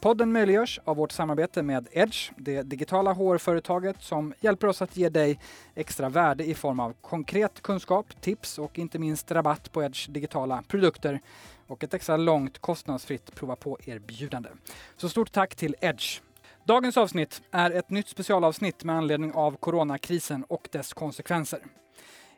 Podden 0.00 0.32
möjliggörs 0.32 0.80
av 0.84 0.96
vårt 0.96 1.12
samarbete 1.12 1.62
med 1.62 1.88
Edge, 1.92 2.30
det 2.36 2.62
digitala 2.62 3.12
HR-företaget 3.12 4.02
som 4.02 4.34
hjälper 4.40 4.66
oss 4.66 4.82
att 4.82 4.96
ge 4.96 5.08
dig 5.08 5.38
extra 5.74 6.08
värde 6.08 6.44
i 6.44 6.54
form 6.54 6.80
av 6.80 6.94
konkret 7.00 7.62
kunskap, 7.62 8.20
tips 8.20 8.58
och 8.58 8.78
inte 8.78 8.98
minst 8.98 9.30
rabatt 9.30 9.72
på 9.72 9.82
Edge 9.82 10.08
digitala 10.08 10.62
produkter 10.68 11.20
och 11.66 11.84
ett 11.84 11.94
extra 11.94 12.16
långt 12.16 12.58
kostnadsfritt 12.58 13.34
prova 13.34 13.56
på-erbjudande. 13.56 14.48
Så 14.96 15.08
stort 15.08 15.32
tack 15.32 15.54
till 15.54 15.76
Edge. 15.80 16.20
Dagens 16.64 16.96
avsnitt 16.96 17.42
är 17.50 17.70
ett 17.70 17.90
nytt 17.90 18.08
specialavsnitt 18.08 18.84
med 18.84 18.96
anledning 18.96 19.32
av 19.32 19.56
coronakrisen 19.56 20.44
och 20.44 20.68
dess 20.72 20.92
konsekvenser. 20.92 21.60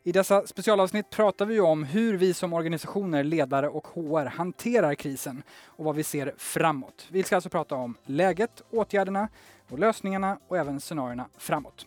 I 0.04 0.12
dessa 0.12 0.46
specialavsnitt 0.46 1.10
pratar 1.10 1.46
vi 1.46 1.60
om 1.60 1.84
hur 1.84 2.16
vi 2.16 2.34
som 2.34 2.52
organisationer, 2.52 3.24
ledare 3.24 3.68
och 3.68 3.86
HR 3.86 4.26
hanterar 4.26 4.94
krisen 4.94 5.42
och 5.66 5.84
vad 5.84 5.94
vi 5.94 6.02
ser 6.02 6.34
framåt. 6.36 7.06
Vi 7.08 7.22
ska 7.22 7.34
alltså 7.34 7.50
prata 7.50 7.74
om 7.74 7.96
läget, 8.04 8.62
åtgärderna 8.70 9.28
och 9.70 9.78
lösningarna 9.78 10.38
och 10.48 10.58
även 10.58 10.80
scenarierna 10.80 11.26
framåt. 11.38 11.86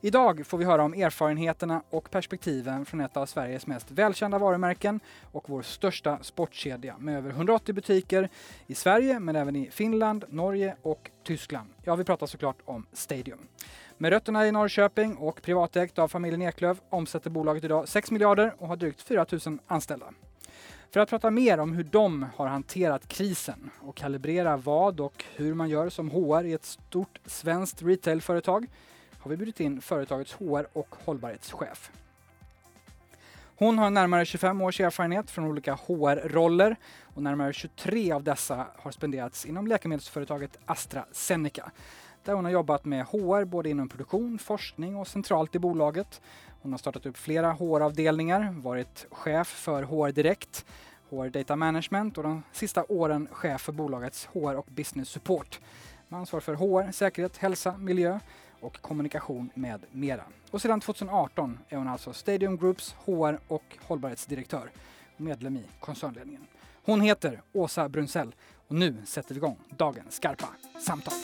Idag 0.00 0.46
får 0.46 0.58
vi 0.58 0.64
höra 0.64 0.84
om 0.84 0.94
erfarenheterna 0.94 1.82
och 1.90 2.10
perspektiven 2.10 2.86
från 2.86 3.00
ett 3.00 3.16
av 3.16 3.26
Sveriges 3.26 3.66
mest 3.66 3.90
välkända 3.90 4.38
varumärken 4.38 5.00
och 5.32 5.44
vår 5.48 5.62
största 5.62 6.18
sportkedja 6.22 6.98
med 6.98 7.16
över 7.16 7.30
180 7.30 7.74
butiker 7.74 8.28
i 8.66 8.74
Sverige 8.74 9.20
men 9.20 9.36
även 9.36 9.56
i 9.56 9.70
Finland, 9.70 10.24
Norge 10.28 10.76
och 10.82 11.10
Tyskland. 11.24 11.68
Ja, 11.82 11.96
vi 11.96 12.04
pratar 12.04 12.26
såklart 12.26 12.58
om 12.64 12.86
Stadium. 12.92 13.38
Med 14.00 14.10
rötterna 14.10 14.46
i 14.46 14.52
Norrköping 14.52 15.16
och 15.16 15.42
privatägt 15.42 15.98
av 15.98 16.08
familjen 16.08 16.42
Eklöf 16.42 16.78
omsätter 16.90 17.30
bolaget 17.30 17.64
idag 17.64 17.88
6 17.88 18.10
miljarder 18.10 18.54
och 18.58 18.68
har 18.68 18.76
drygt 18.76 19.02
4 19.02 19.26
000 19.46 19.58
anställda. 19.66 20.06
För 20.90 21.00
att 21.00 21.10
prata 21.10 21.30
mer 21.30 21.60
om 21.60 21.72
hur 21.72 21.84
de 21.84 22.26
har 22.36 22.46
hanterat 22.46 23.08
krisen 23.08 23.70
och 23.80 23.96
kalibrera 23.96 24.56
vad 24.56 25.00
och 25.00 25.24
hur 25.36 25.54
man 25.54 25.68
gör 25.68 25.88
som 25.88 26.10
HR 26.10 26.44
i 26.44 26.52
ett 26.52 26.64
stort 26.64 27.18
svenskt 27.26 27.82
retailföretag 27.82 28.66
har 29.18 29.30
vi 29.30 29.36
bjudit 29.36 29.60
in 29.60 29.80
företagets 29.80 30.32
HR 30.32 30.66
och 30.72 30.94
hållbarhetschef. 31.04 31.90
Hon 33.56 33.78
har 33.78 33.90
närmare 33.90 34.26
25 34.26 34.62
års 34.62 34.80
erfarenhet 34.80 35.30
från 35.30 35.44
olika 35.44 35.74
HR-roller 35.74 36.76
och 37.02 37.22
närmare 37.22 37.52
23 37.52 38.12
av 38.12 38.22
dessa 38.22 38.66
har 38.76 38.90
spenderats 38.90 39.46
inom 39.46 39.66
läkemedelsföretaget 39.66 40.58
AstraZeneca 40.66 41.70
där 42.28 42.34
hon 42.34 42.44
har 42.44 42.52
jobbat 42.52 42.84
med 42.84 43.06
HR 43.06 43.44
både 43.44 43.70
inom 43.70 43.88
produktion, 43.88 44.38
forskning 44.38 44.96
och 44.96 45.08
centralt 45.08 45.54
i 45.54 45.58
bolaget. 45.58 46.20
Hon 46.62 46.72
har 46.72 46.78
startat 46.78 47.06
upp 47.06 47.16
flera 47.16 47.52
HR-avdelningar, 47.52 48.54
varit 48.56 49.06
chef 49.10 49.48
för 49.48 49.82
HR 49.82 50.12
Direkt, 50.12 50.64
HR 51.10 51.28
Data 51.28 51.56
Management 51.56 52.18
och 52.18 52.24
de 52.24 52.42
sista 52.52 52.84
åren 52.88 53.28
chef 53.32 53.60
för 53.60 53.72
bolagets 53.72 54.26
HR 54.26 54.54
och 54.54 54.66
Business 54.68 55.08
Support 55.08 55.60
med 56.08 56.20
ansvar 56.20 56.40
för 56.40 56.54
HR, 56.54 56.92
säkerhet, 56.92 57.36
hälsa, 57.36 57.76
miljö 57.76 58.18
och 58.60 58.80
kommunikation 58.80 59.50
med 59.54 59.80
mera. 59.92 60.22
Och 60.50 60.62
sedan 60.62 60.80
2018 60.80 61.58
är 61.68 61.76
hon 61.76 61.88
alltså 61.88 62.12
Stadium 62.12 62.56
Groups 62.56 62.94
HR 63.04 63.38
och 63.48 63.78
hållbarhetsdirektör 63.86 64.70
och 65.14 65.20
medlem 65.20 65.56
i 65.56 65.64
koncernledningen. 65.80 66.46
Hon 66.84 67.00
heter 67.00 67.42
Åsa 67.52 67.88
Brunsell 67.88 68.34
och 68.68 68.74
nu 68.74 68.96
sätter 69.04 69.34
vi 69.34 69.38
igång 69.38 69.56
dagens 69.68 70.14
skarpa 70.14 70.48
samtal. 70.80 71.14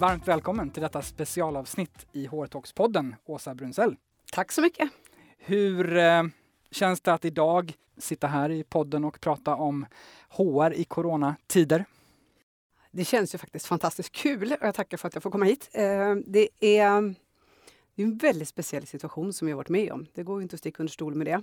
Varmt 0.00 0.28
välkommen 0.28 0.70
till 0.70 0.82
detta 0.82 1.02
specialavsnitt 1.02 2.06
i 2.12 2.26
HR 2.26 2.46
Talks-podden, 2.46 3.14
Åsa 3.24 3.54
Brunsell. 3.54 3.96
Tack 4.32 4.52
så 4.52 4.60
mycket. 4.60 4.90
Hur 5.38 5.96
eh, 5.96 6.22
känns 6.70 7.00
det 7.00 7.12
att 7.12 7.24
idag 7.24 7.74
sitta 7.98 8.26
här 8.26 8.50
i 8.50 8.64
podden 8.64 9.04
och 9.04 9.20
prata 9.20 9.54
om 9.54 9.86
HR 10.28 10.72
i 10.72 10.84
coronatider? 10.84 11.84
Det 12.90 13.04
känns 13.04 13.34
ju 13.34 13.38
faktiskt 13.38 13.66
fantastiskt 13.66 14.12
kul 14.12 14.52
och 14.60 14.66
jag 14.66 14.74
tackar 14.74 14.96
för 14.96 15.08
att 15.08 15.14
jag 15.14 15.22
får 15.22 15.30
komma 15.30 15.44
hit. 15.44 15.70
Eh, 15.72 15.82
det 16.26 16.48
är 16.60 17.14
det 17.94 18.02
är 18.02 18.06
en 18.06 18.18
väldigt 18.18 18.48
speciell 18.48 18.86
situation 18.86 19.32
som 19.32 19.48
har 19.48 19.54
varit 19.54 19.68
med 19.68 19.92
om. 19.92 20.06
Det 20.14 20.22
går 20.22 20.42
inte 20.42 20.54
att 20.54 20.60
sticka 20.60 20.82
under 20.82 20.92
stol 20.92 21.14
med 21.14 21.26
det. 21.26 21.42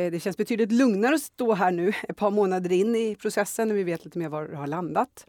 Eh, 0.00 0.10
det 0.10 0.20
känns 0.20 0.36
betydligt 0.36 0.72
lugnare 0.72 1.14
att 1.14 1.22
stå 1.22 1.54
här 1.54 1.70
nu 1.70 1.92
ett 2.08 2.16
par 2.16 2.30
månader 2.30 2.72
in 2.72 2.96
i 2.96 3.14
processen 3.14 3.68
när 3.68 3.74
vi 3.74 3.84
vet 3.84 4.04
lite 4.04 4.18
mer 4.18 4.28
var 4.28 4.44
det 4.44 4.56
har 4.56 4.66
landat. 4.66 5.26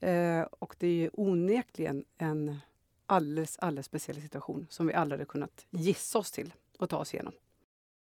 Eh, 0.00 0.42
och 0.42 0.76
det 0.78 1.04
är 1.04 1.10
onekligen 1.12 2.04
en 2.18 2.58
alldeles, 3.06 3.58
alldeles 3.58 3.86
speciell 3.86 4.22
situation 4.22 4.66
som 4.70 4.86
vi 4.86 4.94
aldrig 4.94 5.18
hade 5.18 5.28
kunnat 5.28 5.66
gissa 5.70 6.18
oss 6.18 6.30
till 6.30 6.54
och 6.78 6.90
ta 6.90 6.96
oss 6.96 7.14
igenom. 7.14 7.32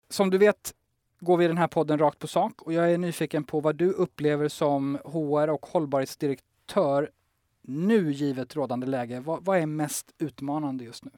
Som 0.09 0.29
du 0.29 0.37
vet 0.37 0.75
går 1.19 1.37
vi 1.37 1.45
i 1.45 1.47
den 1.47 1.57
här 1.57 1.67
podden 1.67 1.99
rakt 1.99 2.19
på 2.19 2.27
sak 2.27 2.61
och 2.61 2.73
jag 2.73 2.93
är 2.93 2.97
nyfiken 2.97 3.43
på 3.43 3.59
vad 3.59 3.75
du 3.75 3.91
upplever 3.91 4.47
som 4.47 4.99
HR 5.03 5.49
och 5.49 5.65
hållbarhetsdirektör 5.65 7.11
nu 7.61 8.11
givet 8.11 8.55
rådande 8.55 8.87
läge. 8.87 9.19
Vad, 9.19 9.45
vad 9.45 9.57
är 9.57 9.65
mest 9.65 10.13
utmanande 10.17 10.83
just 10.83 11.05
nu? 11.05 11.11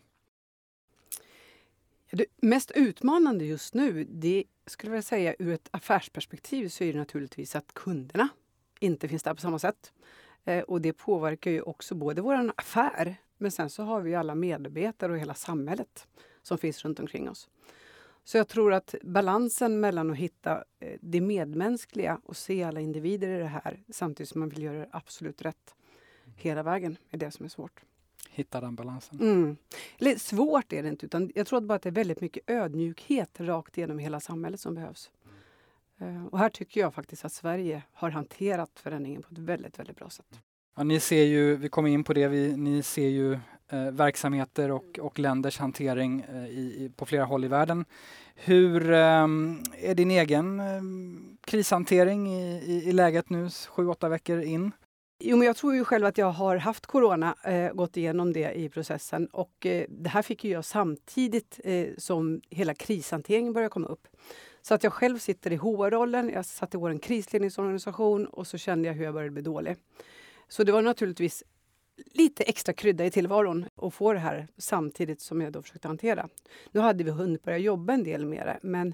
Det 2.11 2.25
mest 2.41 2.71
utmanande 2.71 3.45
just 3.45 3.73
nu, 3.73 4.03
det 4.03 4.43
skulle 4.65 4.95
jag 4.95 5.03
säga 5.03 5.35
ur 5.39 5.53
ett 5.53 5.69
affärsperspektiv 5.71 6.69
så 6.69 6.83
är 6.83 6.93
det 6.93 6.99
naturligtvis 6.99 7.55
att 7.55 7.73
kunderna 7.73 8.29
inte 8.79 9.07
finns 9.07 9.23
där 9.23 9.33
på 9.33 9.41
samma 9.41 9.59
sätt. 9.59 9.93
Eh, 10.45 10.63
och 10.63 10.81
det 10.81 10.93
påverkar 10.93 11.51
ju 11.51 11.61
också 11.61 11.95
både 11.95 12.21
vår 12.21 12.51
affär, 12.55 13.15
men 13.37 13.51
sen 13.51 13.69
så 13.69 13.83
har 13.83 14.01
vi 14.01 14.15
alla 14.15 14.35
medarbetare 14.35 15.11
och 15.11 15.19
hela 15.19 15.33
samhället 15.33 16.07
som 16.41 16.57
finns 16.57 16.85
runt 16.85 16.99
omkring 16.99 17.29
oss. 17.29 17.49
Så 18.23 18.37
jag 18.37 18.47
tror 18.47 18.73
att 18.73 18.95
balansen 19.01 19.79
mellan 19.79 20.11
att 20.11 20.17
hitta 20.17 20.63
eh, 20.79 20.97
det 21.01 21.21
medmänskliga 21.21 22.21
och 22.23 22.37
se 22.37 22.63
alla 22.63 22.79
individer 22.81 23.27
i 23.27 23.37
det 23.37 23.45
här 23.45 23.83
samtidigt 23.89 24.29
som 24.29 24.39
man 24.39 24.49
vill 24.49 24.63
göra 24.63 24.77
det 24.77 24.89
absolut 24.91 25.41
rätt 25.41 25.75
hela 26.35 26.63
vägen 26.63 26.97
är 27.11 27.17
det 27.17 27.31
som 27.31 27.45
är 27.45 27.49
svårt. 27.49 27.83
Hitta 28.29 28.61
den 28.61 28.75
balansen. 28.75 29.19
Mm. 29.21 29.57
Eller, 29.97 30.15
svårt 30.15 30.73
är 30.73 30.83
det 30.83 30.89
inte, 30.89 31.05
utan 31.05 31.31
jag 31.35 31.47
tror 31.47 31.61
bara 31.61 31.75
att 31.75 31.81
det 31.81 31.89
är 31.89 31.91
väldigt 31.91 32.21
mycket 32.21 32.49
ödmjukhet 32.49 33.39
rakt 33.39 33.77
igenom 33.77 33.99
hela 33.99 34.19
samhället 34.19 34.59
som 34.59 34.75
behövs. 34.75 35.11
Eh, 36.01 36.25
och 36.25 36.39
här 36.39 36.49
tycker 36.49 36.81
jag 36.81 36.93
faktiskt 36.93 37.25
att 37.25 37.33
Sverige 37.33 37.83
har 37.93 38.09
hanterat 38.09 38.71
förändringen 38.75 39.21
på 39.21 39.29
ett 39.31 39.39
väldigt, 39.39 39.79
väldigt 39.79 39.97
bra 39.97 40.09
sätt. 40.09 40.39
Ja, 40.77 40.83
ni 40.83 40.99
ser 40.99 41.23
ju, 41.23 41.55
vi 41.55 41.69
kommer 41.69 41.89
in 41.89 42.03
på 42.03 42.13
det, 42.13 42.27
vi, 42.27 42.57
ni 42.57 42.83
ser 42.83 43.07
ju 43.07 43.33
eh, 43.71 43.91
verksamheter 43.91 44.71
och, 44.71 44.99
och 44.99 45.19
länders 45.19 45.57
hantering 45.57 46.21
eh, 46.21 46.45
i, 46.45 46.91
på 46.95 47.05
flera 47.05 47.25
håll 47.25 47.45
i 47.45 47.47
världen. 47.47 47.85
Hur 48.35 48.91
eh, 48.91 49.27
är 49.81 49.95
din 49.95 50.11
egen 50.11 50.59
eh, 50.59 50.81
krishantering 51.45 52.27
i, 52.27 52.63
i, 52.65 52.89
i 52.89 52.91
läget 52.91 53.29
nu, 53.29 53.49
sju, 53.69 53.87
åtta 53.87 54.09
veckor 54.09 54.41
in? 54.41 54.71
Jo, 55.19 55.37
men 55.37 55.47
jag 55.47 55.55
tror 55.55 55.75
ju 55.75 55.83
själv 55.83 56.05
att 56.05 56.17
jag 56.17 56.31
har 56.31 56.57
haft 56.57 56.85
corona, 56.85 57.35
eh, 57.43 57.73
gått 57.73 57.97
igenom 57.97 58.33
det 58.33 58.53
i 58.53 58.69
processen. 58.69 59.27
Och 59.27 59.65
eh, 59.65 59.85
det 59.89 60.09
här 60.09 60.21
fick 60.21 60.43
ju 60.43 60.51
jag 60.51 60.65
samtidigt 60.65 61.59
eh, 61.63 61.87
som 61.97 62.41
hela 62.49 62.73
krishanteringen 62.73 63.53
började 63.53 63.69
komma 63.69 63.87
upp. 63.87 64.07
Så 64.67 64.73
att 64.73 64.83
jag 64.83 64.93
själv 64.93 65.17
sitter 65.17 65.51
i 65.51 65.55
HR-rollen, 65.55 66.29
jag 66.29 66.45
satt 66.45 66.73
i 66.73 66.77
vår 66.77 66.97
krisledningsorganisation 66.97 68.25
och 68.25 68.47
så 68.47 68.57
kände 68.57 68.87
jag 68.87 68.95
hur 68.95 69.03
jag 69.03 69.13
började 69.13 69.31
bli 69.31 69.41
dålig. 69.41 69.75
Så 70.47 70.63
det 70.63 70.71
var 70.71 70.81
naturligtvis 70.81 71.43
lite 72.13 72.43
extra 72.43 72.73
krydda 72.73 73.05
i 73.05 73.11
tillvaron 73.11 73.65
att 73.75 73.93
få 73.93 74.13
det 74.13 74.19
här 74.19 74.47
samtidigt 74.57 75.21
som 75.21 75.41
jag 75.41 75.53
då 75.53 75.61
försökte 75.61 75.87
hantera. 75.87 76.29
Nu 76.71 76.79
hade 76.79 77.03
vi 77.03 77.11
hunnit 77.11 77.43
börja 77.43 77.57
jobba 77.57 77.93
en 77.93 78.03
del 78.03 78.25
med 78.25 78.47
det, 78.47 78.59
men 78.61 78.93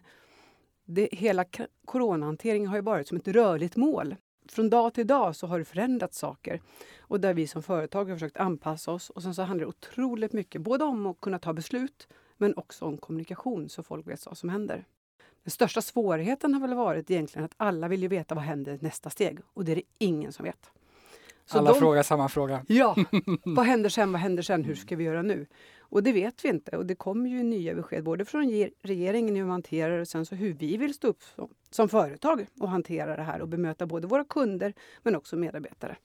det, 0.86 1.10
hela 1.12 1.46
coronahanteringen 1.86 2.70
har 2.70 2.76
ju 2.76 2.82
varit 2.82 3.08
som 3.08 3.18
ett 3.18 3.28
rörligt 3.28 3.76
mål. 3.76 4.16
Från 4.50 4.70
dag 4.70 4.94
till 4.94 5.08
dag 5.08 5.36
så 5.36 5.48
har 5.48 5.60
det 5.60 5.66
förändrats 5.66 6.18
saker 6.18 6.62
och 7.00 7.20
där 7.20 7.34
vi 7.34 7.48
som 7.48 7.64
företag 7.64 8.06
har 8.06 8.16
försökt 8.16 8.38
anpassa 8.38 8.92
oss. 8.92 9.10
Och 9.10 9.24
sen 9.24 9.36
så 9.36 9.42
handlar 9.42 9.66
det 9.66 9.70
otroligt 9.70 10.34
mycket 10.34 10.62
både 10.62 10.84
om 10.84 11.06
att 11.06 11.22
kunna 11.22 11.40
ta 11.40 11.54
beslut 11.54 12.08
men 12.38 12.58
också 12.58 12.86
om 12.86 12.98
kommunikation 12.98 13.70
så 13.70 13.84
folk 13.84 14.08
vet 14.08 14.26
vad 14.26 14.38
som 14.38 14.50
händer. 14.50 14.86
Den 15.44 15.52
största 15.52 15.82
svårigheten 15.82 16.54
har 16.54 16.62
väl 16.62 16.74
varit 16.74 17.12
egentligen 17.12 17.46
att 17.46 17.54
alla 17.58 17.88
vill 17.88 18.02
ju 18.02 18.08
veta 18.08 18.36
vad 18.36 18.44
händer 18.44 18.80
nästa 18.82 19.10
steg 19.10 19.40
och 19.54 19.66
det 19.66 19.72
är 19.72 19.76
det 19.76 19.82
ingen 19.98 20.32
som 20.34 20.46
vet. 20.46 20.72
Så 21.46 21.58
alla 21.58 21.74
de, 21.74 21.80
frågar 21.80 22.04
samma 22.04 22.30
fråga. 22.30 22.66
Ja, 22.68 22.96
vad 23.46 23.66
händer 23.66 23.90
sen, 23.90 24.12
vad 24.12 24.22
händer 24.22 24.44
sen, 24.44 24.64
hur 24.64 24.76
ska 24.76 24.96
vi 24.96 25.04
göra 25.04 25.22
nu? 25.22 25.46
Och 25.80 26.04
det 26.04 26.12
vet 26.12 26.46
vi 26.46 26.50
inte 26.50 26.78
och 26.78 26.86
det 26.86 26.96
kommer 26.96 27.30
ju 27.30 27.44
nya 27.44 27.76
besked 27.76 28.04
både 28.04 28.26
från 28.26 28.70
regeringen 28.82 29.36
hur 29.36 29.44
man 29.44 29.52
hanterar 29.52 29.96
det 29.96 30.02
och 30.02 30.08
sen 30.08 30.26
så 30.26 30.36
hur 30.36 30.54
vi 30.54 30.78
vill 30.78 30.94
stå 30.94 31.08
upp 31.08 31.24
som, 31.36 31.50
som 31.70 31.90
företag 31.90 32.48
och 32.60 32.70
hantera 32.70 33.16
det 33.16 33.24
här 33.24 33.42
och 33.42 33.48
bemöta 33.48 33.86
både 33.86 34.08
våra 34.08 34.24
kunder 34.24 34.74
men 35.04 35.16
också 35.16 35.36
medarbetare. 35.36 35.98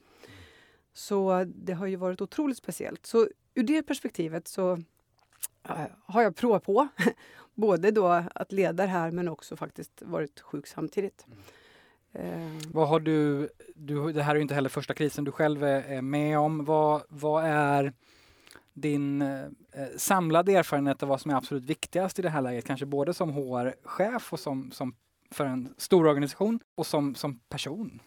Så 0.92 1.44
det 1.44 1.72
har 1.72 1.86
ju 1.86 1.96
varit 1.96 2.20
otroligt 2.20 2.56
speciellt. 2.56 3.06
Så 3.06 3.28
ur 3.54 3.62
det 3.62 3.82
perspektivet 3.82 4.48
så 4.48 4.72
äh, 5.68 5.86
har 6.06 6.22
jag 6.22 6.36
provat 6.36 6.64
på. 6.64 6.88
Både 7.56 7.90
då 7.90 8.06
att 8.34 8.52
leda 8.52 8.82
det 8.82 8.92
här 8.92 9.10
men 9.10 9.28
också 9.28 9.56
faktiskt 9.56 10.02
varit 10.02 10.40
sjuk 10.40 10.66
samtidigt. 10.66 11.26
Mm. 12.12 12.58
Vad 12.72 12.88
har 12.88 13.00
du, 13.00 13.48
du, 13.74 14.12
det 14.12 14.22
här 14.22 14.32
är 14.32 14.36
ju 14.36 14.42
inte 14.42 14.54
heller 14.54 14.68
första 14.68 14.94
krisen 14.94 15.24
du 15.24 15.32
själv 15.32 15.64
är 15.64 16.02
med 16.02 16.38
om. 16.38 16.64
Vad, 16.64 17.02
vad 17.08 17.44
är 17.44 17.92
din 18.72 19.22
eh, 19.22 19.46
samlade 19.96 20.52
erfarenhet 20.52 21.02
av 21.02 21.08
vad 21.08 21.20
som 21.20 21.30
är 21.30 21.34
absolut 21.34 21.64
viktigast 21.64 22.18
i 22.18 22.22
det 22.22 22.30
här 22.30 22.42
läget? 22.42 22.64
Kanske 22.64 22.86
både 22.86 23.14
som 23.14 23.30
HR-chef 23.30 24.32
och 24.32 24.40
som, 24.40 24.70
som 24.70 24.94
för 25.30 25.46
en 25.46 25.74
stor 25.76 26.06
organisation 26.06 26.60
och 26.74 26.86
som, 26.86 27.14
som 27.14 27.38
person? 27.38 28.00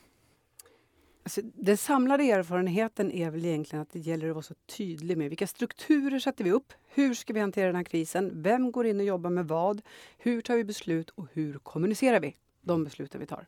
Alltså, 1.29 1.41
den 1.53 1.77
samlade 1.77 2.23
erfarenheten 2.23 3.11
är 3.11 3.31
väl 3.31 3.45
egentligen 3.45 3.81
att 3.81 3.91
det 3.91 3.99
gäller 3.99 4.29
att 4.29 4.35
vara 4.35 4.43
så 4.43 4.53
tydlig 4.53 5.17
med 5.17 5.29
vilka 5.29 5.47
strukturer 5.47 6.19
sätter 6.19 6.43
vi 6.43 6.51
upp? 6.51 6.73
Hur 6.87 7.13
ska 7.13 7.33
vi 7.33 7.39
hantera 7.39 7.65
den 7.65 7.75
här 7.75 7.83
krisen? 7.83 8.31
Vem 8.41 8.71
går 8.71 8.85
in 8.85 8.99
och 8.99 9.05
jobbar 9.05 9.29
med 9.29 9.47
vad? 9.47 9.81
Hur 10.17 10.41
tar 10.41 10.55
vi 10.55 10.63
beslut 10.63 11.09
och 11.09 11.27
hur 11.33 11.59
kommunicerar 11.59 12.19
vi 12.19 12.35
de 12.61 12.83
besluten 12.83 13.19
vi 13.19 13.27
tar? 13.27 13.47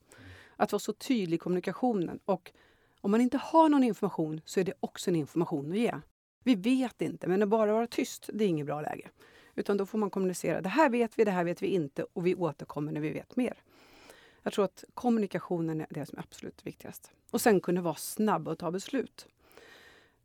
Att 0.56 0.72
vara 0.72 0.80
så 0.80 0.94
tydlig 0.94 1.36
i 1.36 1.38
kommunikationen. 1.38 2.20
Och 2.26 2.52
om 3.02 3.12
man 3.12 3.22
inte 3.22 3.38
har 3.38 3.70
någon 3.70 3.84
information 3.84 4.42
så 4.46 4.60
är 4.60 4.64
det 4.64 4.74
också 4.80 5.10
en 5.10 5.16
information 5.16 5.72
att 5.72 5.78
ge. 5.78 5.94
Vi 6.44 6.56
vet 6.56 7.02
inte, 7.02 7.28
men 7.28 7.44
att 7.44 7.50
bara 7.50 7.74
vara 7.74 7.88
tyst, 7.88 8.30
det 8.34 8.44
är 8.44 8.48
inget 8.48 8.66
bra 8.66 8.82
läge. 8.82 9.10
Utan 9.56 9.78
då 9.78 9.86
får 9.86 9.98
man 9.98 10.10
kommunicera. 10.10 10.62
Det 10.62 10.70
här 10.70 10.90
vet 10.90 11.20
vi, 11.20 11.24
det 11.24 11.32
här 11.32 11.44
vet 11.44 11.62
vi 11.62 11.68
inte 11.68 12.06
och 12.14 12.26
vi 12.26 12.36
återkommer 12.36 12.92
när 12.92 13.02
vi 13.02 13.10
vet 13.10 13.36
mer. 13.36 13.54
Jag 14.44 14.54
tror 14.54 14.66
att 14.66 14.84
kommunikationen 14.94 15.82
är 15.82 15.88
det 15.90 16.06
som 16.06 16.18
är 16.18 16.24
absolut 16.24 16.68
viktigast. 16.68 17.12
Och 17.32 17.42
sen 17.42 17.60
kunna 17.62 17.82
vara 17.82 17.96
snabb 17.96 18.48
och 18.48 18.60
ta 18.60 18.72
beslut. 18.72 19.28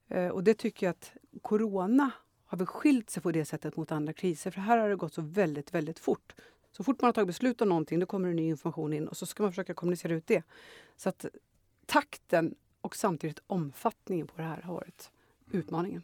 Eh, 0.09 0.29
och 0.29 0.45
det 0.45 0.55
tycker 0.55 0.87
jag 0.87 0.91
att 0.91 1.13
corona 1.43 2.11
har 2.47 2.59
väl 2.59 2.67
skilt 2.67 3.11
sig 3.11 3.23
på 3.23 3.33
det 3.33 3.45
sättet 3.45 3.77
mot 3.77 3.93
andra 3.93 4.13
kriser. 4.13 4.51
För 4.51 4.61
här 4.61 4.79
har 4.79 4.89
det 4.89 4.97
gått 4.97 5.15
så 5.15 5.23
väldigt, 5.23 5.75
väldigt 5.75 5.99
fort. 5.99 6.35
Så 6.73 6.85
fort 6.85 7.01
man 7.01 7.09
har 7.09 7.13
tagit 7.13 7.27
beslut 7.27 7.61
om 7.61 7.69
någonting, 7.69 8.01
då 8.01 8.07
kommer 8.07 8.29
det 8.29 8.35
ny 8.35 8.49
information 8.49 8.93
in 8.93 9.09
och 9.09 9.17
så 9.17 9.27
ska 9.27 9.43
man 9.43 9.53
försöka 9.53 9.75
kommunicera 9.75 10.15
ut 10.15 10.27
det. 10.27 10.43
Så 10.97 11.09
att 11.09 11.27
takten 11.87 12.55
och 12.81 12.97
samtidigt 12.97 13.41
omfattningen 13.47 14.27
på 14.27 14.37
det 14.37 14.43
här 14.43 14.62
har 14.62 14.75
varit 14.75 15.11
utmaningen. 15.51 16.03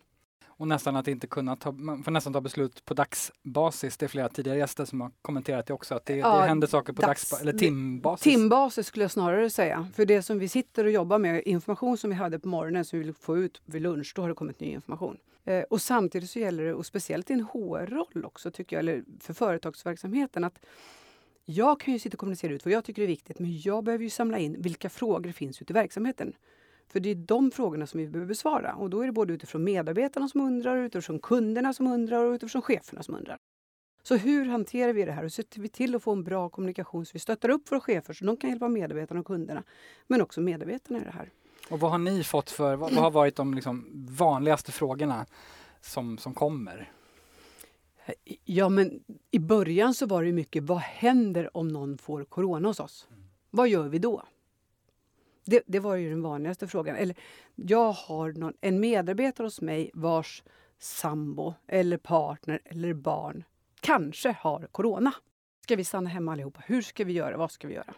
Och 0.63 0.69
nästan 0.69 0.97
att 0.97 1.09
inte 1.09 1.27
kunna 1.27 1.57
ta, 1.57 1.73
man 1.73 2.03
får 2.03 2.13
nästan 2.13 2.33
ta 2.33 2.41
beslut 2.41 2.85
på 2.85 2.95
dagsbasis. 2.95 3.97
Det 3.97 4.07
är 4.07 4.09
flera 4.09 4.29
tidigare 4.29 4.59
gäster 4.59 4.85
som 4.85 5.01
har 5.01 5.11
kommenterat 5.23 5.67
det 5.67 5.75
också, 5.75 5.95
att 5.95 6.07
det, 6.07 6.17
ja, 6.17 6.41
det 6.41 6.49
händer 6.49 6.67
saker 6.67 6.93
på 6.93 7.03
dags, 7.03 7.31
dags, 7.31 7.43
eller 7.43 7.53
timbasis. 7.53 8.25
Timbasis 8.25 8.87
skulle 8.87 9.05
jag 9.05 9.11
snarare 9.11 9.51
säga. 9.51 9.89
För 9.95 10.05
det 10.05 10.23
som 10.23 10.39
vi 10.39 10.49
sitter 10.49 10.85
och 10.85 10.91
jobbar 10.91 11.19
med, 11.19 11.43
information 11.47 11.99
som 11.99 12.11
vi 12.11 12.17
hade 12.17 12.39
på 12.39 12.49
morgonen 12.49 12.85
som 12.85 12.99
vi 12.99 13.05
vill 13.05 13.15
få 13.15 13.39
ut 13.39 13.63
vid 13.65 13.83
lunch, 13.83 14.13
då 14.17 14.23
har 14.23 14.29
det 14.29 14.35
kommit 14.35 14.61
ny 14.61 14.67
information. 14.67 15.17
Eh, 15.45 15.63
och 15.63 15.81
samtidigt 15.81 16.31
så 16.31 16.39
gäller 16.39 16.65
det, 16.65 16.75
och 16.75 16.87
speciellt 16.87 17.31
i 17.31 17.33
en 17.33 17.41
HR-roll 17.41 18.25
också 18.25 18.51
tycker 18.51 18.77
jag, 18.77 18.81
eller 18.81 19.05
för 19.21 19.35
företagsverksamheten, 19.35 20.45
att 20.45 20.59
jag 21.45 21.81
kan 21.81 21.93
ju 21.93 21.99
sitta 21.99 22.15
och 22.15 22.19
kommunicera 22.19 22.53
ut 22.53 22.65
vad 22.65 22.73
jag 22.73 22.85
tycker 22.85 23.03
är 23.03 23.07
viktigt, 23.07 23.39
men 23.39 23.61
jag 23.61 23.85
behöver 23.85 24.05
ju 24.05 24.11
samla 24.11 24.39
in 24.39 24.57
vilka 24.59 24.89
frågor 24.89 25.33
finns 25.33 25.63
ute 25.63 25.73
i 25.73 25.75
verksamheten. 25.75 26.33
För 26.93 27.01
det 27.01 27.11
är 27.11 27.15
de 27.15 27.51
frågorna 27.51 27.87
som 27.87 28.01
vi 28.01 28.09
behöver 28.09 28.29
besvara. 28.29 28.75
Och 28.75 28.91
då 28.91 29.01
är 29.01 29.07
det 29.07 29.13
både 29.13 29.33
utifrån 29.33 29.65
medarbetarna 29.65 30.29
som 30.29 30.41
undrar, 30.41 30.77
utifrån 30.77 31.19
kunderna 31.19 31.73
som 31.73 31.87
undrar 31.87 32.25
och 32.25 32.33
utifrån 32.33 32.63
cheferna 32.63 33.03
som 33.03 33.15
undrar. 33.15 33.39
Så 34.03 34.17
hur 34.17 34.45
hanterar 34.45 34.93
vi 34.93 35.05
det 35.05 35.13
här? 35.13 35.23
Hur 35.23 35.29
ser 35.29 35.45
vi 35.55 35.69
till 35.69 35.95
att 35.95 36.03
få 36.03 36.13
en 36.13 36.25
bra 36.25 36.49
kommunikation 36.49 37.07
så 37.07 37.11
vi 37.13 37.19
stöttar 37.19 37.49
upp 37.49 37.73
våra 37.73 37.81
chefer 37.81 38.15
så 38.15 38.25
de 38.25 38.37
kan 38.37 38.51
hjälpa 38.51 38.69
medarbetarna 38.69 39.21
och 39.21 39.27
kunderna. 39.27 39.63
Men 40.07 40.23
också 40.23 40.41
medarbetarna 40.41 41.01
i 41.01 41.05
det 41.05 41.11
här. 41.11 41.31
Och 41.71 41.81
vad 41.81 41.91
har 41.91 41.99
ni 41.99 42.25
fått 42.25 42.51
för, 42.51 42.77
vad, 42.77 42.95
vad 42.95 43.03
har 43.03 43.11
varit 43.11 43.37
de 43.37 43.55
liksom 43.55 44.07
vanligaste 44.19 44.73
frågorna 44.73 45.27
som, 45.81 46.19
som 46.19 46.35
kommer? 46.35 46.93
Ja, 48.45 48.69
men 48.69 49.01
i 49.31 49.39
början 49.39 49.95
så 49.95 50.07
var 50.07 50.25
det 50.25 50.33
mycket, 50.33 50.63
vad 50.63 50.79
händer 50.79 51.57
om 51.57 51.69
någon 51.69 51.99
får 51.99 52.25
corona 52.25 52.69
hos 52.69 52.81
oss? 52.81 53.07
Mm. 53.11 53.23
Vad 53.51 53.69
gör 53.69 53.89
vi 53.89 53.99
då? 53.99 54.23
Det, 55.45 55.63
det, 55.67 55.81
var 55.81 55.95
ju 55.95 56.11
den 56.11 56.23
vanligaste 56.23 56.69
frågan. 56.69 56.97
Eller, 56.97 57.17
jag 57.55 57.93
har 57.93 58.33
någon, 58.33 58.53
en 58.61 58.81
medarbetare 58.81 59.47
hos 59.47 59.61
mig 59.61 59.91
vars 59.95 60.43
sambo 60.79 61.55
eller 61.67 61.97
partner 61.97 62.61
eller 62.65 62.95
barn 62.95 63.45
kanske 63.81 64.37
har 64.41 64.69
corona. 64.73 65.15
Ska 65.63 65.77
vi 65.77 65.85
stanna 65.85 66.11
hemma 66.11 66.33
allihopa? 66.33 66.61
Hur 66.67 66.83
ska 66.83 67.05
vi 67.05 67.13
göra? 67.13 67.37
Vad 67.37 67.53
ska 67.53 67.69
vi 67.69 67.75
göra? 67.75 67.95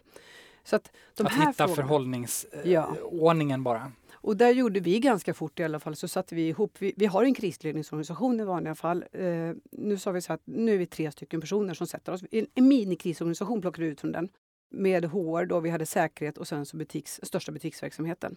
Så 0.63 0.75
att 0.75 0.91
de 1.15 1.25
att 1.25 1.33
här 1.33 1.47
hitta 1.47 1.67
förhållningsordningen 1.67 3.59
ja. 3.59 3.63
bara. 3.63 3.91
Och 4.13 4.37
där 4.37 4.49
gjorde 4.49 4.79
vi 4.79 4.99
ganska 4.99 5.33
fort 5.33 5.59
i 5.59 5.63
alla 5.63 5.79
fall, 5.79 5.95
så 5.95 6.07
satte 6.07 6.35
vi 6.35 6.47
ihop, 6.47 6.75
vi, 6.79 6.93
vi 6.97 7.05
har 7.05 7.23
en 7.23 7.33
krisledningsorganisation 7.33 8.39
i 8.39 8.43
vanliga 8.43 8.75
fall. 8.75 9.05
Eh, 9.11 9.51
nu 9.71 9.97
sa 9.97 10.11
vi 10.11 10.21
så 10.21 10.33
att 10.33 10.41
nu 10.45 10.73
är 10.73 10.77
vi 10.77 10.85
tre 10.85 11.11
stycken 11.11 11.41
personer 11.41 11.73
som 11.73 11.87
sätter 11.87 12.13
oss. 12.13 12.21
En, 12.31 12.47
en 12.55 12.67
minikrisorganisation 12.67 13.61
plockar 13.61 13.83
vi 13.83 13.89
ut 13.89 14.01
från 14.01 14.11
den 14.11 14.29
med 14.75 15.05
HR 15.05 15.45
då 15.45 15.59
vi 15.59 15.69
hade 15.69 15.85
säkerhet 15.85 16.37
och 16.37 16.47
sen 16.47 16.65
så 16.65 16.77
butiks, 16.77 17.19
största 17.23 17.51
butiksverksamheten. 17.51 18.35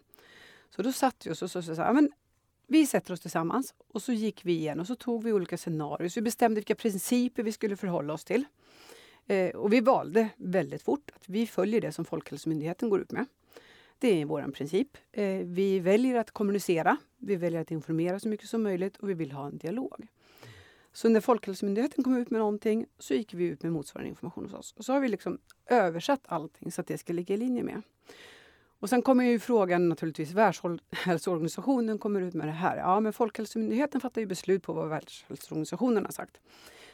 Så 0.71 0.83
då 0.83 0.93
satt 0.93 1.27
vi 1.27 1.31
oss 1.31 1.43
och 1.43 1.51
så 1.51 1.63
sa 1.63 1.73
ja, 1.75 1.93
men 1.93 2.11
vi 2.67 2.87
sätter 2.87 3.13
oss 3.13 3.21
tillsammans 3.21 3.75
och 3.89 4.03
så 4.03 4.13
gick 4.13 4.45
vi 4.45 4.53
igen 4.53 4.81
och 4.81 4.87
så 4.87 4.95
tog 4.95 5.25
vi 5.25 5.33
olika 5.33 5.57
scenarier. 5.57 6.09
Så 6.09 6.21
vi 6.21 6.25
bestämde 6.25 6.55
vilka 6.55 6.75
principer 6.75 7.43
vi 7.43 7.53
skulle 7.53 7.77
förhålla 7.77 8.13
oss 8.13 8.25
till. 8.25 8.45
Eh, 9.27 9.57
och 9.57 9.73
vi 9.73 9.81
valde 9.81 10.29
väldigt 10.37 10.83
fort 10.83 11.11
att 11.15 11.29
vi 11.29 11.47
följer 11.47 11.81
det 11.81 11.93
som 11.93 12.05
Folkhälsomyndigheten 12.05 12.91
går 12.91 13.01
ut 13.01 13.13
med. 13.13 13.27
Det 13.99 14.21
är 14.21 14.25
vår 14.25 14.53
princip. 14.53 14.97
Eh, 15.13 15.25
vi 15.45 15.81
väljer 15.81 16.17
att 16.17 16.31
kommunicera, 16.31 16.97
vi 17.17 17.37
väljer 17.37 17.61
att 17.61 17.71
informera 17.71 18.21
så 18.21 18.29
mycket 18.29 18.49
som 18.49 18.63
möjligt 18.63 18.97
och 18.97 19.11
vi 19.11 19.15
vill 19.15 19.33
ha 19.33 19.47
en 19.47 19.59
dialog. 19.59 20.07
Så 20.93 21.09
när 21.09 21.21
Folkhälsomyndigheten 21.21 22.05
kom 22.05 22.17
ut 22.17 22.31
med 22.31 22.39
någonting 22.39 22.87
så 22.99 23.15
gick 23.15 23.35
vi 23.35 23.45
ut 23.45 23.63
med 23.63 23.73
motsvarande 23.73 24.09
information 24.09 24.45
hos 24.45 24.55
oss. 24.55 24.75
Och 24.79 24.85
så 24.85 24.93
har 24.93 25.01
vi 25.01 25.09
liksom 25.09 25.39
översatt 25.67 26.21
allting 26.27 26.73
så 26.73 26.81
att 26.81 26.87
det 26.87 26.99
ska 26.99 27.13
ligga 27.13 27.35
i 27.35 27.39
linje 27.39 27.63
med. 27.63 27.83
Och 28.81 28.89
sen 28.89 29.03
kommer 29.03 29.25
ju 29.25 29.39
frågan 29.39 29.89
naturligtvis, 29.89 30.33
Världshälsoorganisationen 30.33 31.99
kommer 31.99 32.21
ut 32.21 32.35
med 32.35 32.49
det 32.49 32.53
här. 32.53 32.77
Ja, 32.77 33.01
men 33.01 33.13
Folkhälsomyndigheten 33.13 34.01
fattar 34.01 34.21
ju 34.21 34.27
beslut 34.27 34.63
på 34.63 34.73
vad 34.73 34.89
Världshälsoorganisationen 34.89 36.05
har 36.05 36.13
sagt. 36.13 36.41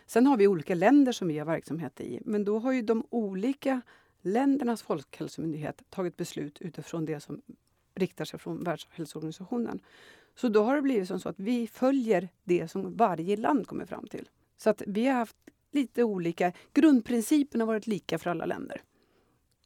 Sen 0.06 0.26
har 0.26 0.37
vi 0.37 0.46
olika 0.46 0.75
länder 0.75 1.12
som 1.12 1.29
vi 1.29 1.38
har 1.38 1.46
verksamhet 1.46 2.00
i, 2.00 2.20
men 2.25 2.44
då 2.44 2.58
har 2.58 2.73
ju 2.73 2.82
de 2.82 3.06
olika 3.11 3.81
ländernas 4.23 4.82
folkhälsomyndighet 4.82 5.82
tagit 5.91 6.17
beslut 6.17 6.58
utifrån 6.61 7.05
det 7.05 7.20
som 7.20 7.43
riktar 7.94 8.25
sig 8.25 8.38
från 8.38 8.64
Världshälsoorganisationen. 8.64 9.81
Så 10.35 10.49
då 10.49 10.63
har 10.63 10.77
det 10.77 10.82
blivit 10.82 11.08
som 11.08 11.20
så 11.20 11.29
att 11.29 11.39
vi 11.39 11.67
följer 11.67 12.29
det 12.44 12.69
som 12.69 12.96
varje 12.96 13.36
land 13.36 13.67
kommer 13.67 13.86
fram 13.86 14.06
till. 14.06 14.29
Så 14.56 14.70
att 14.70 14.82
vi 14.86 15.06
har 15.06 15.15
haft 15.15 15.36
lite 15.72 16.05
olika... 16.05 16.53
Grundprincipen 16.72 17.60
har 17.60 17.67
varit 17.67 17.86
lika 17.86 18.19
för 18.19 18.31
alla 18.31 18.46
länder. 18.46 18.82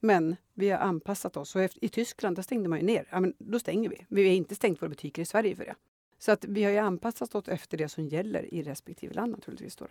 Men 0.00 0.36
vi 0.54 0.70
har 0.70 0.78
anpassat 0.78 1.36
oss. 1.36 1.56
Och 1.56 1.62
I 1.80 1.88
Tyskland 1.88 2.36
där 2.36 2.42
stängde 2.42 2.68
man 2.68 2.78
ju 2.78 2.84
ner. 2.84 3.08
Ja, 3.10 3.20
men 3.20 3.34
då 3.38 3.58
stänger 3.58 3.88
vi. 3.88 4.06
Vi 4.08 4.28
har 4.28 4.34
inte 4.34 4.54
stängt 4.54 4.82
våra 4.82 4.88
butiker 4.88 5.22
i 5.22 5.26
Sverige 5.26 5.56
för 5.56 5.64
det. 5.64 5.74
Så 6.18 6.32
att 6.32 6.44
vi 6.44 6.64
har 6.64 6.70
ju 6.70 6.78
anpassat 6.78 7.34
oss 7.34 7.48
efter 7.48 7.78
det 7.78 7.88
som 7.88 8.08
gäller 8.08 8.54
i 8.54 8.62
respektive 8.62 9.14
land 9.14 9.32
naturligtvis. 9.32 9.76
Då. 9.76 9.86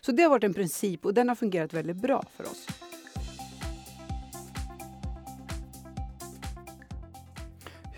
Så 0.00 0.12
det 0.12 0.22
har 0.22 0.30
varit 0.30 0.44
en 0.44 0.54
princip 0.54 1.06
och 1.06 1.14
den 1.14 1.28
har 1.28 1.36
fungerat 1.36 1.72
väldigt 1.72 1.96
bra 1.96 2.24
för 2.36 2.44
oss. 2.44 2.66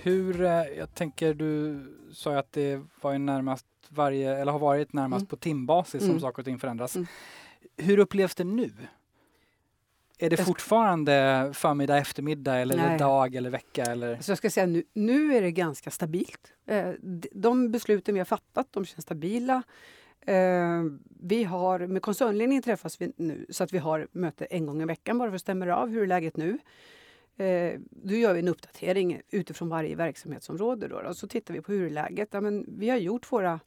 Hur, 0.06 0.44
eh, 0.44 0.50
jag 0.50 0.94
tänker 0.94 1.34
du 1.34 1.80
sa 2.12 2.38
att 2.38 2.52
det 2.52 2.80
var 3.00 3.18
närmast 3.18 3.66
varje, 3.88 4.36
eller 4.36 4.52
har 4.52 4.58
varit 4.58 4.92
närmast 4.92 5.22
mm. 5.22 5.26
på 5.26 5.36
timbasis 5.36 6.00
som 6.00 6.10
mm. 6.10 6.20
saker 6.20 6.38
och 6.38 6.44
ting 6.44 6.58
förändras. 6.58 6.96
Mm. 6.96 7.06
Hur 7.76 7.98
upplevs 7.98 8.34
det 8.34 8.44
nu? 8.44 8.70
Är 10.18 10.30
det 10.30 10.36
fortfarande 10.36 11.50
förmiddag, 11.54 11.98
eftermiddag 11.98 12.56
eller 12.56 12.76
Nej. 12.76 12.98
dag 12.98 13.34
eller 13.34 13.50
vecka? 13.50 13.84
Eller? 13.84 14.20
Så 14.20 14.30
jag 14.30 14.38
ska 14.38 14.50
säga 14.50 14.66
nu, 14.66 14.82
nu 14.92 15.36
är 15.36 15.42
det 15.42 15.52
ganska 15.52 15.90
stabilt. 15.90 16.52
Eh, 16.66 16.90
de 17.32 17.70
besluten 17.70 18.14
vi 18.14 18.20
har 18.20 18.24
fattat, 18.24 18.66
de 18.70 18.84
känns 18.84 19.02
stabila. 19.02 19.62
Eh, 20.20 20.82
vi 21.20 21.44
har, 21.44 21.86
med 21.86 22.02
koncernledningen 22.02 22.62
träffas 22.62 23.00
vi 23.00 23.12
nu 23.16 23.46
så 23.50 23.64
att 23.64 23.72
vi 23.72 23.78
har 23.78 24.08
möte 24.12 24.44
en 24.44 24.66
gång 24.66 24.82
i 24.82 24.84
veckan 24.84 25.18
bara 25.18 25.30
för 25.30 25.34
att 25.34 25.40
stämma 25.40 25.74
av 25.74 25.88
hur 25.88 26.02
är 26.02 26.06
läget 26.06 26.36
nu. 26.36 26.58
Eh, 27.36 27.80
då 27.90 28.14
gör 28.14 28.32
vi 28.34 28.38
en 28.38 28.48
uppdatering 28.48 29.20
utifrån 29.30 29.68
varje 29.68 29.96
verksamhetsområde. 29.96 30.88
Då, 30.88 31.02
då. 31.02 31.14
Så 31.14 31.28
tittar 31.28 31.54
vi 31.54 31.60
på 31.60 31.72
hur 31.72 31.90
läget. 31.90 32.28
Ja, 32.32 32.40
men 32.40 32.64
vi 32.68 32.88
har 32.88 32.96
gjort 32.96 33.32
våra 33.32 33.60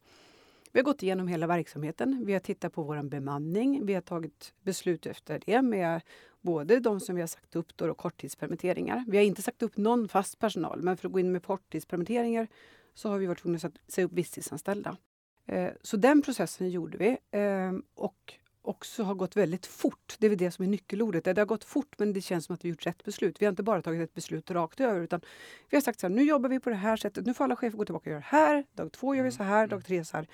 vi 0.72 0.78
har 0.78 0.84
gått 0.84 1.02
igenom 1.02 1.28
hela 1.28 1.46
verksamheten. 1.46 2.22
Vi 2.26 2.32
har 2.32 2.40
tittat 2.40 2.72
på 2.72 2.82
vår 2.82 3.02
bemanning. 3.02 3.86
Vi 3.86 3.94
har 3.94 4.00
tagit 4.00 4.54
beslut 4.62 5.06
efter 5.06 5.42
det 5.46 5.62
med 5.62 6.00
både 6.40 6.80
de 6.80 7.00
som 7.00 7.14
vi 7.14 7.22
har 7.22 7.26
sagt 7.26 7.56
upp 7.56 7.76
då 7.76 7.90
och 7.90 7.96
korttidspermitteringar. 7.96 9.04
Vi 9.08 9.16
har 9.16 9.24
inte 9.24 9.42
sagt 9.42 9.62
upp 9.62 9.76
någon 9.76 10.08
fast 10.08 10.38
personal, 10.38 10.82
men 10.82 10.96
för 10.96 11.08
att 11.08 11.12
gå 11.12 11.20
in 11.20 11.32
med 11.32 11.44
korttidspermitteringar 11.44 12.48
så 12.94 13.08
har 13.08 13.18
vi 13.18 13.26
varit 13.26 13.38
tvungna 13.38 13.58
att 13.62 13.92
säga 13.92 14.04
upp 14.04 14.12
visstidsanställda. 14.12 14.96
Eh, 15.46 15.70
så 15.82 15.96
den 15.96 16.22
processen 16.22 16.70
gjorde 16.70 16.98
vi. 16.98 17.38
Eh, 17.38 17.72
och 17.94 18.34
också 18.62 19.02
har 19.02 19.14
gått 19.14 19.36
väldigt 19.36 19.66
fort. 19.66 20.16
Det 20.18 20.26
är 20.26 20.28
väl 20.28 20.38
det 20.38 20.50
som 20.50 20.64
är 20.64 20.68
nyckelordet. 20.68 21.24
Det 21.24 21.38
har 21.38 21.46
gått 21.46 21.64
fort 21.64 21.94
men 21.98 22.12
det 22.12 22.20
känns 22.20 22.44
som 22.44 22.54
att 22.54 22.64
vi 22.64 22.68
gjort 22.68 22.86
rätt 22.86 23.04
beslut. 23.04 23.36
Vi 23.42 23.46
har 23.46 23.50
inte 23.50 23.62
bara 23.62 23.82
tagit 23.82 24.02
ett 24.02 24.14
beslut 24.14 24.50
rakt 24.50 24.80
över 24.80 25.00
utan 25.00 25.20
vi 25.70 25.76
har 25.76 25.82
sagt 25.82 26.00
så 26.00 26.08
här, 26.08 26.14
nu 26.14 26.22
jobbar 26.22 26.48
vi 26.48 26.60
på 26.60 26.70
det 26.70 26.76
här 26.76 26.96
sättet. 26.96 27.26
Nu 27.26 27.34
får 27.34 27.44
alla 27.44 27.56
chefer 27.56 27.78
gå 27.78 27.84
tillbaka 27.84 28.10
och 28.10 28.12
göra 28.12 28.20
det 28.20 28.36
här. 28.36 28.64
Dag 28.74 28.92
två 28.92 29.14
gör 29.14 29.24
vi 29.24 29.30
så 29.30 29.42
här, 29.42 29.66
dag 29.66 29.84
tre 29.84 30.04
så 30.04 30.16
här. 30.16 30.26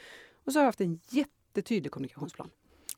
Och 0.45 0.53
så 0.53 0.59
har 0.59 0.65
vi 0.65 0.67
haft 0.67 0.81
en 0.81 1.01
jättetydlig 1.09 1.93
kommunikationsplan. 1.93 2.51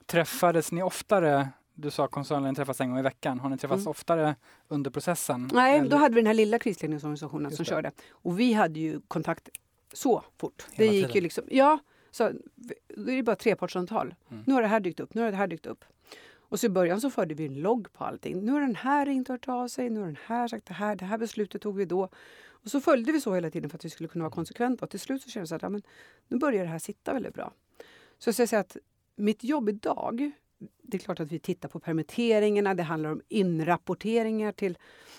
Träffades 0.06 0.73
ni 0.73 0.82
oftare 0.82 1.49
du 1.80 1.90
sa 1.90 2.08
koncernen 2.08 2.54
träffas 2.54 2.80
en 2.80 2.90
gång 2.90 2.99
i 2.99 3.02
veckan. 3.02 3.40
Har 3.40 3.49
ni 3.49 3.58
träffats 3.58 3.80
mm. 3.80 3.90
oftare 3.90 4.37
under 4.68 4.90
processen? 4.90 5.50
Nej, 5.52 5.78
eller? 5.78 5.90
då 5.90 5.97
hade 5.97 6.14
vi 6.14 6.20
den 6.20 6.26
här 6.26 6.35
lilla 6.35 6.58
krisledningsorganisationen 6.58 7.50
som 7.50 7.64
körde. 7.64 7.92
Och 8.11 8.40
vi 8.40 8.52
hade 8.52 8.80
ju 8.80 9.00
kontakt 9.08 9.49
så 9.92 10.25
fort. 10.38 10.66
Hela 10.73 10.90
det 10.90 10.97
gick 10.97 11.06
tiden. 11.06 11.14
ju 11.14 11.20
liksom, 11.20 11.44
ja, 11.49 11.78
så, 12.19 12.33
då 12.97 13.11
är 13.11 13.17
det 13.17 13.23
bara 13.23 13.37
trepartssamtal. 13.37 14.15
Mm. 14.31 14.45
Nu 14.47 14.55
har 14.55 14.63
det 14.63 14.69
här 14.69 14.81
dykt 14.81 15.01
upp, 15.01 15.15
nu 15.15 15.23
har 15.23 15.31
det 15.31 15.37
här 15.37 15.47
dykt 15.47 15.67
upp. 15.67 15.85
Och 16.51 16.61
så 16.61 16.67
i 16.67 16.69
början 16.69 17.01
så 17.01 17.11
förde 17.11 17.35
vi 17.35 17.47
en 17.47 17.61
logg 17.61 17.93
på 17.93 18.05
allting. 18.05 18.45
Nu 18.45 18.53
har 18.53 18.61
den 18.61 18.77
här 18.77 19.09
och 19.09 19.29
hört 19.29 19.49
av 19.49 19.69
sig, 19.69 19.91
nu 19.91 20.01
har 20.01 20.07
den 20.07 20.19
här 20.27 20.49
sagt 20.49 20.67
det 20.67 20.75
här, 20.75 20.97
det 20.97 21.05
här 21.05 21.19
beslutet 21.19 21.63
tog 21.63 21.77
vi 21.77 21.85
då. 21.85 22.09
Och 22.63 22.71
så 22.71 22.81
följde 22.81 23.13
vi 23.13 23.21
så 23.21 23.35
hela 23.35 23.51
tiden 23.51 23.71
för 23.71 23.79
att 23.79 23.85
vi 23.85 23.91
skulle 23.91 24.09
kunna 24.09 24.25
vara 24.25 24.35
konsekventa. 24.35 24.85
Och 24.85 24.91
till 24.91 25.01
slut 25.01 25.23
så 25.23 25.31
kändes 25.31 25.51
det 25.51 25.57
att 25.57 25.63
ja, 25.63 25.69
men, 25.69 25.83
nu 26.29 26.39
börjar 26.39 26.65
det 26.65 26.71
här 26.71 26.79
sitta 26.79 27.13
väldigt 27.13 27.35
bra. 27.35 27.53
Så 28.19 28.29
jag 28.29 28.35
ska 28.35 28.47
säga 28.47 28.61
att 28.61 28.77
mitt 29.17 29.45
jobb 29.45 29.69
idag, 29.69 30.31
det 30.83 30.97
är 30.97 30.99
klart 30.99 31.21
att 31.21 31.33
vi 31.33 31.39
tittar 31.39 31.69
på 31.69 31.81
permitteringarna, 31.81 32.75
det 32.75 32.83
handlar 32.83 33.11
om 33.11 33.21
inrapporteringar 33.29 34.53
till 34.53 34.79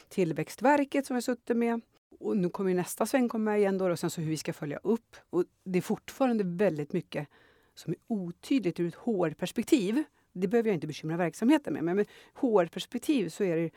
Tillväxtverket 0.10 1.06
som 1.06 1.16
vi 1.16 1.22
suttit 1.22 1.58
med. 1.58 1.82
Och 2.20 2.38
nu 2.38 2.50
kommer 2.50 2.74
nästa 2.74 3.06
sväng 3.06 3.30
komma 3.30 3.58
igen 3.58 3.78
då, 3.78 3.92
och 3.92 4.00
sen 4.00 4.10
så 4.10 4.22
hur 4.22 4.30
vi 4.30 4.38
ska 4.38 4.54
följa 4.54 4.80
upp. 4.84 5.16
Och 5.30 5.46
det 5.64 5.78
är 5.78 5.82
fortfarande 5.82 6.44
väldigt 6.44 6.94
mycket 6.94 7.28
som 7.76 7.94
är 7.94 8.00
otydligt 8.08 8.80
ur 8.80 8.88
ett 8.88 8.96
HR-perspektiv. 8.96 10.04
Det 10.34 10.48
behöver 10.48 10.70
jag 10.70 10.76
inte 10.76 10.88
bekymra 10.88 11.18
verksamheten 11.18 11.74
med, 11.74 11.84
men 11.84 11.96
med 11.96 12.08
HR-perspektiv 12.34 13.30
så 13.30 13.44
är 13.44 13.58
det 13.58 13.72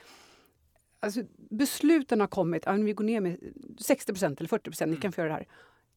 Alltså, 1.05 1.23
besluten 1.37 2.21
har 2.21 2.27
kommit, 2.27 2.63
ja, 2.67 2.73
vi 2.73 2.93
går 2.93 3.05
ner 3.05 3.21
med 3.21 3.39
60% 3.79 4.37
eller 4.39 4.49
40% 4.49 4.87
ni 4.87 4.97
kan 4.97 5.03
mm. 5.03 5.13
få 5.13 5.21
göra 5.21 5.29
det 5.29 5.35
här. 5.35 5.47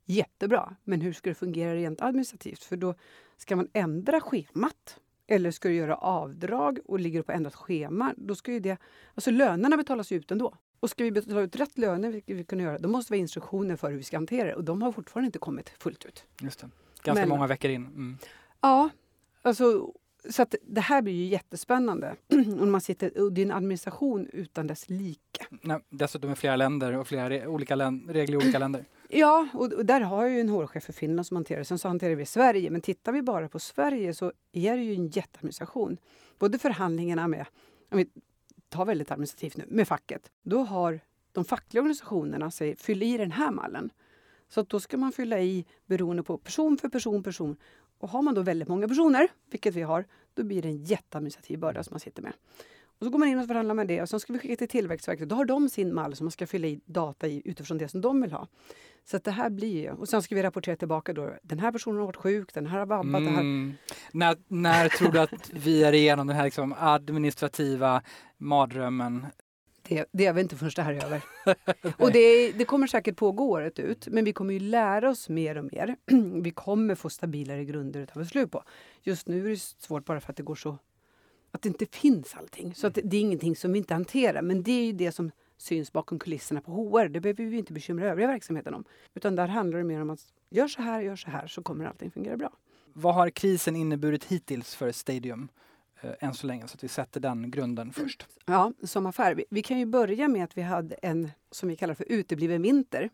Jättebra, 0.06 0.76
men 0.84 1.02
hur 1.02 1.14
ska 1.14 1.30
det 1.30 1.36
fungera 1.36 1.76
rent 1.76 2.02
administrativt? 2.02 2.64
För 2.64 2.78
då 2.78 2.96
ska 3.38 3.56
man 3.56 3.68
ändra 3.74 4.22
schemat 4.22 5.00
eller 5.28 5.52
ska 5.52 5.68
du 5.68 5.76
göra 5.76 5.96
avdrag 5.96 6.80
och 6.86 7.00
ligger 7.00 7.22
på 7.22 7.32
ändrat 7.32 7.56
schema, 7.56 8.14
då 8.18 8.36
ska 8.36 8.52
ju 8.52 8.60
det... 8.60 8.78
Alltså 9.16 9.32
lönerna 9.32 9.78
betalas 9.78 10.12
ut 10.12 10.32
ändå. 10.32 10.58
Och 10.86 10.90
ska 10.90 11.04
vi 11.04 11.12
betala 11.12 11.42
ut 11.42 11.56
rätt 11.56 11.78
löner, 11.78 12.12
vilket 12.12 12.36
vi 12.38 12.44
kunna 12.44 12.64
göra, 12.64 12.78
då 12.78 12.90
måste 12.90 13.14
vi 13.14 13.18
ha 13.18 13.22
instruktioner 13.22 13.76
för 13.76 13.90
hur 13.90 13.98
vi 13.98 14.04
ska 14.04 14.18
hantera 14.18 14.48
det. 14.48 14.56
Och 14.56 14.64
de 14.64 14.82
har 14.82 14.92
fortfarande 14.92 15.26
inte 15.26 15.40
kommit 15.40 15.70
fullt 15.70 16.06
ut. 16.06 16.24
Just 16.42 16.60
det. 16.60 16.70
Ganska 17.04 17.22
Men, 17.22 17.30
många 17.30 17.48
veckor 17.48 17.72
in. 17.72 17.86
Mm. 17.86 18.18
Ja, 18.62 18.90
alltså, 19.42 19.92
så 20.30 20.42
att 20.42 20.56
det 20.68 20.82
här 20.82 21.02
blir 21.02 21.14
ju 21.14 21.26
jättespännande. 21.26 22.16
om 22.60 22.72
man 22.72 22.82
sitter, 22.82 23.22
och 23.22 23.34
det 23.34 23.42
är 23.42 23.46
en 23.46 23.52
administration 23.52 24.28
utan 24.34 24.68
dess 24.68 24.90
like. 24.90 25.46
Nej, 25.50 25.80
dessutom 25.90 26.32
i 26.32 26.36
flera 26.36 26.56
länder 26.56 26.98
och 26.98 27.08
flera 27.08 27.30
re 27.30 27.48
olika 27.48 27.76
regler 27.76 28.34
i 28.34 28.38
olika 28.38 28.60
länder. 28.60 28.86
Ja, 29.10 29.48
och, 29.54 29.74
och 29.74 29.86
där 29.86 30.02
har 30.02 30.24
jag 30.24 30.34
ju 30.34 30.40
en 30.40 30.50
HR-chef 30.50 30.84
för 30.84 30.94
Finland 30.94 31.28
som 31.28 31.38
hanterar 31.38 31.60
det. 31.60 31.66
Sen 31.66 31.80
så 31.80 31.88
hanterar 31.88 32.16
vi 32.16 32.26
Sverige. 32.26 32.70
Men 32.70 32.82
tittar 32.82 33.12
vi 33.12 33.22
bara 33.22 33.50
på 33.50 33.60
Sverige 33.60 34.14
så 34.14 34.32
är 34.52 34.78
det 34.78 34.84
ju 34.84 34.94
en 34.94 35.08
jätteadministration. 35.08 35.98
Både 36.40 36.60
förhandlingarna 36.60 37.28
med, 37.28 37.46
ta 38.76 38.84
väldigt 38.84 39.12
administrativt 39.12 39.58
nu, 39.58 39.66
med 39.68 39.88
facket. 39.88 40.32
Då 40.44 40.64
har 40.64 41.00
de 41.32 41.46
fackliga 41.46 41.82
organisationerna 41.82 42.52
sagt 42.52 42.82
fyll 42.82 43.04
i 43.04 43.18
den 43.18 43.32
här 43.32 43.52
mallen. 43.52 43.90
Så 44.50 44.62
att 44.62 44.70
då 44.70 44.80
ska 44.80 44.98
man 44.98 45.12
fylla 45.12 45.40
i 45.40 45.66
beroende 45.86 46.24
på 46.24 46.38
person 46.38 46.78
för 46.78 46.90
person, 46.90 47.24
person. 47.24 47.58
Och 47.98 48.10
har 48.10 48.22
man 48.22 48.34
då 48.34 48.42
väldigt 48.42 48.68
många 48.68 48.88
personer, 48.88 49.28
vilket 49.52 49.76
vi 49.76 49.82
har, 49.82 50.06
då 50.34 50.44
blir 50.44 50.62
det 50.62 50.68
en 50.68 50.84
jätteadministrativ 50.84 51.60
börda 51.60 51.84
som 51.84 51.94
man 51.94 52.00
sitter 52.00 52.22
med. 52.22 52.34
Och 53.00 53.06
så 53.06 53.10
går 53.10 53.20
man 53.20 53.28
in 53.28 53.40
och 53.40 53.48
förhandlar 53.48 53.76
med 53.76 53.88
det 53.88 54.02
och 54.02 54.10
sen 54.10 54.20
ska 54.20 54.34
vi 54.34 54.40
skicka 54.40 54.56
till 54.56 54.68
Tillväxtverket. 54.68 55.30
Då 55.30 55.36
har 55.36 55.46
de 55.46 55.70
sin 55.70 55.94
mall 55.94 56.16
som 56.16 56.26
man 56.26 56.32
ska 56.32 56.48
fylla 56.48 56.68
i 56.68 56.82
data 56.86 57.28
i 57.28 57.42
utifrån 57.46 57.78
det 57.78 57.88
som 57.88 58.02
de 58.02 58.22
vill 58.22 58.32
ha. 58.32 58.48
Så 59.06 59.18
det 59.18 59.32
här 59.32 59.50
blir 59.50 59.82
ju... 59.82 59.92
Och 59.92 60.10
sen 60.10 60.22
ska 60.22 60.36
vi 60.36 60.44
rapportera 60.44 60.76
tillbaka 60.76 61.14
då. 61.14 61.34
Den 61.42 61.60
här 61.60 61.72
personen 61.72 62.00
har 62.00 62.06
varit 62.06 62.16
sjuk, 62.16 62.54
den 62.54 62.66
här 62.66 62.80
har 62.80 62.86
vabbat. 62.86 63.22
Mm. 63.22 63.36
Här. 63.36 63.76
När, 64.12 64.38
när 64.48 64.90
tror 64.90 65.12
du 65.12 65.20
att 65.20 65.50
vi 65.54 65.84
är 65.84 65.94
igenom 65.94 66.28
den 66.28 66.36
här 66.36 66.44
liksom 66.44 66.76
administrativa 66.80 68.02
mardrömmen? 68.38 69.26
Det, 69.88 70.06
det 70.12 70.26
är 70.26 70.34
väl 70.34 70.44
inte 70.44 70.56
förrän 70.56 70.72
det 70.76 70.82
här 70.82 70.94
är 70.94 71.06
över. 71.06 71.24
och 71.98 72.12
det, 72.12 72.52
det, 72.52 72.66
kommer 72.66 72.88
säkert 72.88 73.16
pågå 73.16 73.50
året 73.50 73.80
ut, 73.80 74.08
men 74.08 74.26
vi 74.26 74.34
kommer 74.34 74.54
ju 74.54 74.60
lära 74.60 75.10
oss 75.10 75.30
mer 75.30 75.58
och 75.58 75.66
mer. 75.66 75.96
vi 76.42 76.52
kommer 76.52 76.96
få 76.96 77.10
stabilare 77.10 77.66
grunder 77.66 78.04
att 78.04 78.14
ta 78.14 78.20
beslut 78.20 78.52
på. 78.52 78.64
Just 79.04 79.28
nu 79.28 79.46
är 79.46 79.50
det 79.50 79.60
svårt 79.60 80.06
bara 80.06 80.20
för 80.20 80.32
att 80.32 80.38
det 80.38 80.44
går 80.44 80.56
så 80.56 80.78
att 81.52 81.62
det 81.62 81.70
inte 81.70 81.86
finns 81.86 82.36
allting. 82.36 82.76
Så 82.76 82.88
att 82.88 83.00
det 83.04 83.18
är 83.18 83.22
ingenting 83.22 83.56
som 83.56 83.72
vi 83.72 83.78
inte 83.78 83.94
hanterar. 83.94 84.42
Men 84.42 84.64
det 84.64 84.72
är 84.72 84.86
ju 84.86 84.92
det 84.92 85.12
som 85.12 85.32
syns 85.58 85.94
bakom 85.94 86.20
kulisserna 86.20 86.62
på 86.62 86.72
HR. 86.72 87.08
Det 87.08 87.20
behöver 87.20 87.44
vi 87.44 87.58
inte 87.58 87.74
bekymra 87.74 88.10
övriga 88.10 88.28
verksamheten 88.28 88.74
om. 88.74 88.84
Utan 89.14 89.36
där 89.36 89.48
handlar 89.48 89.78
det 89.78 89.84
mer 89.84 90.02
om 90.02 90.10
att 90.10 90.20
gör 90.50 90.68
så 90.68 90.82
här, 90.82 91.02
gör 91.02 91.16
så 91.16 91.30
här 91.30 91.48
så 91.48 91.64
kommer 91.64 91.86
allting 91.86 92.12
fungera 92.12 92.38
bra. 92.38 92.52
Vad 92.94 93.16
har 93.16 93.30
krisen 93.30 93.76
inneburit 93.76 94.24
hittills 94.24 94.76
för 94.76 94.92
Stadium? 94.92 95.50
eh, 96.06 96.28
än 96.28 96.34
så 96.34 96.48
länge, 96.48 96.68
så 96.68 96.76
att 96.76 96.84
vi 96.84 96.88
sätter 96.88 97.20
den 97.20 97.52
grunden 97.52 97.92
först. 97.94 98.28
Ja, 98.46 98.74
som 98.84 99.06
affär. 99.06 99.36
Vi, 99.36 99.46
vi, 99.50 99.62
kan 99.62 99.80
ju 99.80 99.86
börja 99.86 100.28
med 100.28 100.44
att 100.44 100.58
vi 100.58 100.62
hade 100.62 100.96
en, 100.96 101.32
som 101.52 101.70
vi 101.70 101.76
kallar 101.76 101.94
för 101.94 102.06
utebliven 102.12 102.62
vinter, 102.62 103.10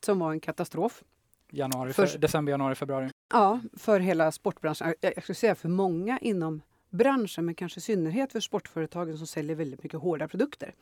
som 0.00 0.18
var 0.18 0.32
en 0.32 0.40
katastrof. 0.40 1.02
Januari, 1.50 1.92
för, 1.92 2.18
december, 2.18 2.50
januari, 2.50 2.74
februari. 2.74 3.10
Ja, 3.32 3.60
för 3.76 4.00
hela 4.00 4.32
sportbranschen. 4.32 4.94
Jag, 5.00 5.12
jag 5.16 5.22
skulle 5.22 5.36
säga 5.36 5.54
för 5.54 5.68
många 5.68 6.18
inom 6.18 6.62
branschen, 6.90 7.44
men 7.44 7.54
kanske 7.54 7.78
i 7.78 7.80
synnerhet 7.80 8.32
för 8.32 8.40
sportföretagen 8.40 9.18
som 9.18 9.26
säljer 9.26 9.56
väldigt 9.56 9.82
mycket 9.82 10.00
hårda 10.00 10.28
produkter. 10.28 10.74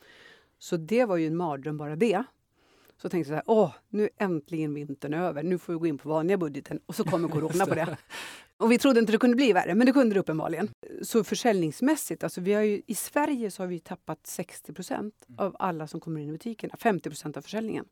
Så 0.57 0.77
det 0.77 1.05
var 1.05 1.17
ju 1.17 1.27
en 1.27 1.37
mardröm 1.37 1.77
bara 1.77 1.95
det. 1.95 2.23
Så 3.01 3.09
tänkte 3.09 3.17
jag 3.17 3.43
så 3.45 3.51
här, 3.51 3.59
åh, 3.59 3.73
nu 3.89 4.03
är 4.03 4.09
äntligen 4.17 4.73
vintern 4.73 5.13
över. 5.13 5.43
Nu 5.43 5.57
får 5.57 5.73
vi 5.73 5.79
gå 5.79 5.87
in 5.87 5.97
på 5.97 6.09
vanliga 6.09 6.37
budgeten 6.37 6.79
och 6.85 6.95
så 6.95 7.03
kommer 7.03 7.27
corona 7.29 7.65
på 7.65 7.75
det. 7.75 7.97
Och 8.57 8.71
vi 8.71 8.79
trodde 8.79 8.99
inte 8.99 9.11
det 9.11 9.17
kunde 9.17 9.35
bli 9.35 9.53
värre, 9.53 9.75
men 9.75 9.85
det 9.85 9.93
kunde 9.93 10.13
det 10.13 10.19
uppenbarligen. 10.19 10.69
Så 11.01 11.23
försäljningsmässigt, 11.23 12.23
alltså 12.23 12.41
vi 12.41 12.53
har 12.53 12.61
ju, 12.61 12.81
i 12.87 12.95
Sverige 12.95 13.51
så 13.51 13.63
har 13.63 13.67
vi 13.67 13.79
tappat 13.79 14.27
60 14.27 14.73
procent 14.73 15.25
mm. 15.27 15.39
av 15.39 15.55
alla 15.59 15.87
som 15.87 15.99
kommer 15.99 16.21
in 16.21 16.29
i 16.29 16.31
butikerna. 16.31 16.75
50 16.77 17.09
procent 17.09 17.37
av 17.37 17.41
försäljningen. 17.41 17.85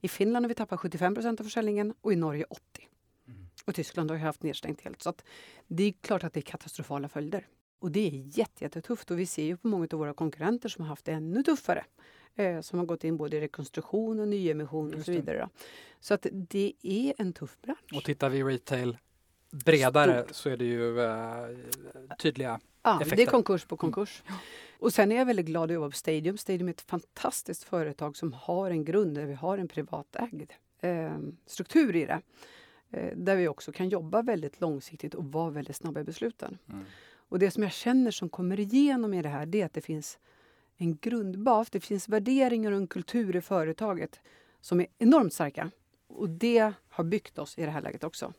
I 0.00 0.08
Finland 0.08 0.44
har 0.44 0.48
vi 0.48 0.54
tappat 0.54 0.80
75 0.80 1.14
procent 1.14 1.40
av 1.40 1.44
försäljningen 1.44 1.94
och 2.00 2.12
i 2.12 2.16
Norge 2.16 2.44
80. 2.50 2.62
Mm. 3.28 3.46
Och 3.64 3.74
Tyskland 3.74 4.10
har 4.10 4.18
ju 4.18 4.24
haft 4.24 4.42
nedstängt 4.42 4.80
helt. 4.80 5.02
Så 5.02 5.14
det 5.66 5.84
är 5.84 5.92
klart 5.92 6.24
att 6.24 6.32
det 6.32 6.40
är 6.40 6.42
katastrofala 6.42 7.08
följder. 7.08 7.46
Och 7.82 7.90
det 7.90 8.08
är 8.08 8.38
jättetufft 8.38 9.10
och 9.10 9.18
vi 9.18 9.26
ser 9.26 9.44
ju 9.44 9.56
på 9.56 9.68
många 9.68 9.88
av 9.92 9.98
våra 9.98 10.14
konkurrenter 10.14 10.68
som 10.68 10.84
har 10.84 10.88
haft 10.88 11.04
det 11.04 11.12
ännu 11.12 11.42
tuffare. 11.42 11.84
Eh, 12.34 12.60
som 12.60 12.78
har 12.78 12.86
gått 12.86 13.04
in 13.04 13.16
både 13.16 13.36
i 13.36 13.40
rekonstruktion 13.40 14.20
och 14.20 14.28
nyemission 14.28 14.94
och 14.94 15.04
så 15.04 15.12
vidare. 15.12 15.48
Så 16.00 16.14
att 16.14 16.26
det 16.32 16.72
är 16.82 17.14
en 17.18 17.32
tuff 17.32 17.58
bransch. 17.62 17.96
Och 17.96 18.04
tittar 18.04 18.28
vi 18.28 18.42
retail 18.42 18.98
bredare 19.50 20.22
Stort. 20.22 20.34
så 20.34 20.48
är 20.50 20.56
det 20.56 20.64
ju 20.64 20.98
uh, 20.98 21.58
tydliga 22.18 22.60
ja, 22.82 22.96
effekter. 22.96 23.16
Det 23.16 23.22
är 23.22 23.26
konkurs 23.26 23.64
på 23.64 23.76
konkurs. 23.76 24.22
Mm. 24.26 24.40
Och 24.78 24.92
sen 24.92 25.12
är 25.12 25.16
jag 25.16 25.26
väldigt 25.26 25.46
glad 25.46 25.70
att 25.70 25.74
jobba 25.74 25.90
på 25.90 25.96
Stadium. 25.96 26.38
Stadium 26.38 26.68
är 26.68 26.72
ett 26.72 26.80
fantastiskt 26.80 27.64
företag 27.64 28.16
som 28.16 28.32
har 28.32 28.70
en 28.70 28.84
grund 28.84 29.14
där 29.14 29.24
vi 29.24 29.34
har 29.34 29.58
en 29.58 29.68
privatägd 29.68 30.52
eh, 30.80 31.16
struktur 31.46 31.96
i 31.96 32.06
det. 32.06 32.20
Eh, 32.90 33.16
där 33.16 33.36
vi 33.36 33.48
också 33.48 33.72
kan 33.72 33.88
jobba 33.88 34.22
väldigt 34.22 34.60
långsiktigt 34.60 35.14
och 35.14 35.24
vara 35.24 35.50
väldigt 35.50 35.76
snabba 35.76 36.00
i 36.00 36.04
besluten. 36.04 36.58
Mm. 36.68 36.84
Och 37.32 37.38
det 37.38 37.50
som 37.50 37.62
jag 37.62 37.72
känner 37.72 38.10
som 38.10 38.28
kommer 38.28 38.60
igenom 38.60 39.14
i 39.14 39.22
det 39.22 39.28
här, 39.28 39.46
det 39.46 39.60
är 39.60 39.66
att 39.66 39.72
det 39.72 39.80
finns 39.80 40.18
en 40.76 40.96
grundbas. 40.96 41.70
Det 41.70 41.80
finns 41.80 42.08
värderingar 42.08 42.72
och 42.72 42.78
en 42.78 42.86
kultur 42.86 43.36
i 43.36 43.40
företaget 43.40 44.20
som 44.60 44.80
är 44.80 44.86
enormt 44.98 45.32
starka. 45.32 45.70
Och 46.08 46.28
det 46.28 46.72
har 46.88 47.04
byggt 47.04 47.38
oss 47.38 47.58
i 47.58 47.64
det 47.64 47.70
här 47.70 47.80
läget 47.80 48.04
också. 48.04 48.32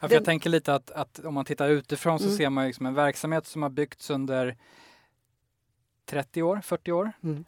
Ja, 0.00 0.08
för 0.08 0.14
jag 0.14 0.24
tänker 0.24 0.50
lite 0.50 0.74
att, 0.74 0.90
att, 0.90 1.18
om 1.18 1.34
man 1.34 1.44
tittar 1.44 1.68
utifrån 1.68 2.18
så 2.18 2.24
mm. 2.24 2.36
ser 2.36 2.50
man 2.50 2.66
liksom 2.66 2.86
en 2.86 2.94
verksamhet 2.94 3.46
som 3.46 3.62
har 3.62 3.70
byggts 3.70 4.10
under 4.10 4.56
30 6.04 6.42
år, 6.42 6.60
40 6.60 6.92
år. 6.92 7.12
Mm. 7.22 7.44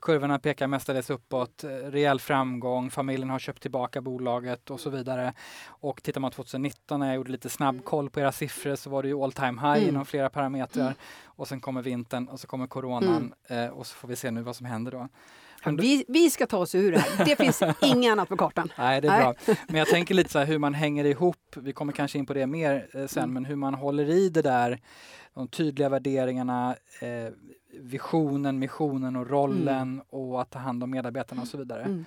Kurvorna 0.00 0.38
pekar 0.38 0.66
mestadels 0.66 1.10
uppåt, 1.10 1.64
rejäl 1.64 2.20
framgång, 2.20 2.90
familjen 2.90 3.30
har 3.30 3.38
köpt 3.38 3.62
tillbaka 3.62 4.00
bolaget 4.00 4.70
och 4.70 4.80
så 4.80 4.90
vidare. 4.90 5.32
Och 5.66 6.02
tittar 6.02 6.20
man 6.20 6.30
2019 6.30 7.00
när 7.00 7.06
jag 7.06 7.16
gjorde 7.16 7.32
lite 7.32 7.48
snabbkoll 7.48 8.10
på 8.10 8.20
era 8.20 8.32
siffror 8.32 8.76
så 8.76 8.90
var 8.90 9.02
det 9.02 9.08
ju 9.08 9.22
all 9.22 9.32
time 9.32 9.60
high 9.60 9.76
mm. 9.76 9.88
inom 9.88 10.06
flera 10.06 10.30
parametrar. 10.30 10.84
Mm. 10.84 10.94
Och 11.24 11.48
sen 11.48 11.60
kommer 11.60 11.82
vintern 11.82 12.28
och 12.28 12.40
så 12.40 12.46
kommer 12.46 12.66
coronan 12.66 13.34
mm. 13.48 13.64
eh, 13.64 13.70
och 13.70 13.86
så 13.86 13.94
får 13.94 14.08
vi 14.08 14.16
se 14.16 14.30
nu 14.30 14.42
vad 14.42 14.56
som 14.56 14.66
händer 14.66 14.92
då. 14.92 15.08
Vi, 15.64 16.04
vi 16.08 16.30
ska 16.30 16.46
ta 16.46 16.58
oss 16.58 16.74
ur 16.74 16.92
det 16.92 16.98
här. 16.98 17.24
Det 17.24 17.36
finns 17.36 17.62
inget 17.82 18.12
annat 18.12 18.28
på 18.28 18.36
kartan. 18.36 18.72
Nej, 18.78 19.00
det 19.00 19.08
är 19.08 19.12
Nej. 19.12 19.20
bra. 19.20 19.54
Men 19.68 19.76
jag 19.76 19.88
tänker 19.88 20.14
lite 20.14 20.30
så 20.30 20.38
här 20.38 20.46
hur 20.46 20.58
man 20.58 20.74
hänger 20.74 21.04
ihop. 21.04 21.56
Vi 21.56 21.72
kommer 21.72 21.92
kanske 21.92 22.18
in 22.18 22.26
på 22.26 22.34
det 22.34 22.46
mer 22.46 22.88
eh, 22.94 23.06
sen, 23.06 23.22
mm. 23.22 23.34
men 23.34 23.44
hur 23.44 23.56
man 23.56 23.74
håller 23.74 24.10
i 24.10 24.28
det 24.28 24.42
där. 24.42 24.80
De 25.34 25.48
tydliga 25.48 25.88
värderingarna, 25.88 26.76
eh, 27.00 27.32
visionen, 27.82 28.58
missionen 28.58 29.16
och 29.16 29.30
rollen 29.30 29.92
mm. 29.92 30.04
och 30.08 30.40
att 30.40 30.50
ta 30.50 30.58
hand 30.58 30.82
om 30.82 30.90
medarbetarna 30.90 31.42
och 31.42 31.48
så 31.48 31.58
vidare. 31.58 31.82
Mm. 31.82 32.04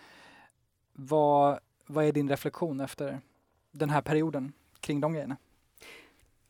Vad, 0.94 1.60
vad 1.86 2.05
är 2.05 2.12
din 2.12 2.29
reflektion 2.29 2.79
efter 2.79 3.20
den 3.72 3.89
här 3.89 4.01
perioden 4.01 4.53
kring 4.79 5.01
de 5.01 5.13
grejerna? 5.13 5.38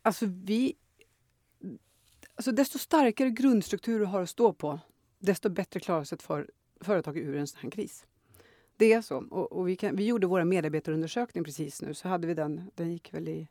Alltså 0.01 0.25
vi 0.25 0.75
Alltså 2.37 2.51
desto 2.51 2.79
starkare 2.79 3.29
grundstruktur 3.29 3.99
du 3.99 4.05
har 4.05 4.21
att 4.21 4.29
stå 4.29 4.53
på, 4.53 4.79
desto 5.19 5.49
bättre 5.49 5.79
klarar 5.79 6.03
sig 6.03 6.15
ett 6.15 6.21
för, 6.21 6.49
företag 6.81 7.17
ur 7.17 7.35
en 7.35 7.47
sån 7.47 7.59
här 7.61 7.69
kris. 7.69 8.05
Det 8.77 8.93
är 8.93 9.01
så. 9.01 9.17
Och, 9.17 9.51
och 9.51 9.67
vi, 9.67 9.75
kan, 9.75 9.95
vi 9.95 10.05
gjorde 10.05 10.27
vår 10.27 10.43
medarbetarundersökning 10.43 11.43
precis 11.43 11.81
nu. 11.81 11.93
Så 11.93 12.07
hade 12.07 12.27
vi 12.27 12.33
den, 12.33 12.71
den 12.75 12.91
gick 12.91 13.13
väl 13.13 13.27
i 13.27 13.47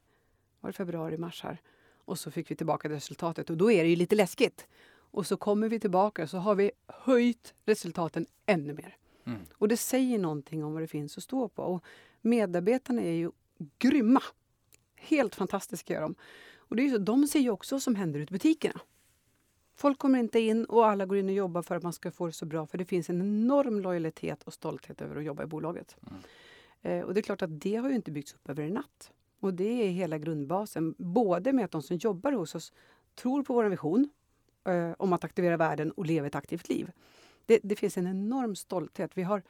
var 0.60 0.70
det 0.70 0.76
februari, 0.76 1.18
mars 1.18 1.42
här. 1.42 1.60
Och 2.04 2.18
så 2.18 2.30
fick 2.30 2.50
vi 2.50 2.56
tillbaka 2.56 2.88
resultatet 2.88 3.50
och 3.50 3.56
då 3.56 3.70
är 3.70 3.82
det 3.82 3.90
ju 3.90 3.96
lite 3.96 4.16
läskigt. 4.16 4.66
Och 5.14 5.26
så 5.26 5.36
kommer 5.36 5.68
vi 5.68 5.80
tillbaka 5.80 6.26
så 6.26 6.38
har 6.38 6.54
vi 6.54 6.70
höjt 6.86 7.54
resultaten 7.64 8.26
ännu 8.46 8.72
mer. 8.72 8.96
Mm. 9.24 9.40
Och 9.52 9.68
det 9.68 9.76
säger 9.76 10.18
någonting 10.18 10.64
om 10.64 10.72
vad 10.72 10.82
det 10.82 10.86
finns 10.86 11.18
att 11.18 11.24
stå 11.24 11.48
på. 11.48 11.62
Och 11.62 11.84
medarbetarna 12.20 13.02
är 13.02 13.12
ju 13.12 13.30
grymma. 13.78 14.22
Helt 14.96 15.34
fantastiska 15.34 15.96
är 15.96 16.00
de. 16.00 16.14
Och 16.56 16.76
det 16.76 16.86
är 16.86 16.90
så, 16.90 16.98
de 16.98 17.26
ser 17.26 17.40
ju 17.40 17.50
också 17.50 17.74
vad 17.74 17.82
som 17.82 17.94
händer 17.94 18.20
ute 18.20 18.32
i 18.32 18.34
butikerna. 18.34 18.80
Folk 19.74 19.98
kommer 19.98 20.18
inte 20.18 20.40
in 20.40 20.64
och 20.64 20.86
alla 20.86 21.06
går 21.06 21.18
in 21.18 21.28
och 21.28 21.34
jobbar 21.34 21.62
för 21.62 21.76
att 21.76 21.82
man 21.82 21.92
ska 21.92 22.10
få 22.10 22.26
det 22.26 22.32
så 22.32 22.46
bra. 22.46 22.66
För 22.66 22.78
det 22.78 22.84
finns 22.84 23.10
en 23.10 23.20
enorm 23.20 23.80
lojalitet 23.80 24.42
och 24.42 24.52
stolthet 24.52 25.00
över 25.00 25.16
att 25.16 25.24
jobba 25.24 25.42
i 25.42 25.46
bolaget. 25.46 25.96
Mm. 26.02 26.20
Eh, 26.82 27.04
och 27.04 27.14
det 27.14 27.20
är 27.20 27.22
klart 27.22 27.42
att 27.42 27.60
det 27.60 27.76
har 27.76 27.88
ju 27.88 27.94
inte 27.94 28.10
byggts 28.10 28.34
upp 28.34 28.48
över 28.48 28.62
en 28.62 28.72
natt. 28.72 29.12
Och 29.40 29.54
det 29.54 29.82
är 29.86 29.90
hela 29.90 30.18
grundbasen. 30.18 30.94
Både 30.98 31.52
med 31.52 31.64
att 31.64 31.70
de 31.70 31.82
som 31.82 31.96
jobbar 31.96 32.32
hos 32.32 32.54
oss 32.54 32.72
tror 33.14 33.42
på 33.42 33.54
vår 33.54 33.64
vision 33.64 34.10
eh, 34.64 34.92
om 34.98 35.12
att 35.12 35.24
aktivera 35.24 35.56
världen 35.56 35.90
och 35.90 36.06
leva 36.06 36.26
ett 36.26 36.34
aktivt 36.34 36.68
liv. 36.68 36.90
Det, 37.46 37.60
det 37.62 37.76
finns 37.76 37.96
en 37.96 38.06
enorm 38.06 38.56
stolthet. 38.56 39.10
Vi 39.14 39.22
har 39.22 39.42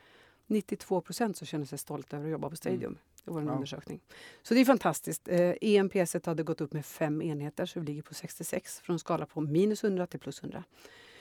92 0.46 1.00
procent 1.00 1.36
som 1.36 1.46
känner 1.46 1.64
sig 1.64 1.78
stolta 1.78 2.16
över 2.16 2.26
att 2.26 2.32
jobba 2.32 2.50
på 2.50 2.56
Stadium. 2.56 2.82
Mm. 2.84 2.98
Det 3.24 3.30
var 3.30 3.40
en 3.40 3.46
wow. 3.46 3.54
undersökning. 3.54 4.00
Så 4.42 4.54
det 4.54 4.60
är 4.60 4.64
fantastiskt. 4.64 5.28
Eh, 5.28 5.54
EMPS 5.60 6.16
hade 6.24 6.42
gått 6.42 6.60
upp 6.60 6.72
med 6.72 6.86
fem 6.86 7.22
enheter 7.22 7.66
så 7.66 7.80
vi 7.80 7.86
ligger 7.86 8.02
på 8.02 8.14
66 8.14 8.80
från 8.80 8.98
skala 8.98 9.26
på 9.26 9.40
minus 9.40 9.84
100 9.84 10.06
till 10.06 10.20
plus 10.20 10.42
100. 10.42 10.64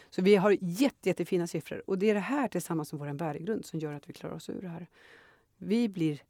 Så 0.10 0.22
vi 0.22 0.36
har 0.36 0.58
jätte, 0.62 1.10
jättefina 1.10 1.48
siffror 1.48 1.84
och 1.90 1.98
det 1.98 2.10
är 2.10 2.14
det 2.14 2.20
här 2.20 2.48
tillsammans 2.48 2.94
med 2.94 3.00
vår 3.00 3.14
värdegrund 3.14 3.66
som 3.66 3.80
gör 3.80 3.94
att 3.94 4.10
vi 4.10 4.14
klarar 4.14 4.36
oss 4.36 4.50
ur 4.50 4.62
det 4.62 4.68
här. 4.68 4.88
Vi 5.58 5.90
blir, 5.90 6.24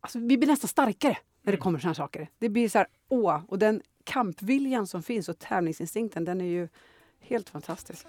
alltså, 0.00 0.18
vi 0.18 0.38
blir 0.38 0.48
nästan 0.48 0.68
starkare 0.68 1.18
när 1.46 1.52
det 1.52 1.56
mm. 1.56 1.62
kommer 1.62 1.78
såna 1.78 1.88
här 1.88 1.94
saker. 1.94 2.28
Det 2.38 2.48
blir 2.48 2.68
så 2.68 2.78
här, 2.78 2.86
åh! 3.08 3.40
Och 3.48 3.58
den 3.58 3.82
kampviljan 4.04 4.86
som 4.86 5.02
finns 5.02 5.28
och 5.28 5.38
tävlingsinstinkten 5.38 6.24
den 6.24 6.40
är 6.40 6.44
ju 6.44 6.68
helt 7.20 7.48
fantastisk. 7.48 8.06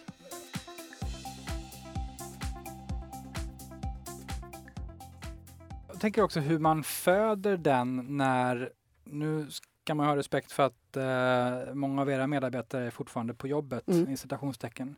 jag 5.97 6.01
tänker 6.01 6.21
också 6.21 6.39
hur 6.39 6.59
man 6.59 6.83
föder 6.83 7.57
den 7.57 8.17
när, 8.17 8.69
nu 9.03 9.47
ska 9.49 9.95
man 9.95 10.07
ha 10.07 10.15
respekt 10.15 10.51
för 10.51 10.63
att 10.65 10.97
eh, 10.97 11.73
många 11.73 12.01
av 12.01 12.09
era 12.09 12.27
medarbetare 12.27 12.85
är 12.85 12.91
fortfarande 12.91 13.33
på 13.33 13.47
jobbet, 13.47 13.87
mm. 13.87 14.09
i 14.09 14.17
citationstecken. 14.17 14.95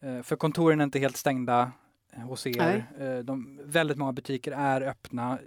Eh, 0.00 0.22
för 0.22 0.36
kontoren 0.36 0.80
är 0.80 0.84
inte 0.84 0.98
helt 0.98 1.16
stängda 1.16 1.72
eh, 2.12 2.20
hos 2.20 2.46
er. 2.46 2.86
Eh, 2.98 3.18
de, 3.18 3.60
väldigt 3.64 3.98
många 3.98 4.12
butiker 4.12 4.52
är 4.52 4.80
öppna. 4.80 5.38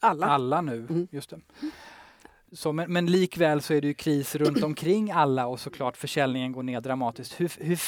Alla. 0.00 0.26
Alla 0.26 0.60
nu, 0.60 0.86
mm. 0.90 1.08
just 1.10 1.30
det. 1.30 1.40
Så, 2.52 2.72
men, 2.72 2.92
men, 2.92 3.06
likväl 3.06 3.62
så 3.62 3.74
är 3.74 3.80
det 3.80 3.86
ju 3.86 3.94
kris 3.94 4.34
runt 4.34 4.62
omkring 4.62 5.10
alla 5.10 5.46
och 5.46 5.60
såklart 5.60 5.96
försäljningen 5.96 6.52
går 6.52 6.62
ner 6.62 6.80
dramatiskt. 6.80 7.40
Hur, 7.40 7.52
hur, 7.58 7.80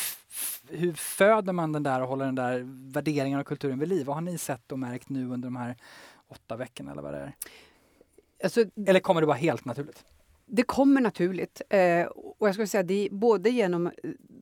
hur 0.69 0.93
föder 0.93 1.53
man 1.53 1.73
den 1.73 1.83
där 1.83 2.03
och 2.03 2.09
håller 2.09 2.25
den 2.25 2.35
där 2.35 2.63
värderingen 2.93 3.41
och 3.41 3.47
kulturen 3.47 3.79
vid 3.79 3.89
liv? 3.89 4.07
Vad 4.07 4.17
har 4.17 4.21
ni 4.21 4.39
sett 4.39 4.73
och 4.73 4.79
märkt 4.79 5.09
nu 5.09 5.25
under 5.25 5.47
de 5.47 5.57
här 5.57 5.77
åtta 6.29 6.57
veckorna 6.57 6.93
eller 6.93 7.03
vad 7.03 7.13
det 7.13 7.19
är? 7.19 7.35
Alltså, 8.43 8.65
eller 8.87 9.01
kommer 9.01 9.21
det 9.21 9.27
bara 9.27 9.37
helt 9.37 9.65
naturligt? 9.65 10.05
Det 10.53 10.63
kommer 10.63 11.01
naturligt. 11.01 11.63
Eh, 11.71 12.07
och 12.07 12.49
jag 12.49 12.55
skulle 12.55 12.67
säga 12.67 12.83
det 12.83 13.09
både 13.11 13.51
genom 13.51 13.87
eh, 13.87 13.93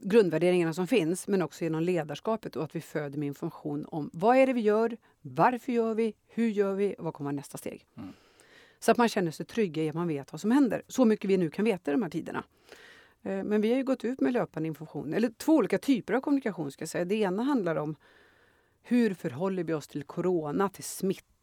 grundvärderingarna 0.03 0.73
som 0.73 0.87
finns 0.87 1.29
men 1.29 1.43
också 1.43 1.65
genom 1.65 1.83
ledarskapet 1.83 2.57
och 2.57 2.65
att 2.65 2.77
vi 2.77 2.81
föder 2.81 3.19
med 3.19 3.27
information 3.27 3.87
om 3.89 4.11
vad 4.13 4.37
är 4.37 4.47
det 4.47 4.53
vi 4.53 4.61
gör, 4.61 4.97
varför 5.21 5.73
gör 5.73 5.95
vi, 5.95 6.15
hur 6.27 6.49
gör 6.49 6.75
vi 6.75 6.95
och 6.99 7.05
vad 7.05 7.15
kommer 7.15 7.33
nästa 7.33 7.59
steg? 7.59 7.87
Mm. 7.97 8.13
Så 8.79 8.91
att 8.91 8.97
man 8.97 9.09
känner 9.09 9.31
sig 9.31 9.47
trygg 9.47 9.79
i 9.79 9.89
att 9.89 9.95
man 9.95 10.09
vet 10.09 10.33
vad 10.33 10.41
som 10.41 10.51
händer. 10.51 10.83
Så 10.89 11.05
mycket 11.05 11.31
vi 11.31 11.37
nu 11.37 11.51
kan 11.51 11.65
veta 11.65 11.91
i 11.91 11.95
de 11.95 12.03
här 12.03 12.11
tiderna. 12.11 12.45
Eh, 13.23 13.45
men 13.45 13.61
vi 13.61 13.75
har 13.75 13.83
gått 13.83 14.05
ut 14.05 14.21
med 14.21 14.33
löpande 14.33 14.67
information, 14.67 15.15
eller 15.15 15.29
två 15.29 15.53
olika 15.53 15.79
typer 15.79 16.15
av 16.15 16.21
kommunikation. 16.21 16.73
ska 16.73 16.87
säga. 16.87 17.05
Det 17.05 17.15
ena 17.15 17.43
handlar 17.43 17.77
om 17.77 17.97
hur 18.83 19.15
förhåller 19.15 19.65
vi 19.65 19.73
oss 19.73 19.89
till 19.89 20.03
corona, 20.03 20.69
till 20.69 20.85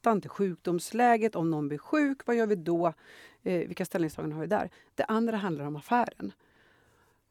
smittan, 0.05 0.21
till 0.21 0.29
sjukdomsläget. 0.29 1.35
Om 1.35 1.51
någon 1.51 1.67
blir 1.67 1.77
sjuk, 1.77 2.21
vad 2.25 2.35
gör 2.35 2.47
vi 2.47 2.55
då? 2.55 2.93
Eh, 3.43 3.67
vilka 3.67 3.85
ställningstaganden 3.85 4.35
har 4.35 4.41
vi 4.41 4.47
där? 4.47 4.69
Det 4.95 5.03
andra 5.03 5.37
handlar 5.37 5.65
om 5.65 5.75
affären. 5.75 6.31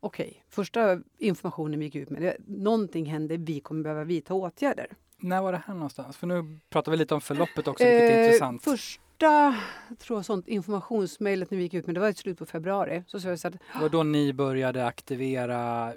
Okej, 0.00 0.26
okay, 0.26 0.40
första 0.50 1.00
informationen 1.18 1.78
vi 1.78 1.84
gick 1.84 1.94
ut 1.94 2.10
med, 2.10 2.22
det, 2.22 2.36
någonting 2.46 3.06
händer, 3.06 3.38
vi 3.38 3.60
kommer 3.60 3.82
behöva 3.82 4.04
vidta 4.04 4.34
åtgärder. 4.34 4.86
När 5.18 5.42
var 5.42 5.52
det 5.52 5.62
här 5.66 5.74
någonstans? 5.74 6.16
För 6.16 6.26
nu 6.26 6.58
pratar 6.70 6.92
vi 6.92 6.98
lite 6.98 7.14
om 7.14 7.20
förloppet 7.20 7.68
också, 7.68 7.84
vilket 7.84 8.10
är 8.10 8.18
eh, 8.18 8.24
intressant. 8.24 8.64
Först 8.64 9.00
första 9.14 9.54
tror 9.98 10.18
jag, 10.18 10.24
sånt 10.24 10.48
informationsmejlet 10.48 11.52
vi 11.52 11.62
gick 11.62 11.74
ut 11.74 11.86
med, 11.86 11.94
det 11.94 12.00
var 12.00 12.08
i 12.08 12.14
slutet 12.14 12.38
på 12.38 12.46
februari. 12.46 13.04
Så, 13.06 13.20
så, 13.20 13.36
så 13.36 13.48
att, 13.48 13.54
det 13.54 13.80
var 13.80 13.88
då 13.88 14.02
ni 14.02 14.32
började 14.32 14.86
aktivera 14.86 15.92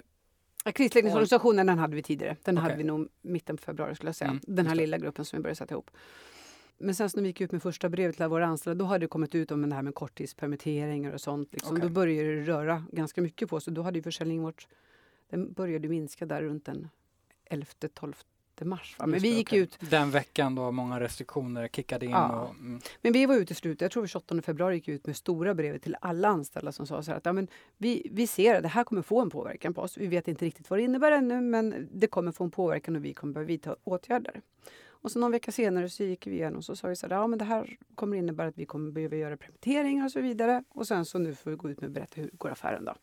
Krisledningsorganisationen 0.72 1.66
den 1.66 1.78
hade 1.78 1.96
vi 1.96 2.02
tidigare. 2.02 2.36
Den 2.44 2.58
okay. 2.58 2.62
hade 2.62 2.76
vi 2.76 2.84
nog 2.84 3.08
mitten 3.22 3.56
på 3.56 3.62
februari 3.62 3.94
skulle 3.94 4.08
jag 4.08 4.16
säga. 4.16 4.30
Mm, 4.30 4.42
den 4.46 4.66
här 4.66 4.74
lilla 4.74 4.98
gruppen 4.98 5.24
som 5.24 5.36
vi 5.36 5.42
började 5.42 5.56
sätta 5.56 5.74
ihop. 5.74 5.90
Men 6.78 6.94
sen 6.94 7.10
när 7.14 7.22
vi 7.22 7.28
gick 7.28 7.40
ut 7.40 7.52
med 7.52 7.62
första 7.62 7.88
brevet 7.88 8.16
till 8.16 8.26
våra 8.26 8.46
anställda, 8.46 8.84
då 8.84 8.88
hade 8.88 9.04
det 9.04 9.08
kommit 9.08 9.34
ut 9.34 9.50
om 9.50 9.68
det 9.68 9.74
här 9.74 9.82
med 9.82 9.94
korttidspermitteringar 9.94 11.12
och 11.12 11.20
sånt. 11.20 11.52
Liksom. 11.52 11.76
Okay. 11.76 11.88
Då 11.88 11.92
började 11.94 12.34
det 12.34 12.42
röra 12.42 12.84
ganska 12.92 13.22
mycket 13.22 13.48
på 13.48 13.60
sig. 13.60 13.72
Då 13.72 13.82
hade 13.82 13.98
ju 13.98 14.02
försäljningen 14.02 14.44
varit, 14.44 14.68
den 15.30 15.52
började 15.52 15.88
minska 15.88 16.26
där 16.26 16.42
runt 16.42 16.64
den 16.64 16.88
11-12 17.50 18.14
mars. 18.64 18.96
Va? 18.98 19.06
Men 19.06 19.20
vi 19.20 19.28
gick 19.28 19.48
okay. 19.48 19.58
ut... 19.58 19.78
Den 19.80 20.10
veckan 20.10 20.54
då 20.54 20.70
många 20.70 21.00
restriktioner 21.00 21.68
kickade 21.68 22.06
in. 22.06 22.12
Ja. 22.12 22.42
Och, 22.42 22.54
mm. 22.54 22.80
Men 23.02 23.12
vi 23.12 23.26
var 23.26 23.34
ute 23.34 23.52
i 23.52 23.56
slutet, 23.56 23.80
jag 23.80 23.90
tror 23.90 24.06
28 24.06 24.42
februari 24.42 24.74
gick 24.74 24.88
ut 24.88 25.06
med 25.06 25.16
stora 25.16 25.54
brev 25.54 25.78
till 25.78 25.96
alla 26.00 26.28
anställda 26.28 26.72
som 26.72 26.86
sa 26.86 27.02
så 27.02 27.12
att 27.12 27.26
ja, 27.26 27.32
men 27.32 27.48
vi, 27.76 28.08
vi 28.12 28.26
ser 28.26 28.54
att 28.54 28.62
det 28.62 28.68
här 28.68 28.84
kommer 28.84 29.02
få 29.02 29.20
en 29.20 29.30
påverkan 29.30 29.74
på 29.74 29.80
oss. 29.80 29.96
Vi 29.96 30.06
vet 30.06 30.28
inte 30.28 30.44
riktigt 30.44 30.70
vad 30.70 30.78
det 30.78 30.82
innebär 30.82 31.12
ännu 31.12 31.40
men 31.40 31.88
det 31.92 32.06
kommer 32.06 32.32
få 32.32 32.44
en 32.44 32.50
påverkan 32.50 32.96
och 32.96 33.04
vi 33.04 33.14
kommer 33.14 33.32
behöva 33.32 33.48
vidta 33.48 33.76
åtgärder. 33.84 34.40
Och 35.00 35.12
så 35.12 35.18
någon 35.18 35.32
vecka 35.32 35.52
senare 35.52 35.88
så 35.88 36.04
gick 36.04 36.26
vi 36.26 36.32
igenom 36.32 36.56
och 36.56 36.64
så 36.64 36.76
sa 36.76 36.88
vi 36.88 36.96
så 36.96 37.06
här, 37.06 37.14
ja 37.14 37.26
men 37.26 37.38
det 37.38 37.44
här 37.44 37.76
kommer 37.94 38.16
innebära 38.16 38.48
att 38.48 38.58
vi 38.58 38.66
kommer 38.66 38.90
behöva 38.90 39.16
göra 39.16 39.36
permitteringar 39.36 40.04
och 40.04 40.12
så 40.12 40.20
vidare. 40.20 40.64
Och 40.68 40.86
sen 40.86 41.04
så 41.04 41.18
nu 41.18 41.34
får 41.34 41.50
vi 41.50 41.56
gå 41.56 41.70
ut 41.70 41.80
med 41.80 41.88
och 41.88 41.94
berätta 41.94 42.20
hur 42.20 42.30
går 42.32 42.50
affären 42.50 42.84
då. 42.84 42.94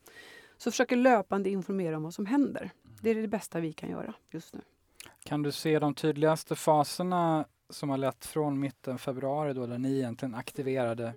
Så 0.58 0.72
försöker 0.72 0.96
löpande 0.96 1.50
informera 1.50 1.98
om 1.98 2.04
vad 2.04 2.14
som 2.14 2.26
händer. 2.26 2.72
Det 3.02 3.10
är 3.10 3.16
det 3.16 3.28
bästa 3.28 3.60
vi 3.60 3.74
kan 3.74 3.90
göra 3.90 4.14
just 4.32 4.54
nu. 4.54 4.62
Kan 5.24 5.44
du 5.44 5.52
se 5.52 5.80
de 5.80 5.94
tydligaste 5.94 6.56
faserna 6.56 7.46
som 7.70 7.90
har 7.90 7.98
lett 7.98 8.26
från 8.26 8.60
mitten 8.60 8.98
februari 8.98 9.54
då, 9.54 9.66
där 9.66 9.78
ni 9.78 9.98
egentligen 9.98 10.36
aktiverade 10.36 11.14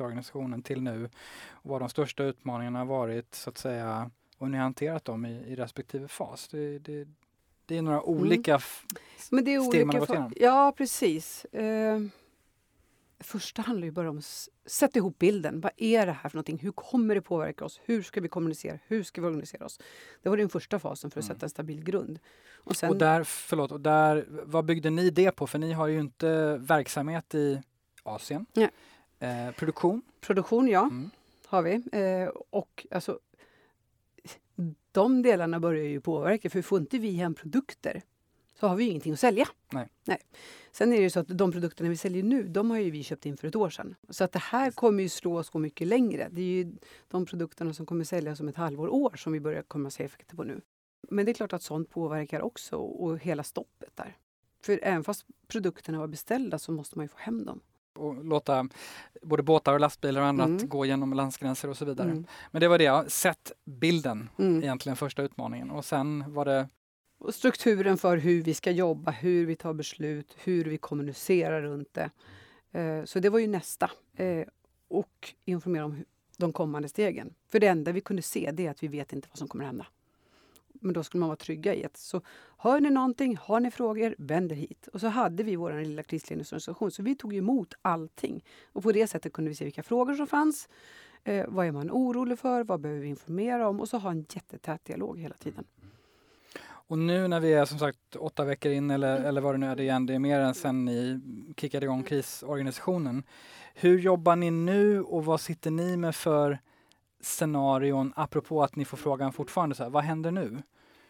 organisationen 0.00 0.62
till 0.62 0.82
nu? 0.82 1.04
Och 1.48 1.70
vad 1.70 1.80
de 1.80 1.88
största 1.88 2.24
utmaningarna 2.24 2.78
har 2.78 2.86
varit 2.86 3.34
så 3.34 3.50
att 3.50 3.58
säga 3.58 4.10
och 4.38 4.50
ni 4.50 4.56
har 4.56 4.64
hanterat 4.64 5.04
dem 5.04 5.26
i, 5.26 5.32
i 5.32 5.56
respektive 5.56 6.08
fas. 6.08 6.48
Det, 6.48 6.78
det, 6.78 7.08
det 7.66 7.76
är 7.76 7.82
några 7.82 7.98
mm. 7.98 8.08
olika 8.08 8.50
mm. 8.50 8.62
Men 9.30 9.44
det 9.44 9.54
är 9.54 9.60
steg 9.60 9.68
olika 9.68 9.86
man 9.86 9.94
har 9.94 10.00
gått 10.00 10.10
igenom. 10.10 10.32
Ja, 10.36 10.74
precis. 10.76 11.44
Eh, 11.44 12.00
första 13.20 13.62
handlar 13.62 13.84
ju 13.84 13.90
bara 13.90 14.10
om 14.10 14.18
att 14.18 14.48
sätta 14.66 14.98
ihop 14.98 15.18
bilden. 15.18 15.60
Vad 15.60 15.72
är 15.76 16.06
det 16.06 16.12
här 16.12 16.30
för 16.30 16.36
någonting? 16.36 16.58
Hur 16.58 16.72
kommer 16.72 17.14
det 17.14 17.22
påverka 17.22 17.64
oss? 17.64 17.80
Hur 17.84 18.02
ska 18.02 18.20
vi 18.20 18.28
kommunicera? 18.28 18.78
Hur 18.86 19.02
ska 19.02 19.20
vi 19.20 19.26
organisera 19.26 19.66
oss? 19.66 19.80
Det 20.22 20.28
var 20.28 20.36
den 20.36 20.48
första 20.48 20.78
fasen 20.78 21.10
för 21.10 21.20
att 21.20 21.24
mm. 21.24 21.36
sätta 21.36 21.46
en 21.46 21.50
stabil 21.50 21.84
grund. 21.84 22.18
Och, 22.54 22.76
sen, 22.76 22.90
och 22.90 22.96
där, 22.96 23.24
förlåt, 23.24 23.72
och 23.72 23.80
där, 23.80 24.26
vad 24.28 24.64
byggde 24.64 24.90
ni 24.90 25.10
det 25.10 25.30
på? 25.30 25.46
För 25.46 25.58
ni 25.58 25.72
har 25.72 25.86
ju 25.86 26.00
inte 26.00 26.56
verksamhet 26.56 27.34
i 27.34 27.62
Asien. 28.02 28.46
Eh, 29.18 29.50
produktion? 29.56 30.02
Produktion, 30.20 30.68
ja. 30.68 30.82
Mm. 30.82 31.10
Har 31.46 31.62
vi. 31.62 31.82
Eh, 31.92 32.28
och 32.50 32.86
alltså, 32.90 33.18
de 34.92 35.22
delarna 35.22 35.60
börjar 35.60 35.84
ju 35.84 36.00
påverka, 36.00 36.50
för 36.50 36.62
får 36.62 36.78
inte 36.78 36.98
vi 36.98 37.12
hem 37.12 37.34
produkter 37.34 38.02
så 38.60 38.66
har 38.66 38.76
vi 38.76 38.84
ingenting 38.84 39.12
att 39.12 39.20
sälja. 39.20 39.48
Nej. 39.72 39.88
Nej. 40.04 40.18
Sen 40.72 40.92
är 40.92 41.00
det 41.00 41.10
så 41.10 41.20
att 41.20 41.28
de 41.28 41.52
produkterna 41.52 41.90
vi 41.90 41.96
säljer 41.96 42.22
nu, 42.22 42.48
de 42.48 42.70
har 42.70 42.78
ju 42.78 42.90
vi 42.90 43.02
köpt 43.02 43.26
in 43.26 43.36
för 43.36 43.48
ett 43.48 43.56
år 43.56 43.70
sedan. 43.70 43.94
Så 44.08 44.24
att 44.24 44.32
det 44.32 44.38
här 44.38 44.70
kommer 44.70 45.02
ju 45.02 45.08
slå 45.08 45.42
gå 45.42 45.58
mycket 45.58 45.86
längre. 45.86 46.28
Det 46.30 46.40
är 46.40 46.44
ju 46.44 46.72
de 47.08 47.26
produkterna 47.26 47.74
som 47.74 47.86
kommer 47.86 48.04
säljas 48.04 48.40
om 48.40 48.48
ett 48.48 48.56
halvår, 48.56 48.88
år 48.88 49.16
som 49.16 49.32
vi 49.32 49.40
börjar 49.40 49.62
komma 49.62 49.90
se 49.90 50.04
effekter 50.04 50.36
på 50.36 50.44
nu. 50.44 50.60
Men 51.10 51.24
det 51.24 51.32
är 51.32 51.34
klart 51.34 51.52
att 51.52 51.62
sånt 51.62 51.90
påverkar 51.90 52.40
också 52.40 52.76
och 52.76 53.18
hela 53.18 53.42
stoppet 53.42 53.96
där. 53.96 54.16
För 54.60 54.80
även 54.82 55.04
fast 55.04 55.26
produkterna 55.46 55.98
var 55.98 56.06
beställda 56.06 56.58
så 56.58 56.72
måste 56.72 56.98
man 56.98 57.04
ju 57.04 57.08
få 57.08 57.18
hem 57.18 57.44
dem 57.44 57.60
och 57.96 58.24
låta 58.24 58.68
både 59.22 59.42
båtar 59.42 59.72
och 59.72 59.80
lastbilar 59.80 60.20
och 60.20 60.26
annat 60.26 60.48
mm. 60.48 60.68
gå 60.68 60.86
genom 60.86 61.12
landsgränser 61.12 61.70
och 61.70 61.76
så 61.76 61.84
vidare. 61.84 62.10
Mm. 62.10 62.26
Men 62.50 62.60
det 62.60 62.68
var 62.68 62.78
det, 62.78 62.84
ja. 62.84 63.04
sätt 63.08 63.52
bilden 63.64 64.28
mm. 64.38 64.62
egentligen 64.62 64.96
första 64.96 65.22
utmaningen 65.22 65.70
och 65.70 65.84
sen 65.84 66.24
var 66.34 66.44
det 66.44 66.68
och 67.18 67.34
strukturen 67.34 67.98
för 67.98 68.16
hur 68.16 68.42
vi 68.42 68.54
ska 68.54 68.70
jobba, 68.70 69.10
hur 69.10 69.46
vi 69.46 69.56
tar 69.56 69.72
beslut, 69.72 70.36
hur 70.44 70.64
vi 70.64 70.78
kommunicerar 70.78 71.62
runt 71.62 71.94
det. 71.94 72.10
Eh, 72.72 73.04
så 73.04 73.20
det 73.20 73.28
var 73.28 73.38
ju 73.38 73.46
nästa. 73.46 73.90
Eh, 74.16 74.46
och 74.88 75.34
informera 75.44 75.84
om 75.84 76.04
de 76.36 76.52
kommande 76.52 76.88
stegen. 76.88 77.34
För 77.48 77.60
det 77.60 77.66
enda 77.66 77.92
vi 77.92 78.00
kunde 78.00 78.22
se 78.22 78.50
det 78.52 78.66
är 78.66 78.70
att 78.70 78.82
vi 78.82 78.88
vet 78.88 79.12
inte 79.12 79.28
vad 79.28 79.38
som 79.38 79.48
kommer 79.48 79.64
hända. 79.64 79.86
Men 80.86 80.92
då 80.92 81.02
skulle 81.02 81.20
man 81.20 81.28
vara 81.28 81.36
trygga 81.36 81.74
i 81.74 81.84
att 81.84 81.96
så 81.96 82.20
hör 82.58 82.80
ni 82.80 82.90
någonting, 82.90 83.36
har 83.36 83.60
ni 83.60 83.70
frågor, 83.70 84.14
vänd 84.18 84.52
er 84.52 84.56
hit. 84.56 84.88
Och 84.92 85.00
så 85.00 85.06
hade 85.06 85.42
vi 85.42 85.56
vår 85.56 85.72
lilla 85.72 86.02
krisledningsorganisation 86.02 86.90
så 86.90 87.02
vi 87.02 87.14
tog 87.14 87.34
emot 87.34 87.74
allting. 87.82 88.44
Och 88.72 88.82
på 88.82 88.92
det 88.92 89.06
sättet 89.06 89.32
kunde 89.32 89.48
vi 89.48 89.54
se 89.54 89.64
vilka 89.64 89.82
frågor 89.82 90.14
som 90.14 90.26
fanns. 90.26 90.68
Eh, 91.24 91.44
vad 91.48 91.66
är 91.66 91.72
man 91.72 91.90
orolig 91.90 92.38
för? 92.38 92.64
Vad 92.64 92.80
behöver 92.80 93.02
vi 93.02 93.08
informera 93.08 93.68
om? 93.68 93.80
Och 93.80 93.88
så 93.88 93.98
ha 93.98 94.10
en 94.10 94.26
jättetät 94.28 94.84
dialog 94.84 95.18
hela 95.18 95.34
tiden. 95.34 95.64
Och 96.88 96.98
nu 96.98 97.28
när 97.28 97.40
vi 97.40 97.54
är 97.54 97.64
som 97.64 97.78
sagt 97.78 98.16
åtta 98.16 98.44
veckor 98.44 98.72
in 98.72 98.90
eller, 98.90 99.24
eller 99.24 99.40
vad 99.40 99.54
det 99.54 99.58
nu 99.58 99.66
är, 99.66 99.76
det 99.76 99.82
igen, 99.82 100.06
det 100.06 100.14
är 100.14 100.18
mer 100.18 100.40
än 100.40 100.54
sen 100.54 100.84
ni 100.84 101.20
kickade 101.56 101.86
igång 101.86 102.02
krisorganisationen. 102.02 103.22
Hur 103.74 103.98
jobbar 103.98 104.36
ni 104.36 104.50
nu 104.50 105.02
och 105.02 105.24
vad 105.24 105.40
sitter 105.40 105.70
ni 105.70 105.96
med 105.96 106.14
för 106.14 106.58
scenarion 107.20 108.12
apropå 108.16 108.62
att 108.62 108.76
ni 108.76 108.84
får 108.84 108.96
frågan 108.96 109.32
fortfarande 109.32 109.74
så 109.74 109.82
här, 109.82 109.90
vad 109.90 110.04
händer 110.04 110.30
nu? 110.30 110.62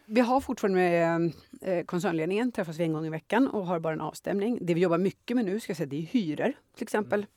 Vi 0.09 0.21
har 0.21 0.41
fortfarande 0.41 0.79
med 0.79 1.33
eh, 1.61 1.85
koncernledningen, 1.85 2.53
träffas 2.53 2.79
vi 2.79 2.85
en 2.85 2.93
gång 2.93 3.07
i 3.07 3.11
veckan 3.11 3.49
och 3.49 3.67
har 3.67 3.81
bara 3.81 3.93
en 3.93 4.01
avstämning. 4.01 4.59
Det 4.61 4.75
vi 4.75 4.81
jobbar 4.81 4.99
mycket 4.99 5.37
med 5.37 5.45
nu 5.45 5.61
ska 5.61 5.71
jag 5.71 5.77
säga, 5.77 5.87
det 5.87 5.97
är 5.97 6.03
hyror 6.03 6.53
till 6.75 6.83
exempel. 6.83 7.21
Mm. 7.21 7.31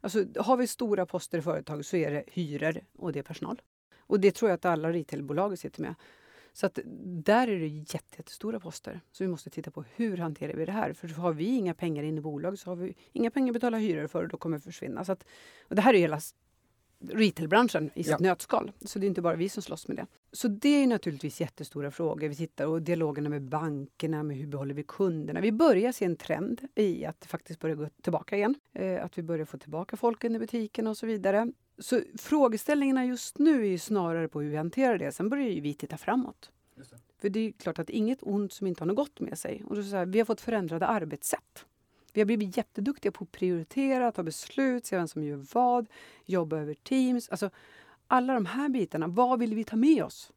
Alltså, 0.00 0.24
har 0.36 0.56
vi 0.56 0.66
stora 0.66 1.06
poster 1.06 1.38
i 1.38 1.42
företag 1.42 1.84
så 1.84 1.96
är 1.96 2.10
det 2.10 2.24
hyror 2.26 2.80
och 2.98 3.12
det 3.12 3.18
är 3.18 3.22
personal. 3.22 3.62
Och 3.98 4.20
det 4.20 4.30
tror 4.34 4.50
jag 4.50 4.56
att 4.56 4.64
alla 4.64 4.92
retailbolag 4.92 5.58
sitter 5.58 5.82
med. 5.82 5.94
Så 6.52 6.66
att 6.66 6.78
där 7.04 7.48
är 7.48 7.58
det 7.58 7.66
jättestora 7.66 8.60
poster. 8.60 9.00
Så 9.12 9.24
vi 9.24 9.28
måste 9.28 9.50
titta 9.50 9.70
på 9.70 9.84
hur 9.94 10.16
hanterar 10.16 10.54
vi 10.54 10.64
det 10.64 10.72
här? 10.72 10.92
För 10.92 11.08
har 11.08 11.32
vi 11.32 11.44
inga 11.44 11.74
pengar 11.74 12.02
in 12.02 12.18
i 12.18 12.20
bolag 12.20 12.58
så 12.58 12.70
har 12.70 12.76
vi 12.76 12.94
inga 13.12 13.30
pengar 13.30 13.50
att 13.50 13.54
betala 13.54 13.78
hyror 13.78 14.06
för 14.06 14.22
och 14.22 14.28
då 14.28 14.36
kommer 14.36 14.56
det 14.56 14.62
försvinna. 14.62 15.04
Så 15.04 15.12
att, 15.12 15.24
och 15.62 15.76
det 15.76 15.82
här 15.82 15.94
är 15.94 15.98
hela 15.98 16.20
retailbranschen 16.98 17.90
i 17.94 18.04
sitt 18.04 18.10
ja. 18.10 18.16
nötskal. 18.20 18.72
Så 18.80 18.98
det 18.98 19.06
är 19.06 19.08
inte 19.08 19.22
bara 19.22 19.36
vi 19.36 19.48
som 19.48 19.62
slåss 19.62 19.88
med 19.88 19.96
det. 19.96 20.06
Så 20.32 20.48
det 20.48 20.82
är 20.82 20.86
naturligtvis 20.86 21.40
jättestora 21.40 21.90
frågor. 21.90 22.28
Vi 22.28 22.36
tittar 22.36 22.66
och 22.66 22.82
dialogerna 22.82 23.28
med 23.28 23.42
bankerna, 23.42 24.22
med 24.22 24.36
hur 24.36 24.46
behåller 24.46 24.74
vi 24.74 24.82
kunderna? 24.82 25.40
Vi 25.40 25.52
börjar 25.52 25.92
se 25.92 26.04
en 26.04 26.16
trend 26.16 26.60
i 26.74 27.04
att 27.04 27.20
det 27.20 27.28
faktiskt 27.28 27.60
börjar 27.60 27.76
gå 27.76 27.88
tillbaka 28.02 28.36
igen. 28.36 28.54
Eh, 28.72 29.04
att 29.04 29.18
vi 29.18 29.22
börjar 29.22 29.44
få 29.44 29.58
tillbaka 29.58 29.96
folken 29.96 30.36
i 30.36 30.38
butiken 30.38 30.86
och 30.86 30.96
så 30.96 31.06
vidare. 31.06 31.52
Så 31.78 32.00
frågeställningarna 32.18 33.04
just 33.04 33.38
nu 33.38 33.72
är 33.72 33.78
snarare 33.78 34.28
på 34.28 34.40
hur 34.40 34.50
vi 34.50 34.56
hanterar 34.56 34.98
det. 34.98 35.12
Sen 35.12 35.28
börjar 35.28 35.48
ju 35.48 35.60
vi 35.60 35.74
titta 35.74 35.96
framåt. 35.96 36.50
Det. 36.74 36.84
För 37.20 37.28
det 37.28 37.40
är 37.40 37.52
klart 37.52 37.78
att 37.78 37.90
inget 37.90 38.18
ont 38.22 38.52
som 38.52 38.66
inte 38.66 38.82
har 38.82 38.86
något 38.86 38.96
gott 38.96 39.20
med 39.20 39.38
sig. 39.38 39.64
Och 39.64 39.76
så 39.76 39.96
här, 39.96 40.06
vi 40.06 40.18
har 40.18 40.26
fått 40.26 40.40
förändrade 40.40 40.86
arbetssätt. 40.86 41.66
Vi 42.16 42.20
har 42.20 42.26
blivit 42.26 42.56
jätteduktiga 42.56 43.12
på 43.12 43.24
att 43.24 43.32
prioritera, 43.32 44.12
ta 44.12 44.22
beslut, 44.22 44.86
se 44.86 44.96
vem 44.96 45.08
som 45.08 45.24
gör 45.24 45.44
vad, 45.52 45.86
jobba 46.24 46.58
över 46.58 46.74
teams. 46.74 47.28
Alltså, 47.28 47.50
alla 48.06 48.34
de 48.34 48.46
här 48.46 48.68
bitarna, 48.68 49.06
vad 49.06 49.38
vill 49.38 49.54
vi 49.54 49.64
ta 49.64 49.76
med 49.76 50.04
oss? 50.04 50.32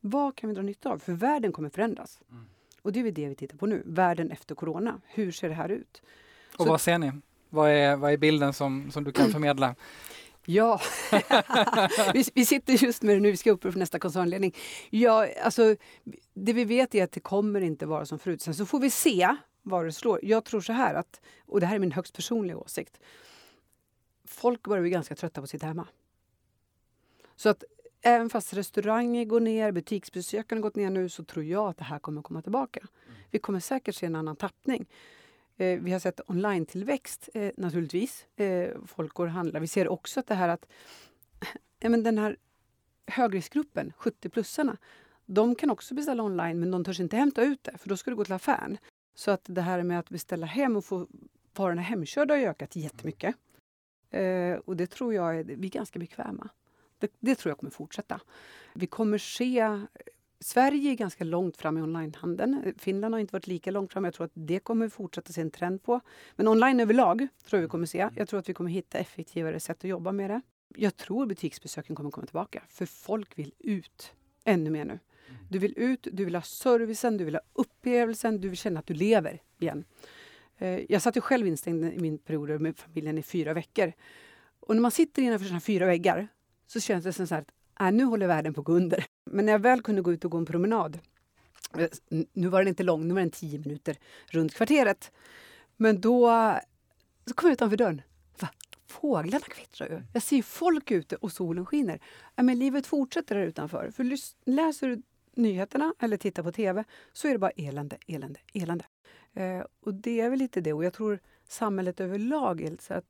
Vad 0.00 0.36
kan 0.36 0.48
vi 0.48 0.54
dra 0.54 0.62
nytta 0.62 0.90
av? 0.90 0.98
För 0.98 1.12
världen 1.12 1.52
kommer 1.52 1.68
förändras. 1.68 2.20
Mm. 2.30 2.44
Och 2.82 2.92
det 2.92 3.00
är 3.00 3.12
det 3.12 3.28
vi 3.28 3.34
tittar 3.34 3.56
på 3.56 3.66
nu, 3.66 3.82
världen 3.86 4.30
efter 4.30 4.54
corona. 4.54 5.00
Hur 5.06 5.32
ser 5.32 5.48
det 5.48 5.54
här 5.54 5.68
ut? 5.68 6.02
Och 6.56 6.64
Så, 6.64 6.70
vad 6.70 6.80
ser 6.80 6.98
ni? 6.98 7.12
Vad 7.48 7.70
är, 7.70 7.96
vad 7.96 8.12
är 8.12 8.16
bilden 8.16 8.52
som, 8.52 8.90
som 8.90 9.04
du 9.04 9.12
kan 9.12 9.30
förmedla? 9.32 9.74
Ja, 10.44 10.80
vi, 12.14 12.24
vi, 12.34 12.46
sitter 12.46 12.84
just 12.84 13.02
med 13.02 13.16
det 13.16 13.20
nu, 13.20 13.30
vi 13.30 13.36
ska 13.36 13.50
upp 13.50 13.62
för 13.62 13.72
nästa 13.72 13.98
koncernledning. 13.98 14.54
Ja, 14.90 15.28
alltså, 15.42 15.76
det 16.34 16.52
vi 16.52 16.64
vet 16.64 16.94
är 16.94 17.04
att 17.04 17.12
det 17.12 17.20
kommer 17.20 17.60
inte 17.60 17.86
vara 17.86 18.06
som 18.06 18.18
förut. 18.18 18.42
Sen 18.42 18.54
så 18.54 18.66
får 18.66 18.80
vi 18.80 18.90
se 18.90 19.36
var 19.62 19.84
det 19.84 19.92
slår. 19.92 20.20
Jag 20.22 20.44
tror 20.44 20.60
så 20.60 20.72
här 20.72 20.94
att, 20.94 21.20
och 21.46 21.60
det 21.60 21.66
här 21.66 21.74
är 21.74 21.78
min 21.78 21.92
högst 21.92 22.14
personliga 22.16 22.56
åsikt. 22.56 23.00
Folk 24.24 24.62
börjar 24.62 24.82
bli 24.82 24.90
ganska 24.90 25.14
trötta 25.14 25.40
på 25.40 25.46
sitt 25.46 25.62
hemma. 25.62 25.88
Så 27.36 27.48
att 27.48 27.64
även 28.02 28.30
fast 28.30 28.54
restauranger 28.54 29.24
går 29.24 29.40
ner, 29.40 29.72
butiksbesöken 29.72 30.58
har 30.58 30.62
gått 30.62 30.76
ner 30.76 30.90
nu 30.90 31.08
så 31.08 31.24
tror 31.24 31.44
jag 31.44 31.68
att 31.68 31.76
det 31.76 31.84
här 31.84 31.98
kommer 31.98 32.22
komma 32.22 32.42
tillbaka. 32.42 32.80
Vi 33.30 33.38
kommer 33.38 33.60
säkert 33.60 33.94
se 33.94 34.06
en 34.06 34.16
annan 34.16 34.36
tappning. 34.36 34.88
Eh, 35.56 35.80
vi 35.80 35.92
har 35.92 35.98
sett 35.98 36.20
online-tillväxt 36.26 37.28
eh, 37.34 37.50
naturligtvis. 37.56 38.26
Eh, 38.36 38.68
folk 38.86 39.14
går 39.14 39.26
och 39.26 39.32
handlar. 39.32 39.60
Vi 39.60 39.66
ser 39.66 39.88
också 39.88 40.20
att 40.20 40.26
det 40.26 40.34
här 40.34 40.48
att 40.48 40.66
eh, 41.80 41.90
men 41.90 42.02
den 42.02 42.18
här 42.18 42.36
högriskgruppen, 43.06 43.92
70-plussarna, 43.98 44.76
de 45.26 45.54
kan 45.54 45.70
också 45.70 45.94
beställa 45.94 46.22
online 46.22 46.60
men 46.60 46.70
de 46.70 46.84
törs 46.84 47.00
inte 47.00 47.16
hämta 47.16 47.42
ut 47.42 47.64
det 47.64 47.78
för 47.78 47.88
då 47.88 47.96
ska 47.96 48.10
du 48.10 48.16
gå 48.16 48.24
till 48.24 48.32
affären. 48.32 48.78
Så 49.14 49.30
att 49.30 49.44
det 49.44 49.60
här 49.60 49.82
med 49.82 49.98
att 49.98 50.10
beställa 50.10 50.46
hem 50.46 50.76
och 50.76 50.84
få 50.84 51.06
varorna 51.54 51.82
hemkörda 51.82 52.34
har 52.34 52.40
ökat 52.40 52.76
jättemycket. 52.76 53.34
Eh, 54.10 54.54
och 54.54 54.76
det 54.76 54.86
tror 54.86 55.14
jag 55.14 55.38
är, 55.38 55.44
vi 55.44 55.66
är 55.66 55.70
ganska 55.70 55.98
bekväma. 55.98 56.48
Det, 56.98 57.10
det, 57.20 57.34
tror 57.34 57.50
jag 57.50 57.58
kommer 57.58 57.70
fortsätta. 57.70 58.20
Vi 58.74 58.86
kommer 58.86 59.18
se... 59.18 59.80
Sverige 60.42 60.90
är 60.90 60.94
ganska 60.94 61.24
långt 61.24 61.56
fram 61.56 61.78
i 61.78 61.82
onlinehandeln. 61.82 62.74
Finland 62.78 63.14
har 63.14 63.20
inte 63.20 63.32
varit 63.32 63.46
lika 63.46 63.70
långt 63.70 63.92
fram. 63.92 64.04
Jag 64.04 64.14
tror 64.14 64.24
att 64.24 64.32
det 64.34 64.58
kommer 64.58 64.88
fortsätta 64.88 65.32
se 65.32 65.40
en 65.40 65.50
trend 65.50 65.82
på. 65.82 66.00
Men 66.36 66.48
online 66.48 66.80
överlag 66.80 67.28
tror 67.44 67.58
jag 67.58 67.62
vi 67.62 67.68
kommer 67.68 67.86
se. 67.86 68.08
Jag 68.16 68.28
tror 68.28 68.40
att 68.40 68.48
vi 68.48 68.54
kommer 68.54 68.70
hitta 68.70 68.98
effektivare 68.98 69.60
sätt 69.60 69.78
att 69.78 69.90
jobba 69.90 70.12
med 70.12 70.30
det. 70.30 70.40
Jag 70.76 70.96
tror 70.96 71.26
butiksbesöken 71.26 71.96
kommer 71.96 72.10
komma 72.10 72.26
tillbaka. 72.26 72.62
För 72.68 72.86
folk 72.86 73.38
vill 73.38 73.52
ut 73.58 74.12
ännu 74.44 74.70
mer 74.70 74.84
nu. 74.84 74.98
Du 75.48 75.58
vill 75.58 75.74
ut, 75.76 76.08
du 76.12 76.24
vill 76.24 76.34
ha 76.34 76.42
servicen, 76.42 77.16
du 77.16 77.24
vill 77.24 77.34
ha 77.34 77.42
upplevelsen, 77.52 78.40
du 78.40 78.48
vill 78.48 78.58
känna 78.58 78.80
att 78.80 78.86
du 78.86 78.94
lever 78.94 79.42
igen. 79.58 79.84
Eh, 80.58 80.80
jag 80.88 81.02
satt 81.02 81.16
ju 81.16 81.20
själv 81.20 81.46
instängd 81.46 81.84
i 81.84 81.98
min 81.98 82.18
period 82.18 82.60
med 82.60 82.78
familjen 82.78 83.18
i 83.18 83.22
fyra 83.22 83.54
veckor. 83.54 83.92
Och 84.60 84.74
när 84.74 84.82
man 84.82 84.90
sitter 84.90 85.22
innanför 85.22 85.46
sina 85.46 85.60
fyra 85.60 85.86
väggar 85.86 86.28
så 86.66 86.80
känns 86.80 87.04
det 87.04 87.12
som 87.12 87.26
så 87.26 87.34
här 87.34 87.42
att 87.42 87.52
äh, 87.80 87.92
nu 87.92 88.04
håller 88.04 88.26
världen 88.26 88.54
på 88.54 88.60
att 88.60 88.64
gå 88.64 88.72
under. 88.72 89.06
Men 89.24 89.46
när 89.46 89.52
jag 89.52 89.58
väl 89.58 89.82
kunde 89.82 90.02
gå 90.02 90.12
ut 90.12 90.24
och 90.24 90.30
gå 90.30 90.38
en 90.38 90.46
promenad, 90.46 90.98
eh, 91.78 91.88
nu 92.32 92.48
var 92.48 92.60
den 92.60 92.68
inte 92.68 92.82
lång, 92.82 93.08
nu 93.08 93.14
var 93.14 93.20
den 93.20 93.30
tio 93.30 93.58
minuter 93.58 93.96
runt 94.26 94.54
kvarteret. 94.54 95.12
Men 95.76 96.00
då 96.00 96.30
så 97.26 97.34
kom 97.34 97.48
jag 97.48 97.52
utanför 97.52 97.76
dörren. 97.76 98.02
Va? 98.40 98.48
Fåglarna 98.86 99.44
kvittrar 99.44 99.88
ju. 99.88 100.02
Jag 100.12 100.22
ser 100.22 100.42
folk 100.42 100.90
ute 100.90 101.16
och 101.16 101.32
solen 101.32 101.66
skiner. 101.66 102.00
Äh, 102.36 102.44
men 102.44 102.58
livet 102.58 102.86
fortsätter 102.86 103.34
där 103.34 103.42
utanför. 103.42 103.90
För 103.90 104.04
läser 104.50 104.88
du 104.88 105.02
nyheterna 105.34 105.94
eller 105.98 106.16
tittar 106.16 106.42
på 106.42 106.52
tv 106.52 106.84
så 107.12 107.28
är 107.28 107.32
det 107.32 107.38
bara 107.38 107.50
elände, 107.50 107.98
elände, 108.06 108.40
elände. 108.54 108.84
Eh, 109.34 109.62
och 109.80 109.94
det 109.94 110.20
är 110.20 110.30
väl 110.30 110.38
lite 110.38 110.60
det. 110.60 110.72
Och 110.72 110.84
jag 110.84 110.92
tror 110.92 111.18
samhället 111.48 112.00
överlag 112.00 112.60
är 112.60 112.76
så 112.80 112.94
att 112.94 113.04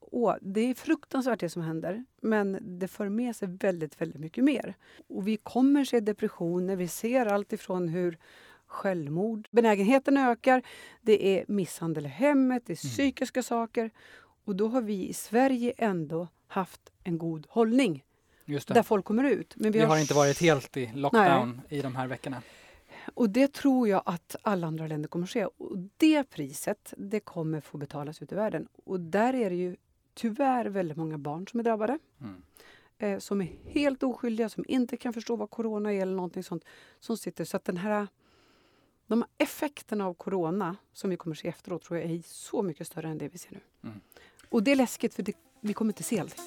åh, 0.00 0.36
det 0.40 0.60
är 0.60 0.74
fruktansvärt 0.74 1.40
det 1.40 1.48
som 1.48 1.62
händer, 1.62 2.04
men 2.20 2.78
det 2.78 2.88
för 2.88 3.08
med 3.08 3.36
sig 3.36 3.48
väldigt, 3.48 4.00
väldigt 4.00 4.20
mycket 4.20 4.44
mer. 4.44 4.74
Och 5.06 5.28
vi 5.28 5.36
kommer 5.36 5.84
se 5.84 6.00
depressioner. 6.00 6.76
Vi 6.76 6.88
ser 6.88 7.26
allt 7.26 7.52
ifrån 7.52 7.88
hur 7.88 8.18
självmord, 8.66 9.48
benägenheten 9.50 10.16
ökar, 10.16 10.62
det 11.00 11.38
är 11.38 11.44
misshandel 11.48 12.06
i 12.06 12.08
hemmet, 12.08 12.62
det 12.66 12.72
är 12.72 12.84
mm. 12.84 12.92
psykiska 12.92 13.38
mm. 13.38 13.44
saker. 13.44 13.90
Och 14.44 14.56
då 14.56 14.68
har 14.68 14.82
vi 14.82 15.08
i 15.08 15.12
Sverige 15.12 15.72
ändå 15.76 16.28
haft 16.46 16.92
en 17.04 17.18
god 17.18 17.46
hållning 17.48 18.04
där 18.66 18.82
folk 18.82 19.04
kommer 19.04 19.24
ut. 19.24 19.54
Men 19.56 19.72
vi, 19.72 19.78
vi 19.78 19.84
har, 19.84 19.90
har, 19.90 19.98
inte 19.98 20.14
varit 20.14 20.40
helt 20.40 20.76
i 20.76 20.90
lockdown 20.94 21.60
Nej. 21.68 21.78
i 21.78 21.82
de 21.82 21.96
här 21.96 22.06
veckorna. 22.06 22.42
Och 23.14 23.30
det 23.30 23.52
tror 23.52 23.88
jag 23.88 24.02
att 24.06 24.36
alla 24.42 24.66
andra 24.66 24.86
länder 24.86 25.08
kommer 25.08 25.26
att 25.26 25.30
se. 25.30 25.44
Och 25.44 25.78
det 25.96 26.24
priset, 26.24 26.94
det 26.96 27.20
kommer 27.20 27.60
få 27.60 27.78
betalas 27.78 28.22
ut 28.22 28.32
i 28.32 28.34
världen. 28.34 28.68
Och 28.84 29.00
där 29.00 29.34
är 29.34 29.50
det 29.50 29.56
ju 29.56 29.76
tyvärr 30.14 30.66
väldigt 30.66 30.96
många 30.96 31.18
barn 31.18 31.46
som 31.48 31.60
är 31.60 31.64
drabbade. 31.64 31.98
Mm. 32.20 32.42
Eh, 32.98 33.18
som 33.18 33.40
är 33.40 33.48
helt 33.66 34.02
oskyldiga, 34.02 34.48
som 34.48 34.64
inte 34.68 34.96
kan 34.96 35.12
förstå 35.12 35.36
vad 35.36 35.50
corona 35.50 35.92
är 35.92 36.02
eller 36.02 36.16
någonting 36.16 36.42
sånt. 36.42 36.64
Som 37.00 37.16
sitter. 37.16 37.44
Så 37.44 37.56
att 37.56 37.64
den 37.64 37.76
här 37.76 38.06
de 39.06 39.24
effekterna 39.38 40.06
av 40.06 40.14
corona 40.14 40.76
som 40.92 41.10
vi 41.10 41.16
kommer 41.16 41.34
att 41.34 41.40
se 41.40 41.48
efteråt 41.48 41.82
tror 41.82 42.00
jag 42.00 42.10
är 42.10 42.22
så 42.26 42.62
mycket 42.62 42.86
större 42.86 43.08
än 43.08 43.18
det 43.18 43.28
vi 43.28 43.38
ser 43.38 43.50
nu. 43.50 43.60
Mm. 43.82 44.00
Och 44.48 44.62
det 44.62 44.72
är 44.72 44.76
läskigt 44.76 45.14
för 45.14 45.22
det, 45.22 45.32
vi 45.60 45.72
kommer 45.72 45.90
inte 45.90 46.02
se 46.02 46.20
allting. 46.20 46.44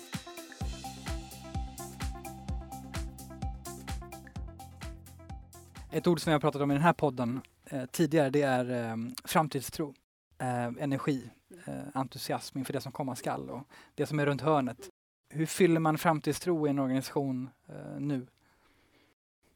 Ett 5.95 6.07
ord 6.07 6.21
som 6.21 6.31
jag 6.31 6.41
pratat 6.41 6.61
om 6.61 6.71
i 6.71 6.73
den 6.73 6.83
här 6.83 6.93
podden 6.93 7.41
eh, 7.65 7.85
tidigare 7.85 8.29
det 8.29 8.41
är 8.41 8.89
eh, 8.89 8.95
framtidstro, 9.23 9.93
eh, 10.37 10.65
energi, 10.65 11.29
eh, 11.65 11.73
entusiasm 11.93 12.57
inför 12.57 12.73
det 12.73 12.81
som 12.81 12.91
komma 12.91 13.15
skall 13.15 13.49
och 13.49 13.67
det 13.95 14.05
som 14.05 14.19
är 14.19 14.25
runt 14.25 14.41
hörnet. 14.41 14.89
Hur 15.29 15.45
fyller 15.45 15.79
man 15.79 15.97
framtidstro 15.97 16.67
i 16.67 16.69
en 16.69 16.79
organisation 16.79 17.49
eh, 17.67 17.99
nu? 17.99 18.27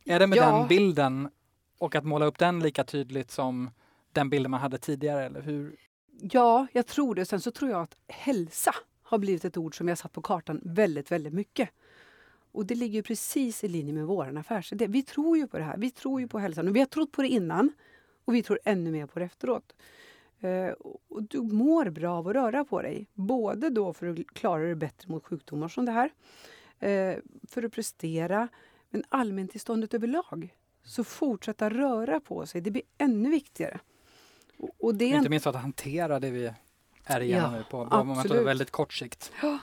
Är 0.06 0.20
det 0.20 0.28
med 0.28 0.38
ja. 0.38 0.58
den 0.58 0.68
bilden 0.68 1.30
och 1.78 1.96
att 1.96 2.04
måla 2.04 2.26
upp 2.26 2.38
den 2.38 2.60
lika 2.60 2.84
tydligt 2.84 3.32
som 3.32 3.70
den 4.12 4.30
bilden 4.30 4.52
man 4.52 4.60
hade 4.60 4.78
tidigare? 4.78 5.26
Eller 5.26 5.42
hur? 5.42 5.76
Ja, 6.22 6.68
jag 6.74 6.88
tror 6.88 7.16
det. 7.16 7.26
Sen 7.26 7.42
så 7.42 7.52
tror 7.52 7.72
jag 7.72 7.82
att 7.82 7.96
hälsa 8.08 8.76
har 9.04 9.18
blivit 9.18 9.46
ett 9.46 9.58
ord 9.58 9.78
som 9.78 9.88
jag 9.88 9.98
satt 9.98 10.14
på 10.14 10.22
kartan 10.22 10.62
väldigt, 10.64 11.12
väldigt 11.12 11.34
mycket. 11.34 11.70
Och 12.52 12.66
det 12.66 12.76
ligger 12.76 13.02
precis 13.02 13.64
i 13.64 13.68
linje 13.68 13.94
med 13.94 14.06
vår 14.06 14.38
affärsidé. 14.38 14.88
Vi 14.88 15.04
tror 15.04 15.38
ju 15.38 15.48
på 15.48 15.58
det 15.58 15.64
här. 15.64 15.78
Vi 15.78 15.92
tror 15.92 16.22
ju 16.22 16.28
på 16.28 16.40
hälsan. 16.40 16.68
Och 16.68 16.76
vi 16.76 16.80
har 16.80 16.88
trott 16.88 17.12
på 17.12 17.22
det 17.22 17.28
innan 17.28 17.72
och 18.26 18.36
vi 18.36 18.44
tror 18.44 18.60
ännu 18.64 18.92
mer 18.92 19.06
på 19.06 19.20
det 19.20 19.26
efteråt. 19.26 19.74
Eh, 20.40 20.72
och 21.08 21.24
du 21.24 21.42
mår 21.42 21.90
bra 21.90 22.18
av 22.18 22.28
att 22.28 22.34
röra 22.34 22.66
på 22.66 22.82
dig. 22.82 23.08
Både 23.14 23.70
då 23.70 23.94
för 23.94 24.08
att 24.08 24.28
klara 24.28 24.64
dig 24.64 24.76
bättre 24.76 25.10
mot 25.10 25.26
sjukdomar 25.26 25.68
som 25.68 25.86
det 25.86 25.92
här, 25.92 26.10
eh, 26.80 27.18
för 27.48 27.64
att 27.64 27.72
prestera, 27.72 28.48
men 28.90 29.04
allmäntillståndet 29.10 29.94
överlag. 29.94 30.56
Så 30.84 31.04
fortsätta 31.04 31.70
röra 31.70 32.20
på 32.20 32.46
sig, 32.46 32.62
det 32.62 32.72
blir 32.72 32.84
ännu 32.98 33.30
viktigare. 33.30 33.80
Och, 34.58 34.70
och 34.80 34.96
det 34.96 35.06
inte 35.06 35.30
minst 35.30 35.48
att 35.48 35.56
hantera 35.56 36.20
det 36.20 36.32
vi 36.32 36.54
är 37.04 37.22
igenom 37.22 37.54
ja, 37.54 37.58
nu 38.24 38.30
på, 38.30 38.44
väldigt 38.44 38.72
kort 38.72 38.94
sikt. 38.94 39.32
Ja. 39.42 39.60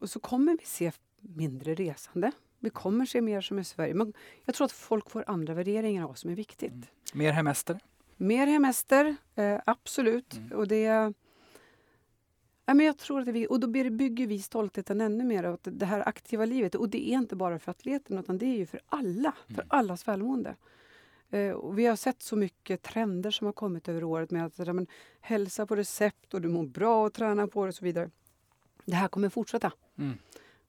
Och 0.00 0.10
så 0.10 0.20
kommer 0.20 0.56
vi 0.60 0.64
se 0.64 0.92
mindre 1.22 1.74
resande. 1.74 2.32
Vi 2.58 2.70
kommer 2.70 3.06
se 3.06 3.20
mer 3.20 3.40
som 3.40 3.58
i 3.58 3.64
Sverige. 3.64 3.94
Men 3.94 4.12
jag 4.44 4.54
tror 4.54 4.64
att 4.64 4.72
folk 4.72 5.10
får 5.10 5.24
andra 5.26 5.54
värderingar 5.54 6.02
av 6.02 6.08
vad 6.08 6.18
som 6.18 6.30
är 6.30 6.34
viktigt. 6.34 6.72
Mm. 6.72 6.86
Mer 7.14 7.32
hemester? 7.32 7.78
Mer 8.16 8.46
hemester, 8.46 9.16
eh, 9.34 9.60
absolut. 9.66 10.34
Mm. 10.34 10.52
Och 10.52 10.68
det, 10.68 10.82
ja, 12.66 12.74
men 12.74 12.86
jag 12.86 12.98
tror 12.98 13.20
att 13.20 13.34
det, 13.34 13.46
och 13.46 13.60
då 13.60 13.66
bygger 13.66 14.26
vi 14.26 14.42
stoltheten 14.42 15.00
ännu 15.00 15.24
mer 15.24 15.44
av 15.44 15.58
det 15.62 15.86
här 15.86 16.08
aktiva 16.08 16.44
livet. 16.44 16.74
Och 16.74 16.88
det 16.88 17.10
är 17.10 17.14
inte 17.14 17.36
bara 17.36 17.58
för 17.58 17.70
atleten 17.70 18.18
utan 18.18 18.38
det 18.38 18.46
är 18.46 18.56
ju 18.56 18.66
för 18.66 18.80
alla, 18.86 19.32
mm. 19.48 19.54
för 19.54 19.64
allas 19.68 20.08
välmående. 20.08 20.56
Eh, 21.30 21.52
och 21.52 21.78
vi 21.78 21.86
har 21.86 21.96
sett 21.96 22.22
så 22.22 22.36
mycket 22.36 22.82
trender 22.82 23.30
som 23.30 23.44
har 23.46 23.52
kommit 23.52 23.88
över 23.88 24.04
året 24.04 24.30
med 24.30 24.46
att 24.46 24.58
men, 24.58 24.86
hälsa 25.20 25.66
på 25.66 25.76
recept 25.76 26.34
och 26.34 26.40
du 26.40 26.48
mår 26.48 26.66
bra 26.66 27.06
och 27.06 27.12
träna 27.12 27.46
på 27.46 27.64
det 27.64 27.68
och 27.68 27.74
så 27.74 27.84
vidare. 27.84 28.10
Det 28.84 28.94
här 28.94 29.08
kommer 29.08 29.28
fortsätta. 29.28 29.72
Mm. 29.98 30.18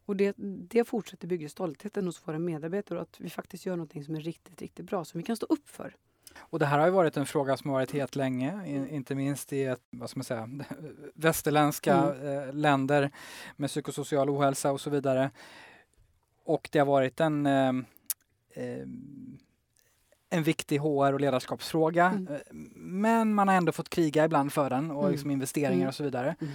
Och 0.05 0.15
det, 0.15 0.35
det 0.69 0.85
fortsätter 0.85 1.27
bygga 1.27 1.49
stoltheten 1.49 2.05
hos 2.05 2.27
våra 2.27 2.39
medarbetare 2.39 3.01
att 3.01 3.19
vi 3.19 3.29
faktiskt 3.29 3.65
gör 3.65 3.75
något 3.75 4.05
som 4.05 4.15
är 4.15 4.21
riktigt, 4.21 4.61
riktigt 4.61 4.85
bra 4.85 5.05
som 5.05 5.17
vi 5.17 5.23
kan 5.23 5.35
stå 5.35 5.45
upp 5.45 5.69
för. 5.69 5.95
Och 6.37 6.59
det 6.59 6.65
här 6.65 6.79
har 6.79 6.85
ju 6.85 6.91
varit 6.91 7.17
en 7.17 7.25
fråga 7.25 7.57
som 7.57 7.69
har 7.69 7.77
varit 7.77 7.91
helt 7.91 8.15
länge, 8.15 8.67
inte 8.89 9.15
minst 9.15 9.53
i 9.53 9.63
ett, 9.63 9.81
vad 9.89 10.09
ska 10.09 10.17
man 10.17 10.23
säga, 10.23 10.49
västerländska 11.13 11.95
mm. 11.95 12.27
eh, 12.27 12.53
länder 12.53 13.11
med 13.55 13.69
psykosocial 13.69 14.29
ohälsa 14.29 14.71
och 14.71 14.81
så 14.81 14.89
vidare. 14.89 15.31
Och 16.43 16.69
det 16.71 16.79
har 16.79 16.85
varit 16.85 17.19
en 17.19 17.45
eh, 17.45 17.73
eh, 18.49 18.87
en 20.33 20.43
viktig 20.43 20.77
HR 20.77 21.13
och 21.13 21.19
ledarskapsfråga. 21.19 22.05
Mm. 22.05 22.33
Eh, 22.33 22.39
men 22.75 23.33
man 23.33 23.47
har 23.47 23.55
ändå 23.55 23.71
fått 23.71 23.89
kriga 23.89 24.25
ibland 24.25 24.53
för 24.53 24.69
den 24.69 24.91
och 24.91 25.01
mm. 25.01 25.11
liksom 25.11 25.31
investeringar 25.31 25.75
mm. 25.75 25.87
och 25.87 25.95
så 25.95 26.03
vidare. 26.03 26.35
Mm. 26.41 26.53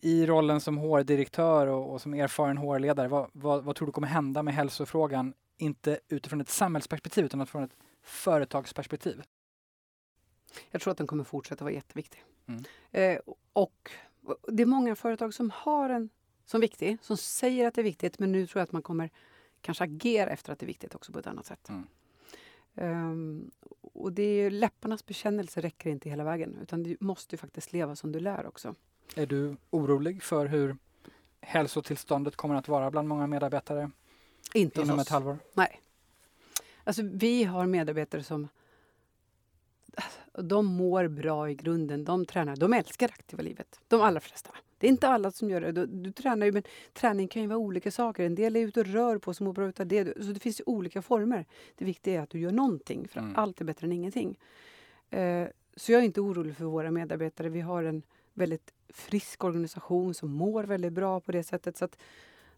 I 0.00 0.26
rollen 0.26 0.60
som 0.60 0.78
HR-direktör 0.78 1.66
och, 1.66 1.92
och, 1.92 2.00
som 2.00 2.14
erfaren 2.14 2.58
HR-ledare, 2.58 3.08
vad, 3.08 3.30
vad, 3.32 3.64
vad, 3.64 3.76
tror 3.76 3.86
du 3.86 3.92
kommer 3.92 4.08
hända 4.08 4.42
med 4.42 4.54
hälsofrågan? 4.54 5.34
Inte 5.56 6.00
utifrån 6.08 6.40
ett 6.40 6.48
samhällsperspektiv 6.48 7.24
utan 7.24 7.40
utifrån 7.40 7.62
ett 7.62 7.76
företagsperspektiv? 8.02 9.22
Jag 10.70 10.82
tror 10.82 10.90
att 10.90 10.98
den 10.98 11.06
kommer 11.06 11.24
fortsätta 11.24 11.64
vara 11.64 11.74
jätteviktig. 11.74 12.24
Mm. 12.46 12.64
Eh, 12.90 13.20
och 13.52 13.90
det 14.48 14.62
är 14.62 14.66
många 14.66 14.96
företag 14.96 15.34
som 15.34 15.50
har 15.54 15.88
den 15.88 16.10
som 16.44 16.60
viktig, 16.60 16.98
som 17.02 17.16
säger 17.16 17.66
att 17.66 17.74
det 17.74 17.80
är 17.80 17.84
viktigt, 17.84 18.18
men 18.18 18.32
nu 18.32 18.46
tror 18.46 18.60
jag 18.60 18.64
att 18.64 18.72
man 18.72 18.82
kommer 18.82 19.10
kanske 19.60 19.84
agera 19.84 20.30
efter 20.30 20.52
att 20.52 20.58
det 20.58 20.64
är 20.64 20.68
viktigt 20.68 20.94
också 20.94 21.12
på 21.12 21.18
ett 21.18 21.26
annat 21.26 21.46
sätt. 21.46 21.68
Mm. 21.68 21.86
Um, 22.74 23.50
och 23.80 24.12
det 24.12 24.22
är 24.22 24.50
läpparnas 24.50 25.06
bekännelse 25.06 25.60
räcker 25.60 25.90
inte 25.90 26.10
hela 26.10 26.24
vägen 26.24 26.58
utan 26.62 26.82
du 26.82 26.96
måste 27.00 27.36
faktiskt 27.36 27.72
leva 27.72 27.96
som 27.96 28.12
du 28.12 28.20
lär 28.20 28.46
också. 28.46 28.74
Är 29.14 29.26
du 29.26 29.56
orolig 29.70 30.22
för 30.22 30.46
hur 30.46 30.76
hälsotillståndet 31.40 32.36
kommer 32.36 32.54
att 32.54 32.68
vara 32.68 32.90
bland 32.90 33.08
många 33.08 33.26
medarbetare 33.26 33.90
inte 34.54 34.80
inom 34.80 34.98
ett 34.98 35.08
halvår? 35.08 35.38
Nej. 35.54 35.80
Alltså, 36.84 37.02
vi 37.04 37.44
har 37.44 37.66
medarbetare 37.66 38.22
som 38.22 38.48
de 40.32 40.66
mår 40.66 41.08
bra 41.08 41.50
i 41.50 41.54
grunden. 41.54 42.04
De 42.04 42.26
tränar. 42.26 42.56
De 42.56 42.72
älskar 42.72 43.08
aktiva 43.08 43.42
livet. 43.42 43.80
De 43.88 44.00
allra 44.00 44.20
flesta. 44.20 44.50
Det 44.78 44.86
är 44.86 44.90
inte 44.90 45.08
alla 45.08 45.30
som 45.30 45.50
gör 45.50 45.60
det. 45.60 45.72
Du, 45.72 45.86
du 45.86 46.12
tränar 46.12 46.46
ju, 46.46 46.52
men 46.52 46.62
träning 46.92 47.28
kan 47.28 47.42
ju 47.42 47.48
vara 47.48 47.58
olika 47.58 47.90
saker. 47.90 48.24
En 48.24 48.34
del 48.34 48.56
är 48.56 48.60
ute 48.60 48.80
och 48.80 48.86
rör 48.86 49.18
på 49.18 49.34
sig 49.34 49.44
och 49.44 49.46
mår 49.46 49.52
bra 49.52 49.68
utav 49.68 49.86
det. 49.86 50.24
Så 50.24 50.32
det 50.32 50.40
finns 50.40 50.62
olika 50.66 51.02
former. 51.02 51.46
Det 51.74 51.84
viktiga 51.84 52.18
är 52.18 52.22
att 52.22 52.30
du 52.30 52.38
gör 52.38 52.50
någonting, 52.50 53.08
för 53.08 53.20
mm. 53.20 53.36
allt 53.36 53.60
är 53.60 53.64
bättre 53.64 53.86
än 53.86 53.92
ingenting. 53.92 54.38
Eh, 55.10 55.48
så 55.76 55.92
jag 55.92 56.00
är 56.00 56.04
inte 56.04 56.20
orolig 56.20 56.56
för 56.56 56.64
våra 56.64 56.90
medarbetare. 56.90 57.48
Vi 57.48 57.60
har 57.60 57.84
en 57.84 58.02
väldigt 58.34 58.72
frisk 58.94 59.44
organisation 59.44 60.14
som 60.14 60.30
mår 60.32 60.64
väldigt 60.64 60.92
bra 60.92 61.20
på 61.20 61.32
det 61.32 61.42
sättet. 61.42 61.76
Så 61.76 61.84
att, 61.84 61.98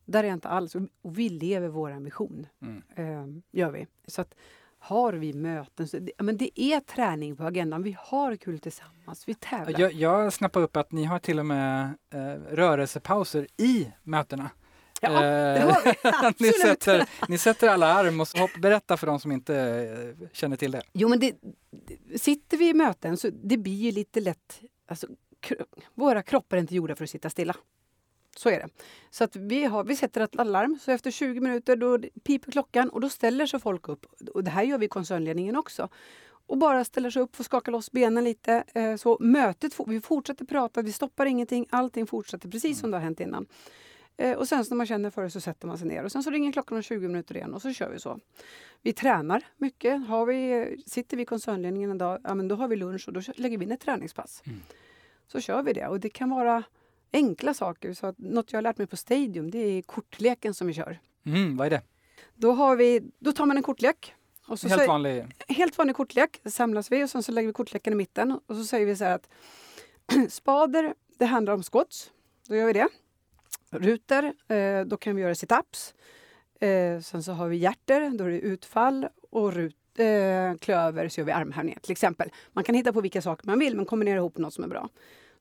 där 0.04 0.24
är 0.24 0.28
jag 0.28 0.36
inte 0.36 0.48
alls. 0.48 0.74
Och 0.74 1.18
vi 1.18 1.28
lever 1.28 1.68
vår 1.68 1.90
ambition. 1.90 2.46
Mm. 2.62 2.82
Eh, 2.96 3.42
gör 3.50 3.70
vi. 3.70 3.86
Så 4.06 4.22
att, 4.22 4.34
har 4.78 5.12
vi 5.12 5.32
möten. 5.32 5.88
Så 5.88 5.98
det, 5.98 6.12
men 6.18 6.36
det 6.36 6.60
är 6.60 6.80
träning 6.80 7.36
på 7.36 7.44
agendan. 7.44 7.82
Vi 7.82 7.96
har 7.98 8.36
kul 8.36 8.58
tillsammans. 8.58 9.28
Vi 9.28 9.34
tävlar. 9.34 9.80
Jag, 9.80 9.92
jag 9.92 10.32
snappade 10.32 10.64
upp 10.64 10.76
att 10.76 10.92
ni 10.92 11.04
har 11.04 11.18
till 11.18 11.38
och 11.38 11.46
med 11.46 11.94
eh, 12.10 12.20
rörelsepauser 12.50 13.46
i 13.56 13.92
mötena. 14.02 14.50
Ja, 15.00 15.10
det 15.10 15.60
har 15.60 15.84
vi. 15.84 15.90
Absolut. 16.02 16.40
ni, 16.40 16.52
sätter, 16.52 17.08
ni 17.28 17.38
sätter 17.38 17.68
alarm 17.68 18.20
och 18.20 18.28
så 18.28 18.38
hopp, 18.38 18.60
berätta 18.62 18.96
för 18.96 19.06
de 19.06 19.20
som 19.20 19.32
inte 19.32 19.56
eh, 19.56 20.28
känner 20.32 20.56
till 20.56 20.70
det. 20.70 20.82
Jo, 20.92 21.08
men 21.08 21.20
det, 21.20 21.34
sitter 22.16 22.56
vi 22.56 22.68
i 22.68 22.74
möten 22.74 23.16
så 23.16 23.30
det 23.42 23.56
blir 23.56 23.76
ju 23.76 23.90
lite 23.90 24.20
lätt... 24.20 24.60
Alltså, 24.88 25.06
våra 25.94 26.22
kroppar 26.22 26.56
är 26.56 26.60
inte 26.60 26.74
gjorda 26.74 26.96
för 26.96 27.04
att 27.04 27.10
sitta 27.10 27.30
stilla. 27.30 27.56
Så 28.36 28.48
är 28.48 28.58
det. 28.60 28.68
Så 29.10 29.24
att 29.24 29.36
vi, 29.36 29.64
har, 29.64 29.84
vi 29.84 29.96
sätter 29.96 30.20
ett 30.20 30.38
alarm, 30.38 30.78
så 30.82 30.90
efter 30.90 31.10
20 31.10 31.40
minuter 31.40 31.76
då 31.76 31.98
piper 31.98 32.52
klockan 32.52 32.88
och 32.88 33.00
då 33.00 33.08
ställer 33.08 33.46
sig 33.46 33.60
folk 33.60 33.88
upp. 33.88 34.06
Och 34.34 34.44
det 34.44 34.50
här 34.50 34.62
gör 34.62 34.78
vi 34.78 34.86
i 34.86 34.88
koncernledningen 34.88 35.56
också. 35.56 35.88
Och 36.46 36.58
bara 36.58 36.84
ställer 36.84 37.10
sig 37.10 37.22
upp, 37.22 37.36
får 37.36 37.44
skaka 37.44 37.70
loss 37.70 37.92
benen 37.92 38.24
lite. 38.24 38.64
Eh, 38.74 38.96
så 38.96 39.16
mötet, 39.20 39.74
vi 39.86 40.00
fortsätter 40.00 40.44
prata, 40.44 40.82
vi 40.82 40.92
stoppar 40.92 41.26
ingenting, 41.26 41.66
allting 41.70 42.06
fortsätter 42.06 42.48
precis 42.48 42.78
som 42.78 42.90
det 42.90 42.96
har 42.96 43.02
hänt 43.02 43.20
innan. 43.20 43.46
Eh, 44.16 44.36
och 44.36 44.48
sen 44.48 44.64
när 44.70 44.76
man 44.76 44.86
känner 44.86 45.10
för 45.10 45.22
det 45.22 45.30
så 45.30 45.40
sätter 45.40 45.66
man 45.66 45.78
sig 45.78 45.88
ner 45.88 46.04
och 46.04 46.12
sen 46.12 46.22
så 46.22 46.30
ringer 46.30 46.52
klockan 46.52 46.76
om 46.76 46.82
20 46.82 47.08
minuter 47.08 47.36
igen 47.36 47.54
och 47.54 47.62
så 47.62 47.72
kör 47.72 47.90
vi 47.90 47.98
så. 47.98 48.18
Vi 48.82 48.92
tränar 48.92 49.44
mycket. 49.56 50.06
Har 50.06 50.26
vi, 50.26 50.76
sitter 50.86 51.16
vi 51.16 51.22
i 51.22 51.26
koncernledningen 51.26 51.90
en 51.90 51.98
dag, 51.98 52.20
ja 52.24 52.34
men 52.34 52.48
då 52.48 52.54
har 52.54 52.68
vi 52.68 52.76
lunch 52.76 53.08
och 53.08 53.12
då 53.12 53.20
lägger 53.34 53.58
vi 53.58 53.64
in 53.64 53.72
ett 53.72 53.80
träningspass. 53.80 54.42
Mm. 54.46 54.60
Så 55.32 55.40
kör 55.40 55.62
vi 55.62 55.72
det 55.72 55.86
och 55.86 56.00
det 56.00 56.08
kan 56.08 56.30
vara 56.30 56.62
enkla 57.12 57.54
saker. 57.54 57.94
Så 57.94 58.14
något 58.18 58.52
jag 58.52 58.56
har 58.56 58.62
lärt 58.62 58.78
mig 58.78 58.86
på 58.86 58.96
Stadium 58.96 59.50
det 59.50 59.58
är 59.58 59.82
kortleken 59.82 60.54
som 60.54 60.66
vi 60.66 60.72
kör. 60.72 61.00
Mm, 61.26 61.56
vad 61.56 61.66
är 61.66 61.70
det? 61.70 61.82
Då, 62.34 62.52
har 62.52 62.76
vi, 62.76 63.02
då 63.18 63.32
tar 63.32 63.46
man 63.46 63.56
en 63.56 63.62
kortlek. 63.62 64.14
Och 64.46 64.58
så 64.58 64.68
helt 64.68 64.88
vanlig? 64.88 65.26
Helt 65.48 65.78
vanlig 65.78 65.96
kortlek. 65.96 66.40
samlas 66.44 66.92
vi 66.92 67.04
och 67.04 67.10
sen 67.10 67.22
så 67.22 67.32
lägger 67.32 67.46
vi 67.46 67.52
kortleken 67.52 67.92
i 67.92 67.96
mitten. 67.96 68.40
Och 68.46 68.56
så 68.56 68.64
säger 68.64 68.86
vi 68.86 68.96
så 68.96 69.04
här 69.04 69.14
att 69.14 69.28
spader, 70.32 70.94
det 71.18 71.24
handlar 71.24 71.52
om 71.52 71.62
squats. 71.62 72.10
Då 72.48 72.56
gör 72.56 72.66
vi 72.66 72.72
det. 72.72 72.88
Ruter, 73.70 74.34
eh, 74.48 74.84
då 74.84 74.96
kan 74.96 75.16
vi 75.16 75.22
göra 75.22 75.34
situps. 75.34 75.94
Eh, 76.60 77.00
sen 77.00 77.22
så 77.22 77.32
har 77.32 77.48
vi 77.48 77.56
hjärter, 77.56 78.10
då 78.10 78.24
är 78.24 78.28
det 78.28 78.40
utfall. 78.40 79.08
Och 79.30 79.52
rut, 79.52 79.98
eh, 79.98 80.54
klöver 80.60 81.08
så 81.08 81.20
gör 81.20 81.26
vi 81.26 81.32
armhävningar 81.32 81.80
till 81.80 81.92
exempel. 81.92 82.32
Man 82.52 82.64
kan 82.64 82.74
hitta 82.74 82.92
på 82.92 83.00
vilka 83.00 83.22
saker 83.22 83.46
man 83.46 83.58
vill 83.58 83.76
men 83.76 83.86
kombinera 83.86 84.16
ihop 84.16 84.38
något 84.38 84.54
som 84.54 84.64
är 84.64 84.68
bra. 84.68 84.88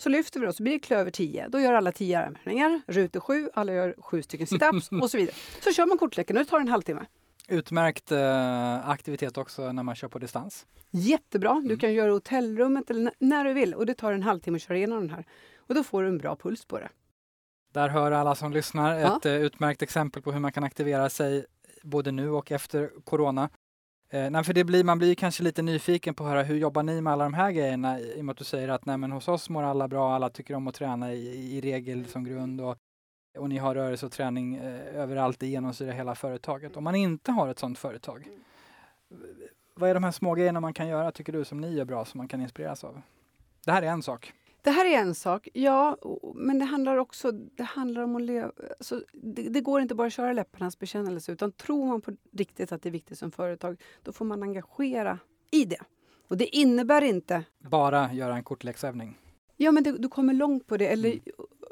Så 0.01 0.09
lyfter 0.09 0.39
vi 0.39 0.45
då, 0.45 0.53
så 0.53 0.63
blir 0.63 0.73
det 0.73 0.79
klöver 0.79 1.11
10. 1.11 1.47
Då 1.47 1.59
gör 1.59 1.73
alla 1.73 1.91
10 1.91 2.19
armhävningar. 2.19 2.81
Ruter 2.87 3.19
7, 3.19 3.49
alla 3.53 3.73
gör 3.73 3.95
7 3.97 4.23
stycken 4.23 4.47
situps 4.47 4.91
och 5.01 5.11
så 5.11 5.17
vidare. 5.17 5.35
Så 5.63 5.73
kör 5.73 5.85
man 5.85 5.97
kortleken 5.97 6.37
och 6.37 6.43
det 6.43 6.49
tar 6.49 6.59
en 6.59 6.67
halvtimme. 6.67 7.05
Utmärkt 7.47 8.11
eh, 8.11 8.89
aktivitet 8.89 9.37
också 9.37 9.71
när 9.71 9.83
man 9.83 9.95
kör 9.95 10.07
på 10.07 10.19
distans. 10.19 10.65
Jättebra. 10.91 11.53
Du 11.53 11.65
mm. 11.65 11.79
kan 11.79 11.93
göra 11.93 12.11
hotellrummet 12.11 12.89
eller 12.89 13.11
när 13.19 13.45
du 13.45 13.53
vill 13.53 13.73
och 13.73 13.85
det 13.85 13.93
tar 13.93 14.11
en 14.11 14.23
halvtimme 14.23 14.55
att 14.55 14.61
köra 14.61 14.77
igenom 14.77 14.99
den 14.99 15.09
här. 15.09 15.25
Och 15.57 15.75
då 15.75 15.83
får 15.83 16.01
du 16.01 16.07
en 16.07 16.17
bra 16.17 16.35
puls 16.35 16.65
på 16.65 16.79
det. 16.79 16.89
Där 17.73 17.89
hör 17.89 18.11
alla 18.11 18.35
som 18.35 18.51
lyssnar 18.51 18.99
ja. 18.99 19.17
ett 19.17 19.25
eh, 19.25 19.33
utmärkt 19.33 19.81
exempel 19.81 20.21
på 20.21 20.31
hur 20.31 20.39
man 20.39 20.51
kan 20.51 20.63
aktivera 20.63 21.09
sig 21.09 21.45
både 21.83 22.11
nu 22.11 22.29
och 22.29 22.51
efter 22.51 22.91
corona. 23.03 23.49
Eh, 24.13 24.29
nej, 24.29 24.43
för 24.43 24.53
det 24.53 24.63
blir, 24.63 24.83
man 24.83 24.97
blir 24.97 25.15
kanske 25.15 25.43
lite 25.43 25.61
nyfiken 25.61 26.13
på 26.13 26.23
att 26.23 26.29
höra 26.29 26.43
hur 26.43 26.57
jobbar 26.57 26.83
ni 26.83 27.01
med 27.01 27.13
alla 27.13 27.23
de 27.23 27.33
här 27.33 27.51
grejerna 27.51 27.99
i 27.99 28.21
och 28.21 28.25
med 28.25 28.31
att 28.33 28.37
du 28.37 28.43
säger 28.43 28.69
att 28.69 28.85
nej, 28.85 28.97
men 28.97 29.11
hos 29.11 29.27
oss 29.27 29.49
mår 29.49 29.63
alla 29.63 29.87
bra, 29.87 30.15
alla 30.15 30.29
tycker 30.29 30.53
om 30.53 30.67
att 30.67 30.75
träna 30.75 31.13
i, 31.13 31.57
i 31.57 31.61
regel 31.61 32.05
som 32.05 32.23
grund 32.23 32.61
och, 32.61 32.77
och 33.37 33.49
ni 33.49 33.57
har 33.57 33.75
rörelse 33.75 34.05
och 34.05 34.11
träning 34.11 34.55
eh, 34.55 34.95
överallt, 34.95 35.39
det 35.39 35.47
genomsyrar 35.47 35.91
hela 35.91 36.15
företaget. 36.15 36.77
Om 36.77 36.83
man 36.83 36.95
inte 36.95 37.31
har 37.31 37.47
ett 37.47 37.59
sådant 37.59 37.79
företag, 37.79 38.27
vad 39.75 39.89
är 39.89 39.93
de 39.93 40.03
här 40.03 40.11
små 40.11 40.35
grejerna 40.35 40.59
man 40.59 40.73
kan 40.73 40.87
göra, 40.87 41.11
tycker 41.11 41.33
du, 41.33 41.45
som 41.45 41.61
ni 41.61 41.73
gör 41.73 41.85
bra, 41.85 42.05
som 42.05 42.17
man 42.17 42.27
kan 42.27 42.41
inspireras 42.41 42.83
av? 42.83 43.01
Det 43.65 43.71
här 43.71 43.81
är 43.81 43.87
en 43.87 44.03
sak. 44.03 44.33
Det 44.61 44.71
här 44.71 44.85
är 44.85 44.99
en 44.99 45.15
sak, 45.15 45.47
ja, 45.53 45.97
men 46.35 46.59
det 46.59 46.65
handlar 46.65 46.97
också 46.97 47.31
det 47.31 47.63
handlar 47.63 48.01
om 48.01 48.15
att 48.15 48.21
leva... 48.21 48.51
Alltså, 48.79 49.03
det, 49.13 49.41
det, 49.41 49.61
går 49.61 49.81
inte 49.81 49.95
bara 49.95 50.07
att 50.07 50.13
köra 50.13 50.33
läpparnas 50.33 50.79
bekännelse 50.79 51.31
utan 51.31 51.51
tror 51.51 51.85
man 51.85 52.01
på 52.01 52.11
riktigt 52.31 52.71
att 52.71 52.81
det 52.81 52.89
är 52.89 52.91
viktigt 52.91 53.17
som 53.17 53.31
företag, 53.31 53.81
då 54.03 54.11
får 54.11 54.25
man 54.25 54.43
engagera 54.43 55.19
i 55.51 55.65
det. 55.65 55.81
Och 56.27 56.37
det 56.37 56.55
innebär 56.55 57.01
inte... 57.01 57.43
Bara 57.59 58.13
göra 58.13 58.35
en 58.35 58.43
kortleksövning? 58.43 59.17
Ja, 59.57 59.71
men 59.71 59.83
det, 59.83 59.91
du 59.91 60.07
kommer 60.07 60.33
långt 60.33 60.67
på 60.67 60.77
det. 60.77 60.87
Eller, 60.87 61.09
mm. 61.09 61.21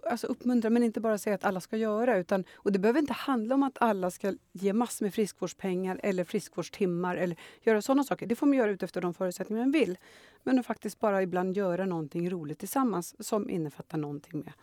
Alltså 0.05 0.27
uppmuntra, 0.27 0.69
men 0.69 0.83
inte 0.83 0.99
bara 0.99 1.17
säga 1.17 1.35
att 1.35 1.43
alla 1.43 1.61
ska 1.61 1.77
göra. 1.77 2.17
Utan, 2.17 2.43
och 2.55 2.71
det 2.71 2.79
behöver 2.79 2.99
inte 2.99 3.13
handla 3.13 3.55
om 3.55 3.63
att 3.63 3.77
alla 3.81 4.11
ska 4.11 4.33
ge 4.51 4.73
massor 4.73 5.05
med 5.05 5.13
friskvårdspengar 5.13 5.99
eller 6.03 6.23
friskvårdstimmar 6.23 7.15
eller 7.15 7.37
göra 7.61 7.81
sådana 7.81 8.03
saker. 8.03 8.25
Det 8.25 8.35
får 8.35 8.47
man 8.47 8.57
göra 8.57 8.71
utefter 8.71 9.01
de 9.01 9.13
förutsättningar 9.13 9.63
man 9.63 9.71
vill. 9.71 9.97
Men 10.43 10.59
att 10.59 10.65
faktiskt 10.65 10.99
bara 10.99 11.21
ibland 11.21 11.57
göra 11.57 11.85
någonting 11.85 12.29
roligt 12.29 12.59
tillsammans 12.59 13.27
som 13.27 13.49
innefattar 13.49 13.97
någonting 13.97 14.39
med 14.39 14.53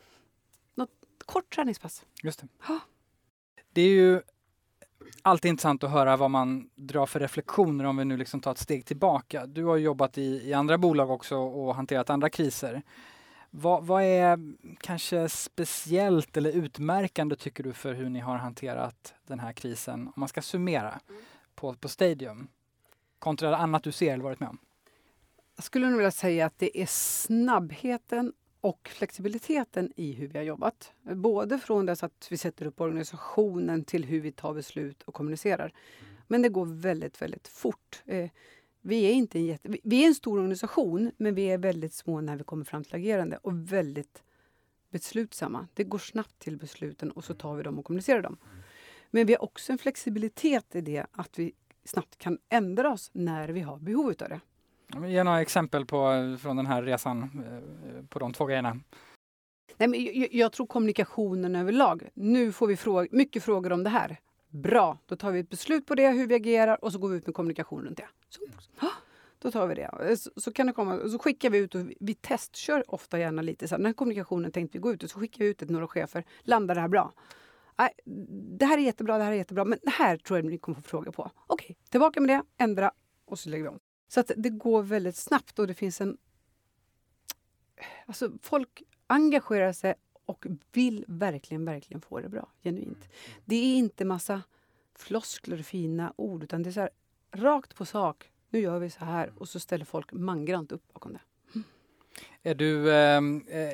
något 0.74 0.90
kort 1.26 1.54
träningspass. 1.54 2.04
Just 2.22 2.40
det. 2.40 2.48
Ja. 2.68 2.80
Det 3.72 3.82
är 3.82 3.88
ju 3.88 4.20
alltid 5.22 5.48
intressant 5.48 5.84
att 5.84 5.90
höra 5.90 6.16
vad 6.16 6.30
man 6.30 6.70
drar 6.74 7.06
för 7.06 7.20
reflektioner 7.20 7.84
om 7.84 7.96
vi 7.96 8.04
nu 8.04 8.16
liksom 8.16 8.40
tar 8.40 8.52
ett 8.52 8.58
steg 8.58 8.84
tillbaka. 8.84 9.46
Du 9.46 9.64
har 9.64 9.76
jobbat 9.76 10.18
i, 10.18 10.48
i 10.48 10.52
andra 10.52 10.78
bolag 10.78 11.10
också 11.10 11.36
och 11.36 11.74
hanterat 11.74 12.10
andra 12.10 12.30
kriser. 12.30 12.82
Vad, 13.58 13.86
vad, 13.86 14.02
är 14.02 14.38
kanske 14.80 15.28
speciellt 15.28 16.36
eller 16.36 16.50
utmärkande 16.50 17.36
tycker 17.36 17.64
du 17.64 17.72
för 17.72 17.94
hur 17.94 18.08
ni 18.08 18.20
har 18.20 18.36
hanterat 18.36 19.14
den 19.26 19.40
här 19.40 19.52
krisen? 19.52 20.06
Om 20.06 20.12
man 20.16 20.28
ska 20.28 20.42
summera 20.42 21.00
på, 21.54 21.74
på 21.74 21.88
Stadium 21.88 22.48
kontra 23.18 23.56
annat 23.56 23.82
du 23.82 23.92
ser 23.92 24.12
eller 24.12 24.24
varit 24.24 24.40
med 24.40 24.48
om. 24.48 24.58
Jag 25.56 25.64
skulle 25.64 25.86
nog 25.86 25.96
vilja 25.96 26.10
säga 26.10 26.46
att 26.46 26.58
det 26.58 26.82
är 26.82 26.86
snabbheten 26.86 28.32
och 28.60 28.90
flexibiliteten 28.94 29.92
i 29.96 30.12
hur 30.12 30.28
vi 30.28 30.38
har 30.38 30.44
jobbat. 30.44 30.92
Både 31.02 31.58
från 31.58 31.86
det 31.86 32.02
att 32.02 32.28
vi 32.30 32.36
sätter 32.36 32.66
upp 32.66 32.80
organisationen 32.80 33.84
till 33.84 34.04
hur 34.04 34.20
vi 34.20 34.32
tar 34.32 34.54
beslut 34.54 35.02
och 35.02 35.14
kommunicerar. 35.14 35.72
Men 36.26 36.42
det 36.42 36.48
går 36.48 36.66
väldigt, 36.66 37.22
väldigt 37.22 37.48
fort. 37.48 38.02
Vi 38.88 39.04
är, 39.04 39.12
inte 39.12 39.38
en 39.38 39.44
jätte, 39.44 39.68
vi 39.82 40.02
är 40.02 40.06
en 40.06 40.14
stor 40.14 40.38
organisation, 40.38 41.12
men 41.16 41.34
vi 41.34 41.44
är 41.44 41.58
väldigt 41.58 41.94
små 41.94 42.20
när 42.20 42.36
vi 42.36 42.44
kommer 42.44 42.64
fram 42.64 42.84
till 42.84 42.94
agerande 42.94 43.36
och 43.36 43.72
väldigt 43.72 44.22
beslutsamma. 44.90 45.68
Det 45.74 45.84
går 45.84 45.98
snabbt 45.98 46.38
till 46.38 46.56
besluten 46.56 47.10
och 47.10 47.24
så 47.24 47.34
tar 47.34 47.54
vi 47.54 47.62
dem 47.62 47.78
och 47.78 47.84
kommunicerar 47.84 48.22
dem. 48.22 48.36
Men 49.10 49.26
vi 49.26 49.32
har 49.32 49.42
också 49.44 49.72
en 49.72 49.78
flexibilitet 49.78 50.74
i 50.74 50.80
det 50.80 51.06
att 51.12 51.38
vi 51.38 51.52
snabbt 51.84 52.18
kan 52.18 52.38
ändra 52.48 52.92
oss 52.92 53.10
när 53.12 53.48
vi 53.48 53.60
har 53.60 53.78
behov 53.78 54.06
av 54.06 54.28
det. 54.28 54.40
Ge 55.08 55.24
några 55.24 55.40
exempel 55.40 55.86
på, 55.86 56.36
från 56.40 56.56
den 56.56 56.66
här 56.66 56.82
resan 56.82 57.22
eh, 57.22 58.06
på 58.06 58.18
de 58.18 58.32
två 58.32 58.46
grejerna. 58.46 58.80
Nej, 59.76 59.88
men 59.88 60.04
jag, 60.04 60.34
jag 60.34 60.52
tror 60.52 60.66
kommunikationen 60.66 61.56
överlag. 61.56 62.08
Nu 62.14 62.52
får 62.52 62.66
vi 62.66 62.76
fråga, 62.76 63.08
mycket 63.10 63.42
frågor 63.42 63.72
om 63.72 63.84
det 63.84 63.90
här. 63.90 64.18
Bra, 64.48 64.98
då 65.06 65.16
tar 65.16 65.32
vi 65.32 65.40
ett 65.40 65.50
beslut 65.50 65.86
på 65.86 65.94
det, 65.94 66.08
hur 66.08 66.26
vi 66.26 66.34
agerar 66.34 66.84
och 66.84 66.92
så 66.92 66.98
går 66.98 67.08
vi 67.08 67.16
ut 67.16 67.26
med 67.26 67.34
kommunikation 67.34 67.84
runt 67.84 67.96
det. 67.96 68.08
Så, 68.28 68.40
då 69.38 69.50
tar 69.50 69.66
vi 69.66 69.74
det. 69.74 70.16
Så, 70.18 70.30
så, 70.36 70.52
kan 70.52 70.66
det 70.66 70.72
komma, 70.72 71.08
så 71.08 71.18
skickar 71.18 71.50
vi 71.50 71.58
ut 71.58 71.74
och 71.74 71.80
vi 72.00 72.14
testkör 72.14 72.94
ofta 72.94 73.18
gärna 73.18 73.42
lite. 73.42 73.68
Så 73.68 73.74
här, 73.74 73.78
den 73.78 73.86
här 73.86 73.92
kommunikationen 73.92 74.52
tänkte 74.52 74.78
vi 74.78 74.82
gå 74.82 74.92
ut 74.92 75.02
och 75.02 75.10
så 75.10 75.20
skickar 75.20 75.38
vi 75.38 75.50
ut 75.50 75.58
till 75.58 75.70
några 75.70 75.88
chefer. 75.88 76.24
Landar 76.42 76.74
det 76.74 76.80
här 76.80 76.88
bra? 76.88 77.12
Nej, 77.78 77.90
det 78.58 78.66
här 78.66 78.78
är 78.78 78.82
jättebra, 78.82 79.18
det 79.18 79.24
här 79.24 79.32
är 79.32 79.36
jättebra, 79.36 79.64
men 79.64 79.78
det 79.82 79.90
här 79.90 80.16
tror 80.16 80.38
jag 80.38 80.44
ni 80.44 80.58
kommer 80.58 80.76
få 80.76 80.82
fråga 80.82 81.12
på. 81.12 81.30
Okej, 81.46 81.76
tillbaka 81.90 82.20
med 82.20 82.28
det, 82.28 82.64
ändra 82.64 82.92
och 83.24 83.38
så 83.38 83.48
lägger 83.48 83.62
vi 83.62 83.68
om. 83.68 83.78
Så 84.08 84.20
att 84.20 84.30
det 84.36 84.50
går 84.50 84.82
väldigt 84.82 85.16
snabbt 85.16 85.58
och 85.58 85.66
det 85.66 85.74
finns 85.74 86.00
en... 86.00 86.16
Alltså 88.06 88.32
folk 88.42 88.82
engagerar 89.06 89.72
sig 89.72 89.94
och 90.26 90.46
vill 90.72 91.04
verkligen, 91.08 91.64
verkligen 91.64 92.00
få 92.00 92.20
det 92.20 92.28
bra. 92.28 92.48
Genuint. 92.62 93.08
Det 93.44 93.56
är 93.56 93.76
inte 93.76 94.04
massa 94.04 94.42
floskler 94.94 95.58
och 95.58 95.66
fina 95.66 96.12
ord 96.16 96.42
utan 96.42 96.62
det 96.62 96.70
är 96.70 96.72
så 96.72 96.80
här, 96.80 96.90
rakt 97.32 97.74
på 97.74 97.84
sak. 97.84 98.30
Nu 98.50 98.60
gör 98.60 98.78
vi 98.78 98.90
så 98.90 99.04
här 99.04 99.32
och 99.38 99.48
så 99.48 99.60
ställer 99.60 99.84
folk 99.84 100.12
mangrant 100.12 100.72
upp 100.72 100.92
bakom 100.92 101.12
det. 101.12 101.20
Mm. 101.54 101.64
Är 102.42 102.54
du 102.54 102.94
ehm, 102.94 103.44
eh, 103.48 103.68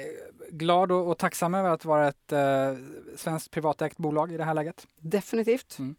glad 0.51 0.93
och, 0.93 1.11
och, 1.11 1.19
tacksam 1.19 1.55
över 1.55 1.71
att 1.71 1.85
vara 1.85 2.09
ett 2.09 2.33
eh, 2.33 2.75
svenskt 3.17 3.51
privatägt 3.51 3.97
bolag 3.97 4.33
i 4.33 4.37
det 4.37 4.45
här 4.45 4.55
läget? 4.55 4.87
Definitivt. 4.99 5.79
Mm. 5.79 5.95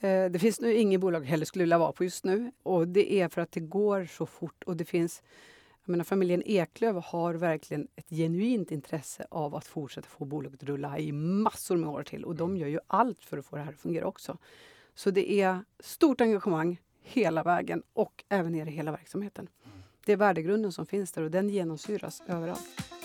Eh, 0.00 0.30
det 0.30 0.38
finns 0.38 0.60
nu 0.60 0.74
inget 0.74 1.00
bolag 1.00 1.20
heller 1.24 1.44
skulle 1.44 1.62
vilja 1.62 1.78
vara 1.78 1.92
på 1.92 2.04
just 2.04 2.24
nu. 2.24 2.52
Och 2.62 2.88
Det 2.88 3.12
är 3.12 3.28
för 3.28 3.40
att 3.40 3.52
det 3.52 3.60
går 3.60 4.04
så 4.04 4.26
fort. 4.26 4.64
och 4.66 4.76
det 4.76 4.84
finns 4.84 5.22
jag 5.90 5.92
menar, 5.92 6.04
familjen 6.04 6.42
Eklöf 6.46 7.04
har 7.04 7.34
verkligen 7.34 7.88
ett 7.96 8.08
genuint 8.10 8.70
intresse 8.70 9.26
av 9.30 9.54
att 9.54 9.66
fortsätta 9.66 10.08
få 10.08 10.24
bolaget 10.24 10.62
att 10.62 10.68
rulla 10.68 10.98
i 10.98 11.12
massor 11.12 11.76
med 11.76 11.90
år 11.90 12.02
till. 12.02 12.24
Och 12.24 12.36
de 12.36 12.56
gör 12.56 12.68
ju 12.68 12.78
allt 12.86 13.24
för 13.24 13.38
att 13.38 13.46
få 13.46 13.56
det 13.56 13.62
här 13.62 13.72
att 13.72 13.80
fungera 13.80 14.06
också. 14.06 14.38
Så 14.94 15.10
det 15.10 15.32
är 15.32 15.64
stort 15.80 16.20
engagemang 16.20 16.80
hela 17.02 17.42
vägen 17.42 17.82
och 17.92 18.24
även 18.28 18.52
ner 18.52 18.66
i 18.66 18.70
hela 18.70 18.90
verksamheten. 18.90 19.48
Det 20.06 20.12
är 20.12 20.16
värdegrunden 20.16 20.72
som 20.72 20.86
finns 20.86 21.12
där 21.12 21.22
och 21.22 21.30
den 21.30 21.48
genomsyras 21.48 22.22
överallt. 22.26 22.99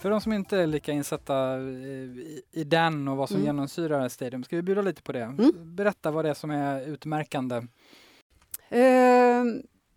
För 0.00 0.10
de 0.10 0.20
som 0.20 0.32
inte 0.32 0.58
är 0.58 0.66
lika 0.66 0.92
insatta 0.92 1.58
i, 1.58 2.42
i 2.52 2.64
den 2.64 3.08
och 3.08 3.16
vad 3.16 3.28
som 3.28 3.36
mm. 3.36 3.46
genomsyrar 3.46 4.08
Stadium, 4.08 4.44
ska 4.44 4.56
vi 4.56 4.62
bjuda 4.62 4.82
lite 4.82 5.02
på 5.02 5.12
det? 5.12 5.22
Mm. 5.22 5.52
Berätta 5.76 6.10
vad 6.10 6.24
det 6.24 6.28
är 6.30 6.34
som 6.34 6.50
är 6.50 6.88
utmärkande. 6.88 7.56
Eh, 8.68 9.44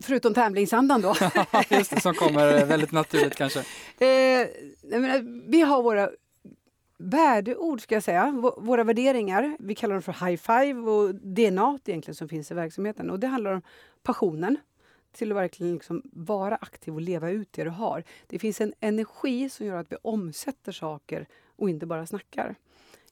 förutom 0.03 0.33
tävlingsandan 0.33 1.01
då. 1.01 1.15
Just 1.69 1.95
det, 1.95 2.01
som 2.01 2.13
kommer 2.13 2.65
väldigt 2.65 2.91
naturligt 2.91 3.35
kanske. 3.35 3.59
Eh, 3.59 4.47
menar, 4.99 5.49
vi 5.51 5.61
har 5.61 5.83
våra 5.83 6.09
värdeord, 6.97 7.81
ska 7.81 7.95
jag 7.95 8.03
säga. 8.03 8.31
våra 8.57 8.83
värderingar. 8.83 9.57
Vi 9.59 9.75
kallar 9.75 9.95
dem 9.95 10.01
för 10.01 10.25
high 10.25 10.41
five 10.41 10.91
och 10.91 11.15
DNA 11.15 11.79
egentligen 11.85 12.15
som 12.15 12.29
finns 12.29 12.51
i 12.51 12.53
verksamheten. 12.53 13.09
Och 13.09 13.19
det 13.19 13.27
handlar 13.27 13.51
om 13.51 13.61
passionen, 14.03 14.57
till 15.13 15.31
att 15.31 15.37
verkligen 15.37 15.73
liksom 15.73 16.01
vara 16.13 16.55
aktiv 16.55 16.93
och 16.93 17.01
leva 17.01 17.29
ut 17.29 17.53
det 17.53 17.63
du 17.63 17.69
har. 17.69 18.03
Det 18.27 18.39
finns 18.39 18.61
en 18.61 18.73
energi 18.79 19.49
som 19.49 19.65
gör 19.65 19.77
att 19.77 19.91
vi 19.91 19.95
omsätter 20.01 20.71
saker 20.71 21.27
och 21.55 21.69
inte 21.69 21.85
bara 21.85 22.05
snackar. 22.05 22.55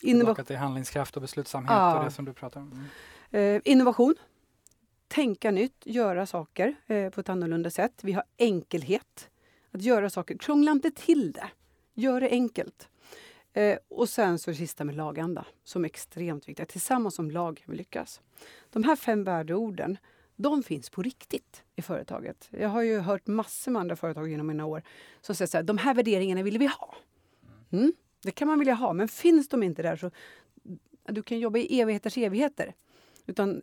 Innova 0.02 0.44
till 0.44 0.56
handlingskraft 0.56 1.16
och 1.16 1.22
beslutsamhet 1.22 1.72
ja. 1.72 1.98
och 1.98 2.06
det 2.06 2.12
som 2.12 2.26
du 2.26 2.34
pratar 2.34 2.62
om. 2.62 2.72
Mm. 3.32 3.56
Eh, 3.56 3.62
innovation. 3.66 4.16
Tänka 5.08 5.52
nytt, 5.52 5.86
göra 5.86 6.26
saker 6.26 6.76
eh, 6.88 7.10
på 7.10 7.22
ett 7.22 7.30
annorlunda 7.30 7.70
sätt. 7.70 8.00
Vi 8.04 8.12
har 8.12 8.24
enkelhet. 8.38 9.30
Att 9.72 9.82
göra 9.82 10.10
saker. 10.10 10.38
Krångla 10.38 10.72
inte 10.72 10.92
till 10.92 11.32
det. 11.32 11.50
Gör 11.94 12.22
det 12.22 12.30
enkelt. 12.30 12.90
Eh, 13.54 13.78
och 13.90 14.10
sen 14.10 14.40
så 14.40 14.52
det 14.52 14.56
sista 14.56 14.84
med 14.84 14.96
laganda, 14.96 15.46
som 15.64 15.84
är 15.84 15.90
extremt 15.90 16.50
viktigt. 16.50 16.70
Tillsammans 16.70 17.16
som 17.16 17.32
lag 17.32 17.58
kan 17.58 17.72
vi 17.72 17.78
lyckas. 17.78 18.22
De 18.70 18.84
här 18.84 18.96
fem 18.96 19.24
värdeorden 19.24 19.98
de 20.42 20.64
finns 20.64 20.90
på 20.90 21.02
riktigt 21.02 21.64
i 21.76 21.82
företaget. 21.82 22.50
Jag 22.52 22.70
har 22.70 22.82
ju 22.82 23.00
hört 23.00 23.28
massor 23.28 23.72
med 23.72 23.80
andra 23.80 23.96
företag 23.96 24.30
genom 24.30 24.48
mina 24.48 24.66
år 24.66 24.84
som 25.22 25.36
säger 25.36 25.48
så 25.48 25.58
här, 25.58 25.64
de 25.64 25.78
här 25.78 25.94
värderingarna 25.94 26.44
vill 26.44 26.58
vi 26.58 26.66
ha. 26.66 26.96
Mm, 27.72 27.94
det 28.24 28.32
kan 28.32 28.48
man 28.48 28.60
vilja 28.60 28.74
ha, 28.74 28.94
men 28.94 29.08
finns 29.08 29.50
de 29.50 29.64
inte 29.64 29.82
där 29.82 29.96
så 29.96 30.12
du 31.06 31.24
kan 31.24 31.40
jobba 31.40 31.60
i 31.60 31.82
evigheters 31.82 32.18
evigheter. 32.18 32.74
Utan, 33.26 33.62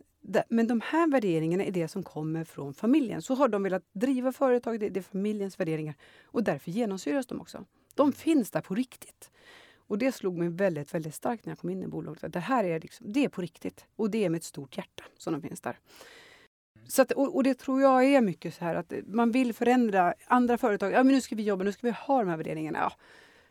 men 0.49 0.67
de 0.67 0.81
här 0.81 1.11
värderingarna 1.11 1.63
är 1.63 1.71
det 1.71 1.87
som 1.87 2.03
kommer 2.03 2.43
från 2.43 2.73
familjen. 2.73 3.21
Så 3.21 3.33
har 3.33 3.47
de 3.47 3.63
velat 3.63 3.83
driva 3.93 4.31
företaget, 4.31 4.93
det 4.93 4.99
är 4.99 5.01
familjens 5.01 5.59
värderingar. 5.59 5.95
Och 6.23 6.43
därför 6.43 6.71
genomsyras 6.71 7.27
de 7.27 7.41
också. 7.41 7.65
De 7.95 8.11
finns 8.13 8.51
där 8.51 8.61
på 8.61 8.75
riktigt. 8.75 9.31
Och 9.75 9.97
det 9.97 10.11
slog 10.11 10.37
mig 10.37 10.49
väldigt, 10.49 10.93
väldigt 10.93 11.15
starkt 11.15 11.45
när 11.45 11.51
jag 11.51 11.59
kom 11.59 11.69
in 11.69 11.83
i 11.83 11.87
bolaget. 11.87 12.33
Det 12.33 12.39
här 12.39 12.63
är, 12.63 12.79
liksom, 12.79 13.13
det 13.13 13.25
är 13.25 13.29
på 13.29 13.41
riktigt. 13.41 13.85
Och 13.95 14.11
det 14.11 14.25
är 14.25 14.29
med 14.29 14.37
ett 14.37 14.43
stort 14.43 14.77
hjärta 14.77 15.03
som 15.17 15.33
de 15.33 15.41
finns 15.41 15.61
där. 15.61 15.79
Så 16.89 17.01
att, 17.01 17.11
och, 17.11 17.35
och, 17.35 17.43
det 17.43 17.53
tror 17.53 17.81
jag 17.81 18.03
är 18.03 18.21
mycket 18.21 18.53
så 18.53 18.65
här 18.65 18.75
att 18.75 18.93
man 19.07 19.31
vill 19.31 19.53
förändra 19.53 20.13
andra 20.27 20.57
företag. 20.57 20.91
Ja, 20.91 21.03
men 21.03 21.13
nu 21.13 21.21
ska 21.21 21.35
vi 21.35 21.43
jobba, 21.43 21.63
nu 21.63 21.71
ska 21.71 21.87
vi 21.87 21.93
ha 21.93 22.19
de 22.19 22.29
här 22.29 22.37
värderingarna. 22.37 22.79
Ja, 22.79 22.91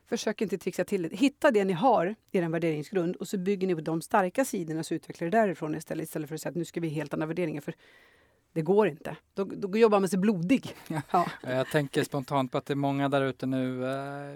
försök 0.08 0.40
inte 0.40 0.58
trixa 0.58 0.84
till 0.84 1.02
det. 1.02 1.16
Hitta 1.16 1.50
det 1.50 1.64
ni 1.64 1.72
har, 1.72 2.14
er 2.32 2.48
värderingsgrund, 2.48 3.16
och 3.16 3.28
så 3.28 3.38
bygger 3.38 3.66
ni 3.66 3.74
på 3.74 3.80
de 3.80 4.02
starka 4.02 4.44
sidorna 4.44 4.80
och 4.80 4.86
utvecklar 4.90 5.28
det 5.30 5.38
därifrån 5.38 5.74
istället. 5.74 6.04
Istället 6.04 6.28
för 6.28 6.34
att 6.34 6.40
säga 6.40 6.50
att 6.50 6.56
nu 6.56 6.64
ska 6.64 6.80
vi 6.80 6.88
helt 6.88 7.14
andra 7.14 7.26
värderingar. 7.26 7.60
För 7.60 7.74
det 8.52 8.62
går 8.62 8.88
inte. 8.88 9.16
Då, 9.34 9.44
då 9.44 9.78
jobbar 9.78 10.00
man 10.00 10.08
sig 10.08 10.18
blodig. 10.18 10.76
Ja. 11.10 11.26
Jag 11.42 11.66
tänker 11.66 12.04
spontant 12.04 12.52
på 12.52 12.58
att 12.58 12.66
det 12.66 12.72
är 12.72 12.76
många 12.76 13.08
där 13.08 13.22
ute 13.22 13.46
nu, 13.46 13.84
eh, 13.84 14.34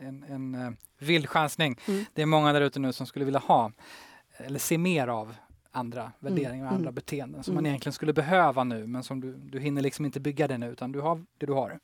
en, 0.00 0.24
en 0.28 0.54
uh, 0.54 0.70
vild 0.98 1.28
chansning. 1.28 1.78
Mm. 1.88 2.04
Det 2.12 2.22
är 2.22 2.26
många 2.26 2.52
där 2.52 2.60
ute 2.60 2.80
nu 2.80 2.92
som 2.92 3.06
skulle 3.06 3.24
vilja 3.24 3.40
ha 3.40 3.72
eller 4.36 4.58
se 4.58 4.78
mer 4.78 5.08
av 5.08 5.34
andra 5.70 6.00
mm. 6.02 6.12
värderingar 6.18 6.66
och 6.66 6.72
andra 6.72 6.88
mm. 6.88 6.94
beteenden 6.94 7.44
som 7.44 7.54
man 7.54 7.62
mm. 7.62 7.70
egentligen 7.70 7.92
skulle 7.92 8.12
behöva 8.12 8.64
nu 8.64 8.86
men 8.86 9.02
som 9.02 9.20
du, 9.20 9.32
du 9.32 9.58
hinner 9.58 9.82
liksom 9.82 10.04
inte 10.04 10.20
bygga 10.20 10.48
det 10.48 10.58
nu 10.58 10.70
utan 10.70 10.92
du 10.92 11.00
har 11.00 11.24
det 11.38 11.46
du 11.46 11.52
har. 11.52 11.78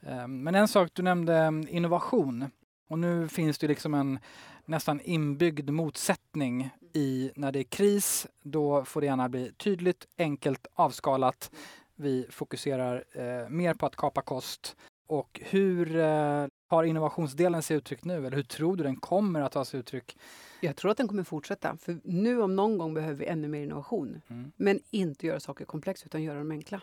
Um, 0.00 0.42
men 0.42 0.54
en 0.54 0.68
sak, 0.68 0.90
du 0.92 1.02
nämnde 1.02 1.46
um, 1.46 1.66
innovation 1.68 2.50
och 2.88 2.98
nu 2.98 3.28
finns 3.28 3.58
det 3.58 3.68
liksom 3.68 3.94
en 3.94 4.18
nästan 4.64 5.00
inbyggd 5.00 5.70
motsättning 5.70 6.70
i 6.92 7.30
när 7.34 7.52
det 7.52 7.58
är 7.58 7.64
kris, 7.64 8.26
då 8.42 8.84
får 8.84 9.00
det 9.00 9.06
gärna 9.06 9.28
bli 9.28 9.52
tydligt, 9.52 10.06
enkelt, 10.18 10.66
avskalat. 10.74 11.50
Vi 11.96 12.26
fokuserar 12.30 13.04
eh, 13.12 13.48
mer 13.48 13.74
på 13.74 13.86
att 13.86 13.96
kapa 13.96 14.22
kost. 14.22 14.76
Och 15.12 15.40
hur 15.44 15.96
eh, 15.96 16.46
har 16.68 16.84
innovationsdelen 16.84 17.62
sig 17.62 17.76
uttryck 17.76 18.04
nu? 18.04 18.26
Eller 18.26 18.36
hur 18.36 18.42
tror 18.42 18.76
du 18.76 18.84
den 18.84 18.96
kommer 18.96 19.40
att 19.40 19.52
ta 19.52 19.64
sig 19.64 19.80
uttryck 19.80 20.16
jag 20.64 20.76
tror 20.76 20.90
att 20.90 20.96
den 20.96 21.08
kommer 21.08 21.24
fortsätta. 21.24 21.76
För 21.76 22.00
nu 22.04 22.42
om 22.42 22.56
någon 22.56 22.78
gång 22.78 22.94
behöver 22.94 23.14
vi 23.14 23.26
ännu 23.26 23.48
mer 23.48 23.62
innovation. 23.62 24.20
Mm. 24.28 24.52
Men 24.56 24.80
inte 24.90 25.26
göra 25.26 25.40
saker 25.40 25.64
komplexa 25.64 26.06
utan 26.06 26.22
göra 26.22 26.38
dem 26.38 26.50
enkla. 26.50 26.82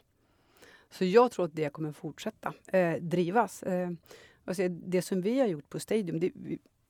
Så 0.90 1.06
jag 1.06 1.32
tror 1.32 1.46
att 1.46 1.56
det 1.56 1.70
kommer 1.70 1.92
fortsätta 1.92 2.54
eh, 2.68 2.94
drivas. 3.02 3.64
Eh, 3.64 3.90
alltså 4.46 4.68
det 4.68 5.02
som 5.02 5.22
vi 5.22 5.40
har 5.40 5.48
gjort 5.48 5.70
på 5.70 5.80
Stadium, 5.80 6.20
det, 6.20 6.32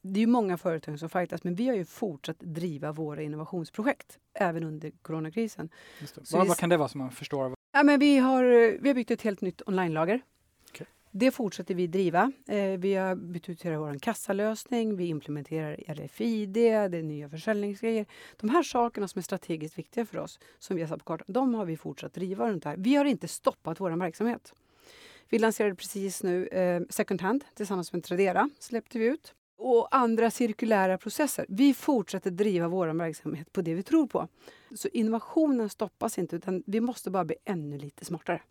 det 0.01 0.19
är 0.19 0.27
många 0.27 0.57
företag 0.57 0.99
som 0.99 1.09
fightas, 1.09 1.43
men 1.43 1.55
vi 1.55 1.67
har 1.67 1.75
ju 1.75 1.85
fortsatt 1.85 2.39
driva 2.39 2.91
våra 2.91 3.21
innovationsprojekt 3.21 4.19
även 4.33 4.63
under 4.63 4.91
coronakrisen. 5.01 5.69
Vad, 6.31 6.47
vad, 6.47 6.57
kan 6.57 6.69
det 6.69 6.77
vara 6.77 6.89
som 6.89 6.99
man 6.99 7.11
förstår? 7.11 7.55
Ja, 7.71 7.83
men 7.83 7.99
vi, 7.99 8.17
har, 8.17 8.43
vi 8.81 8.89
har 8.89 8.95
byggt 8.95 9.11
ett 9.11 9.21
helt 9.21 9.41
nytt 9.41 9.61
onlinelager. 9.65 10.21
Det 11.11 11.31
fortsätter 11.31 11.75
vi 11.75 11.87
driva. 11.87 12.31
Eh, 12.47 12.79
vi 12.79 12.95
har 12.95 13.15
bytt 13.15 13.49
ut 13.49 13.61
hela 13.61 13.79
vår 13.79 13.99
kassalösning, 13.99 14.95
vi 14.95 15.07
implementerar 15.07 15.77
RFID, 15.87 16.49
det 16.49 16.69
är 16.69 17.03
nya 17.03 17.29
försäljningsgrejer. 17.29 18.05
De 18.37 18.49
här 18.49 18.63
sakerna 18.63 19.07
som 19.07 19.19
är 19.19 19.23
strategiskt 19.23 19.77
viktiga 19.77 20.05
för 20.05 20.17
oss, 20.17 20.39
som 20.59 20.75
vi 20.75 20.81
har 20.81 20.89
satt 20.89 20.99
på 20.99 21.05
kartan, 21.05 21.25
de 21.29 21.55
har 21.55 21.65
vi 21.65 21.77
fortsatt 21.77 22.13
driva 22.13 22.49
runt 22.49 22.65
här. 22.65 22.75
Vi 22.77 22.95
har 22.95 23.05
inte 23.05 23.27
stoppat 23.27 23.79
vår 23.79 23.91
verksamhet. 23.91 24.53
Vi 25.29 25.39
lanserade 25.39 25.75
precis 25.75 26.23
nu 26.23 26.47
eh, 26.47 26.81
Second 26.89 27.21
Hand 27.21 27.45
tillsammans 27.53 27.93
med 27.93 28.03
Tradera. 28.03 28.49
släppte 28.59 28.99
vi 28.99 29.05
ut 29.05 29.33
och 29.57 29.95
andra 29.95 30.31
cirkulära 30.31 30.97
processer. 30.97 31.45
Vi 31.49 31.73
fortsätter 31.73 32.31
driva 32.31 32.67
vår 32.67 32.87
verksamhet 32.87 33.53
på 33.53 33.61
det 33.61 33.73
vi 33.73 33.83
tror 33.83 34.07
på. 34.07 34.27
Så 34.75 34.87
innovationen 34.87 35.69
stoppas 35.69 36.17
inte, 36.17 36.35
utan 36.35 36.63
vi 36.65 36.79
måste 36.79 37.09
bara 37.09 37.25
bli 37.25 37.35
ännu 37.45 37.77
lite 37.77 38.05
smartare. 38.05 38.41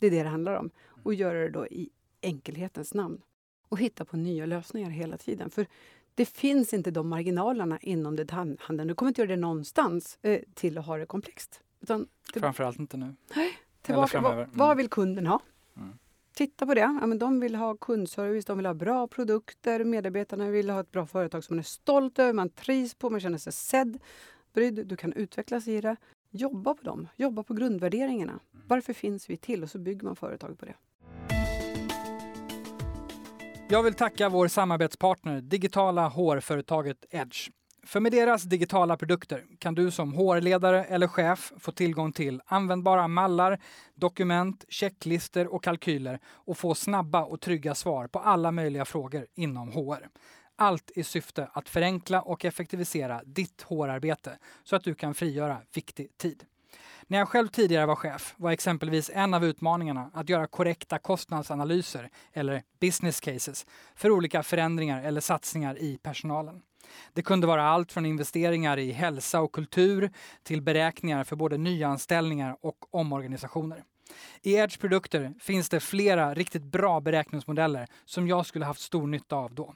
Det 0.00 0.06
är 0.06 0.10
det 0.10 0.22
det 0.22 0.28
handlar 0.28 0.54
om. 0.54 0.70
Och 1.02 1.14
göra 1.14 1.38
det 1.38 1.50
då 1.50 1.66
i 1.66 1.90
enkelhetens 2.26 2.94
namn. 2.94 3.22
Och 3.68 3.78
hitta 3.78 4.04
på 4.04 4.16
nya 4.16 4.46
lösningar 4.46 4.90
hela 4.90 5.18
tiden. 5.18 5.50
För 5.50 5.66
det 6.14 6.26
finns 6.26 6.74
inte 6.74 6.90
de 6.90 7.08
marginalerna 7.08 7.78
inom 7.82 8.16
detaljhandeln. 8.16 8.88
Du 8.88 8.94
kommer 8.94 9.10
inte 9.10 9.20
göra 9.20 9.30
det 9.30 9.36
någonstans 9.36 10.18
eh, 10.22 10.40
till 10.54 10.78
att 10.78 10.86
ha 10.86 10.96
det 10.96 11.06
komplext. 11.06 11.60
Utan 11.80 12.08
det, 12.34 12.40
Framförallt 12.40 12.78
inte 12.78 12.96
nu. 12.96 13.14
Nej, 13.34 13.58
tillbaka, 13.82 14.20
vad, 14.20 14.32
mm. 14.32 14.50
vad 14.52 14.76
vill 14.76 14.88
kunden 14.88 15.26
ha? 15.26 15.40
Mm 15.76 15.98
titta 16.36 16.66
på 16.66 16.74
det. 16.74 16.80
Ja, 16.80 17.06
men 17.06 17.18
de 17.18 17.40
vill 17.40 17.54
ha 17.54 17.76
kundservice, 17.76 18.44
de 18.44 18.56
vill 18.56 18.66
ha 18.66 18.74
bra 18.74 19.06
produkter, 19.06 19.84
medarbetarna 19.84 20.48
vill 20.48 20.70
ha 20.70 20.80
ett 20.80 20.92
bra 20.92 21.06
företag 21.06 21.44
som 21.44 21.56
man 21.56 21.58
är 21.58 21.64
stolt 21.64 22.18
över, 22.18 22.32
man 22.32 22.48
trivs 22.48 22.94
på, 22.94 23.10
man 23.10 23.20
känner 23.20 23.38
sig 23.38 23.52
sedd, 23.52 23.98
brydd, 24.52 24.86
du 24.86 24.96
kan 24.96 25.12
utvecklas 25.12 25.68
i 25.68 25.80
det. 25.80 25.96
Jobba 26.30 26.74
på 26.74 26.82
dem, 26.82 27.08
jobba 27.16 27.42
på 27.42 27.54
grundvärderingarna. 27.54 28.40
Varför 28.66 28.92
finns 28.92 29.30
vi 29.30 29.36
till? 29.36 29.62
Och 29.62 29.70
så 29.70 29.78
bygger 29.78 30.04
man 30.04 30.16
företag 30.16 30.58
på 30.58 30.64
det. 30.64 30.74
Jag 33.68 33.82
vill 33.82 33.94
tacka 33.94 34.28
vår 34.28 34.48
samarbetspartner, 34.48 35.40
digitala 35.40 36.08
hårföretaget 36.08 37.04
Edge. 37.10 37.50
För 37.86 38.00
med 38.00 38.12
deras 38.12 38.42
digitala 38.42 38.96
produkter 38.96 39.44
kan 39.58 39.74
du 39.74 39.90
som 39.90 40.12
HR-ledare 40.14 40.84
eller 40.84 41.06
chef 41.06 41.52
få 41.58 41.72
tillgång 41.72 42.12
till 42.12 42.40
användbara 42.46 43.08
mallar, 43.08 43.60
dokument, 43.94 44.64
checklister 44.68 45.54
och 45.54 45.64
kalkyler 45.64 46.20
och 46.26 46.58
få 46.58 46.74
snabba 46.74 47.24
och 47.24 47.40
trygga 47.40 47.74
svar 47.74 48.06
på 48.06 48.18
alla 48.18 48.50
möjliga 48.50 48.84
frågor 48.84 49.26
inom 49.34 49.72
HR. 49.72 50.08
Allt 50.56 50.90
i 50.94 51.04
syfte 51.04 51.48
att 51.52 51.68
förenkla 51.68 52.22
och 52.22 52.44
effektivisera 52.44 53.22
ditt 53.24 53.62
HR-arbete 53.62 54.38
så 54.64 54.76
att 54.76 54.84
du 54.84 54.94
kan 54.94 55.14
frigöra 55.14 55.58
viktig 55.74 56.16
tid. 56.16 56.44
När 57.08 57.18
jag 57.18 57.28
själv 57.28 57.48
tidigare 57.48 57.86
var 57.86 57.96
chef 57.96 58.34
var 58.36 58.50
exempelvis 58.50 59.10
en 59.14 59.34
av 59.34 59.44
utmaningarna 59.44 60.10
att 60.14 60.28
göra 60.28 60.46
korrekta 60.46 60.98
kostnadsanalyser 60.98 62.10
eller 62.32 62.62
business 62.80 63.20
cases 63.20 63.66
för 63.96 64.10
olika 64.10 64.42
förändringar 64.42 65.02
eller 65.02 65.20
satsningar 65.20 65.78
i 65.78 65.98
personalen. 66.02 66.62
Det 67.12 67.22
kunde 67.22 67.46
vara 67.46 67.68
allt 67.68 67.92
från 67.92 68.06
investeringar 68.06 68.78
i 68.78 68.92
hälsa 68.92 69.40
och 69.40 69.52
kultur 69.52 70.10
till 70.42 70.62
beräkningar 70.62 71.24
för 71.24 71.36
både 71.36 71.58
nyanställningar 71.58 72.56
och 72.60 72.94
omorganisationer. 72.94 73.84
I 74.42 74.54
Edge 74.54 74.80
produkter 74.80 75.34
finns 75.40 75.68
det 75.68 75.80
flera 75.80 76.34
riktigt 76.34 76.64
bra 76.64 77.00
beräkningsmodeller 77.00 77.86
som 78.04 78.28
jag 78.28 78.46
skulle 78.46 78.64
haft 78.64 78.80
stor 78.80 79.06
nytta 79.06 79.36
av 79.36 79.54
då. 79.54 79.74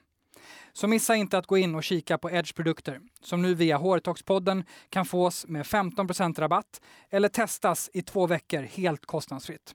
Så 0.72 0.86
missa 0.86 1.16
inte 1.16 1.38
att 1.38 1.46
gå 1.46 1.58
in 1.58 1.74
och 1.74 1.84
kika 1.84 2.18
på 2.18 2.30
Edge 2.30 2.54
produkter 2.54 3.00
som 3.22 3.42
nu 3.42 3.54
via 3.54 3.76
Hårtalkspodden 3.76 4.64
kan 4.88 5.06
fås 5.06 5.46
med 5.46 5.62
15% 5.66 6.40
rabatt 6.40 6.80
eller 7.10 7.28
testas 7.28 7.90
i 7.92 8.02
två 8.02 8.26
veckor 8.26 8.62
helt 8.62 9.06
kostnadsfritt. 9.06 9.74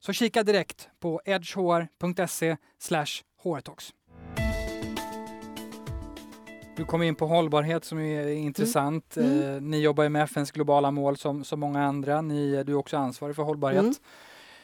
Så 0.00 0.12
kika 0.12 0.42
direkt 0.42 0.88
på 1.00 1.20
edgehr.se 1.24 2.56
hårtalks. 3.42 3.92
Du 6.76 6.84
kom 6.84 7.02
in 7.02 7.14
på 7.14 7.26
hållbarhet 7.26 7.84
som 7.84 7.98
är 7.98 8.28
intressant. 8.28 9.16
Mm. 9.16 9.32
Mm. 9.32 9.54
Eh, 9.54 9.62
ni 9.62 9.80
jobbar 9.80 10.04
ju 10.04 10.08
med 10.08 10.22
FNs 10.22 10.50
globala 10.50 10.90
mål 10.90 11.16
som, 11.16 11.44
som 11.44 11.60
många 11.60 11.84
andra. 11.84 12.20
Ni, 12.20 12.64
du 12.64 12.72
är 12.72 12.76
också 12.76 12.96
ansvarig 12.96 13.36
för 13.36 13.42
hållbarhet. 13.42 13.82
Mm. 13.82 13.94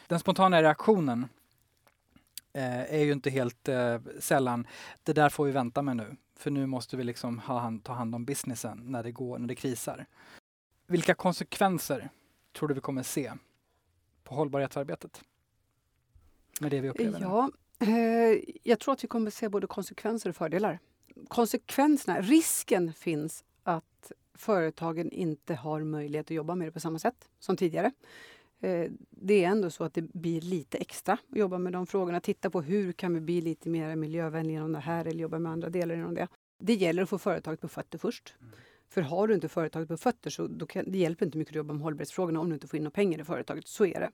Den 0.07 0.19
spontana 0.19 0.63
reaktionen 0.63 1.27
eh, 2.53 2.93
är 2.93 3.03
ju 3.03 3.11
inte 3.11 3.29
helt 3.29 3.67
eh, 3.67 3.99
sällan, 4.19 4.67
det 5.03 5.13
där 5.13 5.29
får 5.29 5.45
vi 5.45 5.51
vänta 5.51 5.81
med 5.81 5.97
nu. 5.97 6.15
För 6.35 6.51
nu 6.51 6.65
måste 6.65 6.97
vi 6.97 7.03
liksom 7.03 7.39
ha 7.39 7.59
hand, 7.59 7.83
ta 7.83 7.93
hand 7.93 8.15
om 8.15 8.25
businessen 8.25 8.81
när 8.85 9.03
det 9.03 9.11
går, 9.11 9.39
när 9.39 9.47
det 9.47 9.55
krisar. 9.55 10.05
Vilka 10.87 11.13
konsekvenser 11.13 12.09
tror 12.53 12.67
du 12.67 12.73
vi 12.73 12.81
kommer 12.81 13.03
se 13.03 13.33
på 14.23 14.35
hållbarhetsarbetet? 14.35 15.21
Med 16.59 16.71
det 16.71 16.81
vi 16.81 16.89
upplever 16.89 17.19
ja, 17.19 17.51
eh, 17.79 18.39
jag 18.63 18.79
tror 18.79 18.93
att 18.93 19.03
vi 19.03 19.07
kommer 19.07 19.31
se 19.31 19.49
både 19.49 19.67
konsekvenser 19.67 20.29
och 20.29 20.35
fördelar 20.35 20.79
konsekvenserna, 21.27 22.21
risken 22.21 22.93
finns 22.93 23.43
att 23.63 24.11
företagen 24.33 25.11
inte 25.11 25.55
har 25.55 25.83
möjlighet 25.83 26.25
att 26.25 26.31
jobba 26.35 26.55
med 26.55 26.67
det 26.67 26.71
på 26.71 26.79
samma 26.79 26.99
sätt 26.99 27.29
som 27.39 27.57
tidigare. 27.57 27.91
Eh, 28.61 28.91
det 29.09 29.43
är 29.43 29.47
ändå 29.47 29.69
så 29.69 29.83
att 29.83 29.93
det 29.93 30.01
blir 30.01 30.41
lite 30.41 30.77
extra 30.77 31.13
att 31.13 31.37
jobba 31.37 31.57
med 31.57 31.73
de 31.73 31.87
frågorna. 31.87 32.19
Titta 32.19 32.49
på 32.49 32.61
hur 32.61 32.91
kan 32.91 33.13
vi 33.13 33.21
bli 33.21 33.41
lite 33.41 33.69
mer 33.69 33.95
miljövänliga 33.95 34.57
inom 34.57 34.71
det 34.71 34.79
här 34.79 35.05
eller 35.05 35.19
jobba 35.19 35.39
med 35.39 35.51
andra 35.51 35.69
delar 35.69 35.95
inom 35.95 36.13
det. 36.13 36.27
Det 36.59 36.73
gäller 36.73 37.03
att 37.03 37.09
få 37.09 37.17
företaget 37.17 37.61
på 37.61 37.67
fötter 37.67 37.97
först. 37.97 38.35
Mm. 38.39 38.51
För 38.89 39.01
har 39.01 39.27
du 39.27 39.33
inte 39.33 39.49
företaget 39.49 39.87
på 39.87 39.97
fötter 39.97 40.29
så 40.29 40.47
då 40.47 40.65
kan, 40.65 40.91
det 40.91 40.97
hjälper 40.97 41.25
inte 41.25 41.37
mycket 41.37 41.51
att 41.51 41.55
jobba 41.55 41.73
med 41.73 41.83
hållbarhetsfrågorna 41.83 42.39
om 42.39 42.49
du 42.49 42.53
inte 42.53 42.67
får 42.67 42.77
in 42.77 42.83
några 42.83 42.91
pengar 42.91 43.21
i 43.21 43.23
företaget. 43.23 43.67
Så 43.67 43.85
är 43.85 43.99
det. 43.99 44.11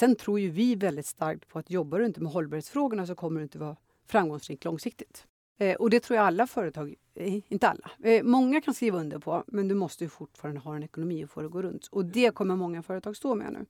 Sen 0.00 0.16
tror 0.16 0.40
ju 0.40 0.50
vi 0.50 0.74
väldigt 0.74 1.06
starkt 1.06 1.48
på 1.48 1.58
att 1.58 1.70
jobbar 1.70 1.98
du 1.98 2.06
inte 2.06 2.20
med 2.20 2.32
hållbarhetsfrågorna 2.32 3.06
så 3.06 3.14
kommer 3.14 3.40
du 3.40 3.42
inte 3.42 3.58
vara 3.58 3.76
framgångsrik 4.06 4.64
långsiktigt. 4.64 5.26
Eh, 5.58 5.74
och 5.74 5.90
det 5.90 6.00
tror 6.00 6.16
jag 6.16 6.26
alla 6.26 6.46
företag, 6.46 6.94
eh, 7.14 7.40
inte 7.48 7.68
alla, 7.68 7.90
eh, 8.02 8.22
många 8.22 8.60
kan 8.60 8.74
skriva 8.74 8.98
under 8.98 9.18
på, 9.18 9.44
men 9.46 9.68
du 9.68 9.74
måste 9.74 10.04
ju 10.04 10.10
fortfarande 10.10 10.60
ha 10.60 10.76
en 10.76 10.82
ekonomi 10.82 11.24
och 11.24 11.30
få 11.30 11.40
det 11.40 11.46
att 11.46 11.52
gå 11.52 11.62
runt. 11.62 11.86
Och 11.86 12.04
det 12.04 12.34
kommer 12.34 12.56
många 12.56 12.82
företag 12.82 13.16
stå 13.16 13.34
med 13.34 13.52
nu. 13.52 13.66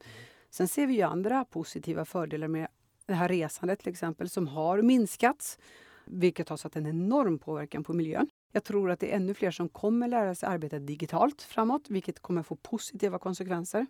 Sen 0.51 0.69
ser 0.69 0.87
vi 0.87 0.95
ju 0.95 1.03
andra 1.03 1.45
positiva 1.45 2.05
fördelar 2.05 2.49
med 2.49 2.69
det 3.07 3.15
här 3.15 3.29
resandet 3.29 3.79
till 3.79 3.89
exempel, 3.89 4.29
som 4.29 4.49
har 4.49 4.83
minskats, 4.83 5.59
vilket 6.05 6.49
har 6.49 6.57
satt 6.57 6.77
en 6.77 6.87
enorm 6.87 7.39
påverkan 7.39 7.85
på 7.85 7.93
miljön. 7.93 8.29
Jag 8.53 8.65
tror 8.65 8.91
att 8.91 9.01
det 9.01 9.13
är 9.13 9.17
ännu 9.17 9.35
fler 9.35 9.51
som 9.51 9.69
kommer 9.69 10.09
lära 10.09 10.35
sig 10.35 10.49
arbeta 10.49 10.79
digitalt 10.79 11.43
framåt, 11.43 11.91
vilket 11.91 12.21
kommer 12.21 12.43
få 12.43 12.57
positiva 12.57 13.19
konsekvenser. 13.19 13.87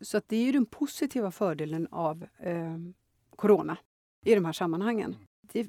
Så 0.00 0.16
att 0.16 0.28
det 0.28 0.36
är 0.36 0.44
ju 0.44 0.52
den 0.52 0.66
positiva 0.66 1.30
fördelen 1.30 1.88
av 1.90 2.26
eh, 2.38 2.76
corona 3.36 3.78
i 4.24 4.34
de 4.34 4.44
här 4.44 4.52
sammanhangen. 4.52 5.16
Det, 5.42 5.66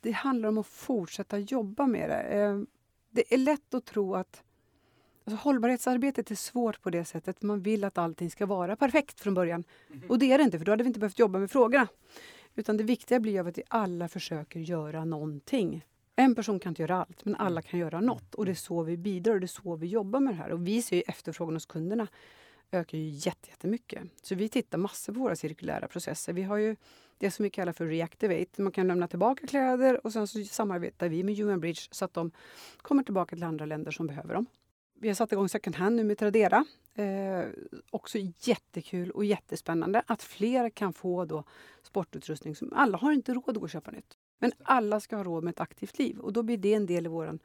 det 0.00 0.10
handlar 0.10 0.48
om 0.48 0.58
att 0.58 0.66
fortsätta 0.66 1.38
jobba 1.38 1.86
med 1.86 2.10
det. 2.10 2.22
Eh, 2.22 2.60
det 3.10 3.34
är 3.34 3.38
lätt 3.38 3.74
att 3.74 3.84
tro 3.84 4.14
att 4.14 4.42
alltså, 5.24 5.44
hållbarhetsarbetet 5.44 6.30
är 6.30 6.34
svårt 6.34 6.82
på 6.82 6.90
det 6.90 7.04
sättet. 7.04 7.42
Man 7.42 7.62
vill 7.62 7.84
att 7.84 7.98
allting 7.98 8.30
ska 8.30 8.46
vara 8.46 8.76
perfekt 8.76 9.20
från 9.20 9.34
början. 9.34 9.64
Mm. 9.90 10.10
Och 10.10 10.18
det 10.18 10.32
är 10.32 10.38
det 10.38 10.44
inte, 10.44 10.58
för 10.58 10.64
då 10.64 10.72
hade 10.72 10.82
vi 10.84 10.88
inte 10.88 11.00
behövt 11.00 11.18
jobba 11.18 11.38
med 11.38 11.50
frågorna. 11.50 11.88
Utan 12.54 12.76
det 12.76 12.84
viktiga 12.84 13.20
blir 13.20 13.48
att 13.48 13.58
vi 13.58 13.62
alla 13.68 14.08
försöker 14.08 14.60
göra 14.60 15.04
någonting. 15.04 15.84
En 16.16 16.34
person 16.34 16.60
kan 16.60 16.70
inte 16.70 16.82
göra 16.82 16.96
allt, 16.96 17.24
men 17.24 17.36
alla 17.36 17.62
kan 17.62 17.80
göra 17.80 18.00
något. 18.00 18.34
Och 18.34 18.44
det 18.44 18.52
är 18.52 18.54
så 18.54 18.82
vi 18.82 18.96
bidrar 18.96 19.34
och 19.34 19.40
det 19.40 19.44
är 19.46 19.62
så 19.62 19.76
vi 19.76 19.86
jobbar 19.86 20.20
med 20.20 20.34
det 20.34 20.38
här. 20.38 20.50
Och 20.50 20.66
vi 20.66 20.82
ser 20.82 20.96
ju 20.96 21.02
efterfrågan 21.06 21.54
hos 21.54 21.66
kunderna 21.66 22.08
ökar 22.72 22.98
ju 22.98 23.08
jättemycket. 23.08 24.02
Så 24.22 24.34
vi 24.34 24.48
tittar 24.48 24.78
massor 24.78 25.12
på 25.12 25.20
våra 25.20 25.36
cirkulära 25.36 25.88
processer. 25.88 26.32
Vi 26.32 26.42
har 26.42 26.56
ju 26.56 26.76
det 27.20 27.30
som 27.30 27.42
vi 27.42 27.50
kallar 27.50 27.72
för 27.72 27.86
reactivate. 27.86 28.62
Man 28.62 28.72
kan 28.72 28.86
lämna 28.86 29.08
tillbaka 29.08 29.46
kläder 29.46 30.06
och 30.06 30.12
sen 30.12 30.26
så 30.26 30.44
samarbetar 30.44 31.08
vi 31.08 31.22
med 31.22 31.36
Human 31.36 31.60
Bridge 31.60 31.80
så 31.90 32.04
att 32.04 32.14
de 32.14 32.30
kommer 32.76 33.02
tillbaka 33.02 33.36
till 33.36 33.44
andra 33.44 33.66
länder 33.66 33.90
som 33.90 34.06
behöver 34.06 34.34
dem. 34.34 34.46
Vi 35.00 35.08
har 35.08 35.14
satt 35.14 35.32
igång 35.32 35.48
second 35.48 35.76
hand 35.76 35.96
nu 35.96 36.04
med 36.04 36.18
Tradera. 36.18 36.64
Eh, 36.94 37.44
också 37.90 38.18
jättekul 38.38 39.10
och 39.10 39.24
jättespännande 39.24 40.02
att 40.06 40.22
fler 40.22 40.70
kan 40.70 40.92
få 40.92 41.24
då 41.24 41.44
sportutrustning. 41.82 42.56
Som, 42.56 42.72
alla 42.72 42.98
har 42.98 43.12
inte 43.12 43.34
råd 43.34 43.48
att 43.48 43.54
gå 43.54 43.62
och 43.62 43.70
köpa 43.70 43.90
nytt. 43.90 44.16
Men 44.38 44.52
alla 44.62 45.00
ska 45.00 45.16
ha 45.16 45.24
råd 45.24 45.44
med 45.44 45.50
ett 45.50 45.60
aktivt 45.60 45.98
liv 45.98 46.18
och 46.18 46.32
då 46.32 46.42
blir 46.42 46.56
det 46.56 46.74
en 46.74 46.86
del 46.86 47.06
i 47.06 47.08
vår 47.08 47.38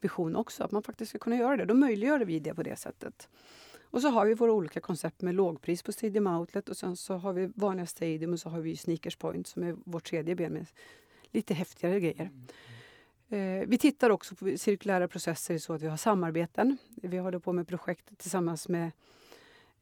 vision 0.00 0.36
också, 0.36 0.64
att 0.64 0.70
man 0.70 0.82
faktiskt 0.82 1.08
ska 1.08 1.18
kunna 1.18 1.36
göra 1.36 1.56
det. 1.56 1.64
Då 1.64 1.74
möjliggör 1.74 2.20
vi 2.20 2.38
det 2.38 2.54
på 2.54 2.62
det 2.62 2.76
sättet. 2.76 3.28
Och 3.90 4.02
så 4.02 4.08
har 4.08 4.26
vi 4.26 4.34
våra 4.34 4.52
olika 4.52 4.80
koncept 4.80 5.22
med 5.22 5.34
lågpris 5.34 5.82
på 5.82 5.92
Stadium 5.92 6.26
Outlet 6.26 6.68
och 6.68 6.76
sen 6.76 6.96
så 6.96 7.14
har 7.14 7.32
vi 7.32 7.50
vanliga 7.54 7.86
Stadium 7.86 8.32
och 8.32 8.40
så 8.40 8.48
har 8.48 8.60
vi 8.60 8.76
Sneakers 8.76 9.16
Point 9.16 9.46
som 9.46 9.62
är 9.62 9.76
vårt 9.84 10.04
tredje 10.04 10.34
ben 10.34 10.52
med 10.52 10.66
lite 11.30 11.54
häftigare 11.54 12.00
grejer. 12.00 12.30
Mm. 13.28 13.60
Eh, 13.60 13.68
vi 13.68 13.78
tittar 13.78 14.10
också 14.10 14.34
på 14.34 14.56
cirkulära 14.56 15.08
processer 15.08 15.58
så 15.58 15.72
att 15.72 15.82
vi 15.82 15.86
har 15.86 15.96
samarbeten. 15.96 16.78
Vi 17.02 17.18
håller 17.18 17.38
på 17.38 17.52
med 17.52 17.68
projekt 17.68 18.18
tillsammans 18.18 18.68
med 18.68 18.90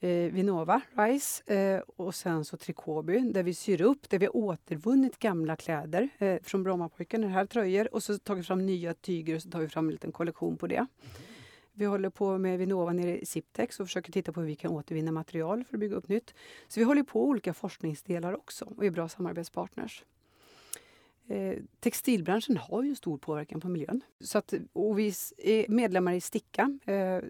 eh, 0.01 0.33
Vinnova 0.33 0.81
Rice 0.97 1.55
eh, 1.55 1.81
och 1.97 2.15
sen 2.15 2.45
så 2.45 2.57
Trikoby 2.57 3.19
där 3.19 3.43
vi 3.43 3.55
syr 3.55 3.81
upp, 3.81 4.11
där 4.11 4.19
vi 4.19 4.27
har 4.27 4.37
återvunnit 4.37 5.19
gamla 5.19 5.57
kläder 5.57 6.09
eh, 6.19 6.39
från 6.43 6.63
Brommapojken, 6.63 7.21
den 7.21 7.31
här 7.31 7.47
tröjor 7.47 7.95
och 7.95 8.03
så 8.03 8.19
tagit 8.19 8.47
fram 8.47 8.67
nya 8.67 8.95
tyger 8.95 9.35
och 9.35 9.43
så 9.43 9.51
tar 9.51 9.61
vi 9.61 9.69
fram 9.69 9.89
en 9.89 9.93
liten 9.93 10.13
kollektion 10.13 10.57
på 10.57 10.67
det. 10.67 10.87
Vi 11.79 11.85
håller 11.85 12.11
på 12.11 12.39
med 12.39 12.59
Vinnova 12.59 12.93
nere 12.93 13.19
i 13.19 13.27
Siptex 13.27 13.81
och 13.81 13.87
försöker 13.87 14.13
titta 14.13 14.33
på 14.33 14.41
hur 14.41 14.47
vi 14.47 14.55
kan 14.55 14.71
återvinna 14.71 15.13
material 15.13 15.65
för 15.65 15.77
att 15.77 15.81
bygga 15.81 15.97
upp 15.97 16.09
nytt. 16.09 16.35
Så 16.69 16.81
vi 16.81 16.85
håller 16.85 17.03
på 17.03 17.25
olika 17.25 17.55
forskningsdelar 17.55 18.33
också 18.33 18.65
och 18.65 18.85
är 18.85 18.91
bra 18.91 19.09
samarbetspartners. 19.09 20.05
Eh, 21.27 21.55
textilbranschen 21.81 22.57
har 22.57 22.83
ju 22.83 22.95
stor 22.95 23.19
påverkan 23.19 23.61
på 23.61 23.69
miljön. 23.69 24.01
Så 24.21 24.39
att, 24.39 24.55
och 24.73 24.99
vi 24.99 25.07
är 25.39 25.69
medlemmar 25.69 26.13
i 26.13 26.21
Sticka, 26.21 26.79
eh, 26.85 27.23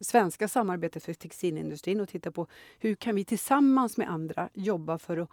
svenska 0.00 0.48
samarbetet 0.48 1.04
för 1.04 1.14
textilindustrin 1.14 2.00
och 2.00 2.08
tittar 2.08 2.30
på 2.30 2.46
hur 2.78 2.94
kan 2.94 3.14
vi 3.14 3.24
tillsammans 3.24 3.96
med 3.96 4.10
andra 4.10 4.48
jobba 4.54 4.98
för 4.98 5.16
att 5.16 5.30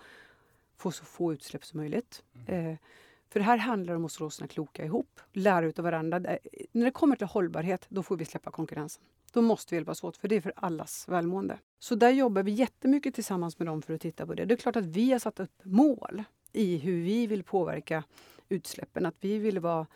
få 0.77 0.91
så 0.91 1.05
få 1.05 1.33
utsläpp 1.33 1.65
som 1.65 1.79
möjligt. 1.79 2.23
Eh, 2.47 2.75
för 3.31 3.39
det 3.39 3.43
här 3.43 3.57
handlar 3.57 3.95
om 3.95 4.05
att 4.05 4.11
slå 4.11 4.29
sina 4.29 4.47
kloka 4.47 4.85
ihop, 4.85 5.19
lära 5.33 5.65
ut 5.65 5.79
av 5.79 5.85
varandra. 5.85 6.19
När 6.71 6.85
det 6.85 6.91
kommer 6.91 7.15
till 7.15 7.27
hållbarhet, 7.27 7.85
då 7.89 8.03
får 8.03 8.17
vi 8.17 8.25
släppa 8.25 8.51
konkurrensen. 8.51 9.03
Då 9.33 9.41
måste 9.41 9.75
vi 9.75 9.77
hjälpas 9.77 10.03
åt, 10.03 10.17
för 10.17 10.27
det 10.27 10.35
är 10.35 10.41
för 10.41 10.53
allas 10.55 11.07
välmående. 11.07 11.59
Så 11.79 11.95
där 11.95 12.09
jobbar 12.09 12.43
vi 12.43 12.51
jättemycket 12.51 13.15
tillsammans 13.15 13.59
med 13.59 13.67
dem 13.67 13.81
för 13.81 13.93
att 13.93 14.01
titta 14.01 14.25
på 14.25 14.33
det. 14.33 14.45
Det 14.45 14.53
är 14.53 14.57
klart 14.57 14.75
att 14.75 14.85
vi 14.85 15.11
har 15.11 15.19
satt 15.19 15.39
upp 15.39 15.61
mål 15.63 16.23
i 16.53 16.77
hur 16.77 17.03
vi 17.03 17.27
vill 17.27 17.43
påverka 17.43 18.03
utsläppen. 18.49 19.05
Att 19.05 19.15
vi 19.19 19.37
vill 19.37 19.59
vara 19.59 19.87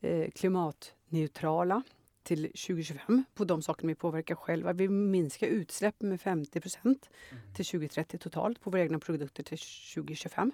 eh, 0.00 0.30
klimatneutrala 0.30 1.82
till 2.22 2.42
2025 2.42 3.24
på 3.34 3.44
de 3.44 3.62
saker 3.62 3.86
vi 3.86 3.94
påverkar 3.94 4.34
själva. 4.34 4.72
Vi 4.72 4.86
vill 4.86 4.90
minska 4.90 5.46
utsläppen 5.46 6.08
med 6.08 6.20
50 6.20 6.60
procent 6.60 7.10
till 7.56 7.64
2030 7.64 8.18
totalt 8.18 8.60
på 8.60 8.70
våra 8.70 8.80
egna 8.80 8.98
produkter 8.98 9.42
till 9.42 9.58
2025. 9.94 10.52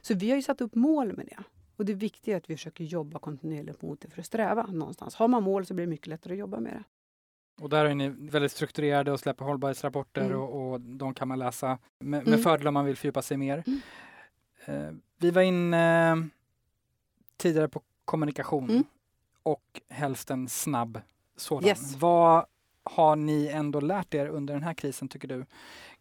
Så 0.00 0.14
vi 0.14 0.30
har 0.30 0.36
ju 0.36 0.42
satt 0.42 0.60
upp 0.60 0.74
mål 0.74 1.16
med 1.16 1.26
det. 1.26 1.42
Och 1.76 1.84
det 1.84 1.94
viktiga 1.94 2.34
är 2.34 2.38
att 2.38 2.50
vi 2.50 2.56
försöker 2.56 2.84
jobba 2.84 3.18
kontinuerligt 3.18 3.82
mot 3.82 4.00
det 4.00 4.10
för 4.10 4.20
att 4.20 4.26
sträva 4.26 4.66
någonstans. 4.66 5.14
Har 5.14 5.28
man 5.28 5.42
mål 5.42 5.66
så 5.66 5.74
blir 5.74 5.86
det 5.86 5.90
mycket 5.90 6.06
lättare 6.06 6.32
att 6.32 6.38
jobba 6.38 6.60
med 6.60 6.72
det. 6.72 6.84
Och 7.62 7.68
där 7.68 7.84
är 7.84 7.94
ni 7.94 8.08
väldigt 8.08 8.52
strukturerade 8.52 9.12
och 9.12 9.20
släpper 9.20 9.44
hållbarhetsrapporter 9.44 10.24
mm. 10.24 10.40
och, 10.40 10.72
och, 10.72 10.80
de 10.80 11.14
kan 11.14 11.28
man 11.28 11.38
läsa 11.38 11.68
med, 11.68 11.78
med 11.98 12.28
mm. 12.28 12.40
fördel 12.40 12.68
om 12.68 12.74
man 12.74 12.84
vill 12.84 12.96
fördjupa 12.96 13.22
sig 13.22 13.36
mer. 13.36 13.64
Mm. 13.66 13.80
Eh, 14.64 14.94
vi 15.18 15.30
var 15.30 15.42
inne 15.42 16.10
eh, 16.10 16.16
tidigare 17.36 17.68
på 17.68 17.82
kommunikation 18.04 18.70
mm. 18.70 18.84
och 19.42 19.80
helst 19.88 20.30
en 20.30 20.48
snabb 20.48 21.00
sådan. 21.36 21.68
Yes. 21.68 21.96
Vad 21.96 22.46
har 22.84 23.16
ni 23.16 23.48
ändå 23.48 23.80
lärt 23.80 24.14
er 24.14 24.26
under 24.26 24.54
den 24.54 24.62
här 24.62 24.74
krisen 24.74 25.08
tycker 25.08 25.28
du 25.28 25.46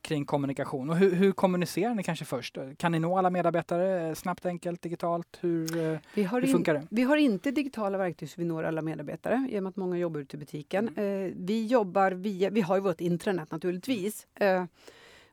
kring 0.06 0.26
kommunikation? 0.26 0.90
Och 0.90 0.98
hur, 0.98 1.16
hur 1.16 1.32
kommunicerar 1.32 1.96
ni 1.96 2.04
kanske 2.04 2.26
först? 2.26 2.58
Kan 2.78 2.92
ni 2.92 3.00
nå 3.00 3.18
alla 3.18 3.30
medarbetare 3.30 4.16
snabbt, 4.16 4.46
enkelt, 4.46 4.82
digitalt? 4.82 5.38
Hur, 5.42 5.78
eh, 5.78 6.00
vi 6.14 6.24
har 6.24 6.42
hur 6.42 6.48
funkar 6.48 6.74
det? 6.74 6.88
Vi 6.90 7.04
har 7.04 7.18
inte 7.18 7.52
digitala 7.52 7.98
verktyg 7.98 8.30
så 8.30 8.36
vi 8.38 8.46
når 8.46 8.64
alla 8.64 8.82
medarbetare 8.82 9.48
i 9.52 9.60
och 9.60 9.64
med 9.64 9.70
att 9.70 9.76
många 9.76 9.98
jobbar 9.98 10.20
ute 10.20 10.38
i 10.38 10.40
butiken. 10.40 10.90
Mm. 10.98 11.26
Eh, 11.26 11.34
vi 11.36 11.66
jobbar 11.66 12.12
via, 12.12 12.50
vi 12.50 12.62
har 12.62 12.76
ju 12.76 12.82
vårt 12.82 13.02
intranät 13.02 13.52
naturligtvis. 13.52 14.28
Eh, 14.36 14.64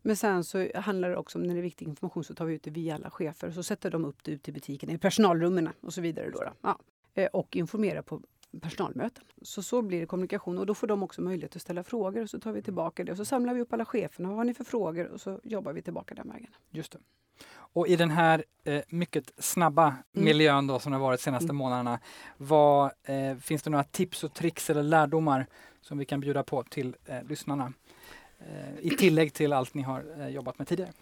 men 0.03 0.16
sen 0.16 0.45
så 0.45 0.68
handlar 0.75 1.11
det 1.11 1.16
också 1.16 1.39
om 1.39 1.45
när 1.45 1.55
det 1.55 1.61
är 1.61 1.62
viktig 1.62 1.89
information 1.89 2.25
så 2.25 2.35
tar 2.35 2.45
vi 2.45 2.55
ut 2.55 2.62
det 2.62 2.70
via 2.70 2.95
alla 2.95 3.11
chefer 3.11 3.49
och 3.49 3.55
så 3.55 3.62
sätter 3.62 3.91
de 3.91 4.05
upp 4.05 4.25
det 4.25 4.31
ute 4.31 4.51
i 4.51 4.55
butiken, 4.55 4.91
i 4.91 4.99
personalrummen 4.99 5.68
och 5.81 5.95
så 5.95 6.01
vidare. 6.01 6.31
Då, 6.31 6.39
då. 6.39 6.53
Ja. 6.62 6.79
Eh, 7.14 7.27
och 7.27 7.57
informerar 7.57 8.03
på 8.03 8.20
personalmöten. 8.61 9.24
Så 9.42 9.62
så 9.62 9.82
blir 9.82 10.00
det 10.00 10.07
kommunikation 10.07 10.59
och 10.59 10.66
då 10.66 10.74
får 10.74 10.86
de 10.86 11.03
också 11.03 11.22
möjlighet 11.22 11.57
att 11.57 11.62
ställa 11.62 11.84
frågor 11.84 12.22
och 12.22 12.30
så 12.30 12.40
tar 12.40 12.53
vi 12.53 12.62
tillbaka 12.62 13.05
det 13.05 13.12
och 13.12 13.18
så 13.18 13.24
samlar 13.24 13.55
vi 13.55 13.61
upp 13.61 13.72
alla 13.72 13.84
cheferna. 13.84 14.28
Vad 14.28 14.36
har 14.36 14.44
ni 14.44 14.55
för 14.55 14.64
frågor? 14.64 15.07
Och 15.07 15.20
så 15.20 15.40
jobbar 15.42 15.72
vi 15.72 15.82
tillbaka 15.82 16.14
den 16.14 16.28
vägen. 16.28 16.50
Just 16.70 16.92
det. 16.92 16.98
Och 17.55 17.88
i 17.88 17.96
den 17.96 18.11
här 18.11 18.44
eh, 18.64 18.82
mycket 18.88 19.32
snabba 19.38 19.86
mm. 19.86 20.24
miljön 20.24 20.66
då, 20.66 20.78
som 20.78 20.92
det 20.92 20.98
har 20.98 21.03
varit 21.03 21.20
de 21.20 21.24
senaste 21.24 21.46
mm. 21.46 21.57
månaderna, 21.57 22.00
vad, 22.36 22.90
eh, 23.03 23.36
finns 23.36 23.62
det 23.62 23.70
några 23.70 23.84
tips 23.84 24.24
och 24.24 24.34
tricks 24.34 24.70
eller 24.70 24.82
lärdomar 24.82 25.46
som 25.80 25.98
vi 25.98 26.05
kan 26.05 26.20
bjuda 26.20 26.42
på 26.42 26.62
till 26.62 26.96
eh, 27.05 27.24
lyssnarna? 27.24 27.72
Eh, 28.38 28.78
I 28.80 28.90
tillägg 28.90 29.32
till 29.32 29.53
allt 29.53 29.74
ni 29.74 29.82
har 29.82 30.20
eh, 30.20 30.28
jobbat 30.28 30.59
med 30.59 30.68
tidigare. 30.68 30.92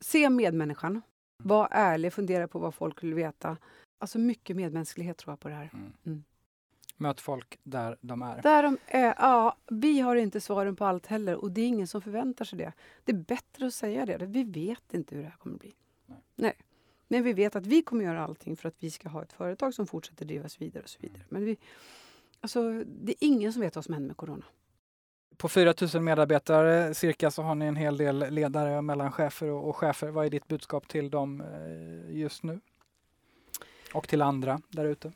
Se 0.00 0.30
medmänniskan. 0.30 0.90
Mm. 0.90 1.02
Var 1.44 1.68
ärlig, 1.70 2.12
fundera 2.12 2.48
på 2.48 2.58
vad 2.58 2.74
folk 2.74 3.02
vill 3.02 3.14
veta. 3.14 3.56
Alltså 3.98 4.18
mycket 4.18 4.56
medmänsklighet 4.56 5.16
tror 5.16 5.32
jag 5.32 5.40
på 5.40 5.48
det 5.48 5.54
här. 5.54 5.70
Mm. 6.04 6.24
Möt 6.96 7.20
folk 7.20 7.58
där 7.62 7.96
de 8.00 8.22
är. 8.22 8.42
Där 8.42 8.62
de 8.62 8.78
är. 8.86 9.14
Ja, 9.18 9.56
vi 9.66 10.00
har 10.00 10.16
inte 10.16 10.40
svaren 10.40 10.76
på 10.76 10.84
allt 10.84 11.06
heller 11.06 11.36
och 11.36 11.52
det 11.52 11.60
är 11.60 11.66
ingen 11.66 11.86
som 11.86 12.02
förväntar 12.02 12.44
sig 12.44 12.58
det. 12.58 12.72
Det 13.04 13.12
är 13.12 13.16
bättre 13.16 13.66
att 13.66 13.74
säga 13.74 14.06
det. 14.06 14.26
Vi 14.26 14.44
vet 14.44 14.94
inte 14.94 15.14
hur 15.14 15.22
det 15.22 15.28
här 15.28 15.36
kommer 15.36 15.58
bli. 15.58 15.74
Nej. 16.06 16.18
Nej. 16.34 16.56
Men 17.08 17.22
vi 17.22 17.32
vet 17.32 17.56
att 17.56 17.66
vi 17.66 17.82
kommer 17.82 18.04
göra 18.04 18.24
allting 18.24 18.56
för 18.56 18.68
att 18.68 18.74
vi 18.78 18.90
ska 18.90 19.08
ha 19.08 19.22
ett 19.22 19.32
företag 19.32 19.74
som 19.74 19.86
fortsätter 19.86 20.24
drivas 20.24 20.60
vidare 20.60 20.82
och 20.82 20.88
så 20.88 20.98
vidare. 21.00 21.22
Men 21.28 21.44
vi, 21.44 21.56
alltså, 22.40 22.84
det 22.84 23.12
är 23.12 23.16
ingen 23.20 23.52
som 23.52 23.62
vet 23.62 23.74
vad 23.74 23.84
som 23.84 23.94
händer 23.94 24.08
med 24.08 24.16
corona. 24.16 24.44
På 25.36 25.48
4 25.48 25.74
000 25.94 26.02
medarbetare 26.02 26.94
cirka 26.94 27.30
så 27.30 27.42
har 27.42 27.54
ni 27.54 27.66
en 27.66 27.76
hel 27.76 27.96
del 27.96 28.18
ledare 28.30 28.82
mellan 28.82 29.12
chefer 29.12 29.46
och, 29.46 29.68
och 29.68 29.76
chefer. 29.76 30.08
Vad 30.08 30.26
är 30.26 30.30
ditt 30.30 30.48
budskap 30.48 30.88
till 30.88 31.10
dem 31.10 31.40
eh, 31.40 32.16
just 32.16 32.42
nu? 32.42 32.60
Och 33.94 34.08
till 34.08 34.22
andra 34.22 34.60
där 34.68 34.84
ute? 34.84 35.12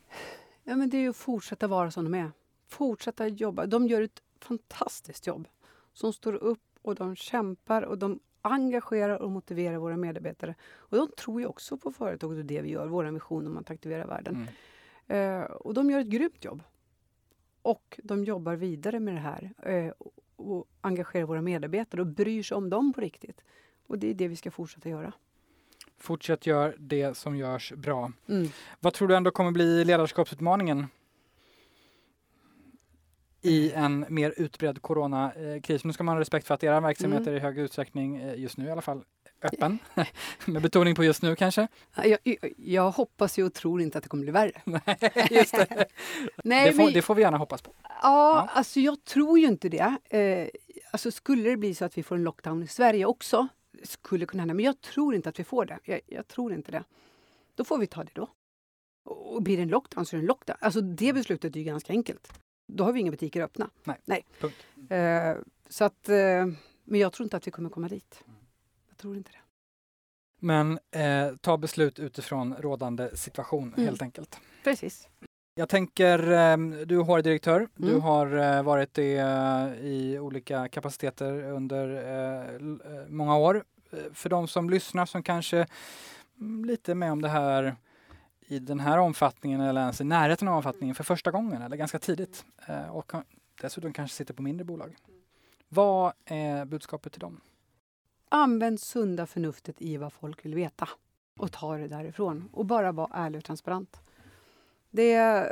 Ja, 0.63 0.75
men 0.75 0.89
det 0.89 0.97
är 0.97 1.09
att 1.09 1.15
fortsätta 1.15 1.67
vara 1.67 1.91
som 1.91 2.03
de 2.03 2.13
är. 2.13 2.31
Fortsätta 2.67 3.27
jobba. 3.27 3.65
De 3.65 3.87
gör 3.87 4.01
ett 4.01 4.21
fantastiskt 4.39 5.27
jobb. 5.27 5.47
Som 5.93 6.13
står 6.13 6.33
upp 6.33 6.59
och 6.81 6.95
de 6.95 7.15
kämpar 7.15 7.81
och 7.81 7.97
de 7.97 8.19
engagerar 8.41 9.21
och 9.21 9.31
motiverar 9.31 9.77
våra 9.77 9.97
medarbetare. 9.97 10.55
Och 10.73 10.97
de 10.97 11.07
tror 11.17 11.41
ju 11.41 11.47
också 11.47 11.77
på 11.77 11.91
företaget 11.91 12.37
och 12.37 12.45
det 12.45 12.61
vi 12.61 12.69
gör, 12.69 12.87
vår 12.87 13.03
vision 13.03 13.47
om 13.47 13.57
att 13.57 13.71
aktivera 13.71 14.05
världen. 14.05 14.47
Mm. 15.07 15.41
Uh, 15.41 15.45
och 15.45 15.73
de 15.73 15.89
gör 15.89 15.99
ett 15.99 16.07
grymt 16.07 16.45
jobb. 16.45 16.63
Och 17.61 17.99
de 18.03 18.23
jobbar 18.23 18.55
vidare 18.55 18.99
med 18.99 19.13
det 19.13 19.19
här 19.19 19.53
uh, 19.67 19.91
och 20.35 20.67
engagerar 20.81 21.25
våra 21.25 21.41
medarbetare 21.41 22.01
och 22.01 22.07
bryr 22.07 22.43
sig 22.43 22.57
om 22.57 22.69
dem 22.69 22.93
på 22.93 23.01
riktigt. 23.01 23.41
Och 23.87 23.99
det 23.99 24.07
är 24.07 24.13
det 24.13 24.27
vi 24.27 24.35
ska 24.35 24.51
fortsätta 24.51 24.89
göra. 24.89 25.13
Fortsätt 26.01 26.45
gör 26.45 26.75
det 26.79 27.17
som 27.17 27.37
görs 27.37 27.71
bra. 27.71 28.11
Mm. 28.29 28.49
Vad 28.79 28.93
tror 28.93 29.07
du 29.07 29.15
ändå 29.15 29.31
kommer 29.31 29.51
bli 29.51 29.85
ledarskapsutmaningen 29.85 30.87
i 33.41 33.71
en 33.71 34.05
mer 34.09 34.33
utbredd 34.37 34.81
coronakris? 34.81 35.83
Nu 35.83 35.93
ska 35.93 36.03
man 36.03 36.15
ha 36.15 36.21
respekt 36.21 36.47
för 36.47 36.53
att 36.53 36.63
era 36.63 36.79
verksamheter 36.79 37.27
mm. 37.27 37.37
i 37.37 37.39
hög 37.39 37.57
utsträckning, 37.57 38.15
eh, 38.15 38.39
just 38.39 38.57
nu 38.57 38.65
i 38.65 38.71
alla 38.71 38.81
fall, 38.81 39.03
öppen. 39.43 39.79
Med 40.45 40.61
betoning 40.61 40.95
på 40.95 41.03
just 41.03 41.21
nu 41.21 41.35
kanske? 41.35 41.67
Jag, 41.95 42.17
jag, 42.23 42.53
jag, 42.57 42.91
hoppas 42.91 43.39
ju 43.39 43.45
och 43.45 43.53
tror 43.53 43.81
inte 43.81 43.97
att 43.97 44.03
det 44.03 44.09
kommer 44.09 44.23
bli 44.23 44.31
värre. 44.31 44.61
Nej, 44.65 45.27
just 45.31 45.51
det. 45.51 45.85
Nej, 46.43 46.65
det, 46.65 46.73
får, 46.73 46.83
men, 46.83 46.93
det 46.93 47.01
får 47.01 47.15
vi 47.15 47.21
gärna 47.21 47.37
hoppas 47.37 47.61
på. 47.61 47.73
Ja, 47.83 47.89
ja, 48.01 48.49
alltså 48.53 48.79
jag 48.79 49.03
tror 49.03 49.39
ju 49.39 49.47
inte 49.47 49.69
det. 49.69 49.97
Eh, 50.09 50.47
alltså 50.91 51.11
skulle 51.11 51.49
det 51.49 51.57
bli 51.57 51.75
så 51.75 51.85
att 51.85 51.97
vi 51.97 52.03
får 52.03 52.15
en 52.15 52.23
lockdown 52.23 52.63
i 52.63 52.67
Sverige 52.67 53.05
också, 53.05 53.47
skulle 53.83 54.25
kunna 54.25 54.41
hända. 54.41 54.53
Men 54.53 54.65
jag 54.65 54.81
tror 54.81 55.15
inte 55.15 55.29
att 55.29 55.39
vi 55.39 55.43
får 55.43 55.65
det. 55.65 55.79
Jag, 55.83 56.01
jag, 56.05 56.27
tror 56.27 56.53
inte 56.53 56.71
det. 56.71 56.83
Då 57.55 57.63
får 57.63 57.77
vi 57.77 57.87
ta 57.87 58.03
det 58.03 58.11
då. 58.13 58.29
Och 59.03 59.41
blir 59.43 59.57
det 59.57 59.63
en 59.63 59.69
lockdown 59.69 60.05
så 60.05 60.15
är 60.15 60.17
det 60.17 60.23
en 60.23 60.27
lockdown. 60.27 60.57
Alltså 60.59 60.81
det 60.81 61.13
beslutet 61.13 61.55
är 61.55 61.59
ju 61.59 61.65
ganska 61.65 61.93
enkelt. 61.93 62.33
Då 62.67 62.83
har 62.83 62.93
vi 62.93 62.99
inga 62.99 63.11
butiker 63.11 63.41
öppna. 63.41 63.69
Nej. 63.83 63.97
Nej. 64.05 64.25
Uh, 64.77 65.41
så 65.69 65.83
att, 65.83 66.09
uh, 66.09 66.53
men 66.83 66.99
jag 66.99 67.13
tror 67.13 67.25
inte 67.25 67.37
att 67.37 67.47
vi 67.47 67.51
kommer 67.51 67.69
komma 67.69 67.87
dit. 67.87 68.23
Jag 68.89 68.97
tror 68.97 69.17
inte 69.17 69.31
det. 69.31 69.37
Men 70.43 70.79
eh, 70.91 71.35
ta 71.41 71.57
beslut 71.57 71.99
utifrån 71.99 72.55
rådande 72.59 73.17
situation 73.17 73.73
mm. 73.73 73.85
helt 73.85 74.01
enkelt. 74.01 74.39
Precis. 74.63 75.07
Jag 75.55 75.69
tänker, 75.69 76.31
ehm, 76.31 76.75
du 76.85 76.99
är 76.99 77.03
HR-direktör. 77.03 77.57
Mm. 77.57 77.69
Du 77.75 77.99
har 77.99 78.37
eh, 78.37 78.63
varit 78.63 78.93
det 78.93 79.17
eh, 79.17 79.85
i 79.85 80.19
olika 80.19 80.67
kapaciteter 80.67 81.43
under 81.43 81.89
eh, 82.53 82.59
många 83.09 83.37
år. 83.37 83.63
För 84.13 84.29
de 84.29 84.47
som 84.47 84.69
lyssnar 84.69 85.05
som 85.05 85.23
kanske 85.23 85.65
mm, 86.39 86.65
lite 86.65 86.95
med 86.95 87.11
om 87.11 87.21
det 87.21 87.29
här 87.29 87.75
i 88.47 88.59
den 88.59 88.79
här 88.79 88.97
omfattningen 88.97 89.61
eller 89.61 89.81
ens 89.81 90.01
i 90.01 90.03
närheten 90.03 90.47
av 90.47 90.55
omfattningen 90.55 90.95
för 90.95 91.03
första 91.03 91.31
gången 91.31 91.61
eller 91.61 91.77
ganska 91.77 91.99
tidigt 91.99 92.45
och 92.91 93.11
dessutom 93.61 93.93
kanske 93.93 94.17
sitter 94.17 94.33
på 94.33 94.41
mindre 94.41 94.65
bolag. 94.65 94.95
Vad 95.69 96.13
är 96.25 96.65
budskapet 96.65 97.11
till 97.11 97.19
dem? 97.19 97.41
Använd 98.29 98.79
sunda 98.79 99.25
förnuftet 99.25 99.81
i 99.81 99.97
vad 99.97 100.13
folk 100.13 100.45
vill 100.45 100.55
veta 100.55 100.89
och 101.39 101.51
ta 101.51 101.77
det 101.77 101.87
därifrån 101.87 102.49
och 102.53 102.65
bara 102.65 102.91
vara 102.91 103.09
ärlig 103.13 103.37
och 103.37 103.45
transparent. 103.45 104.01
Det, 104.91 105.47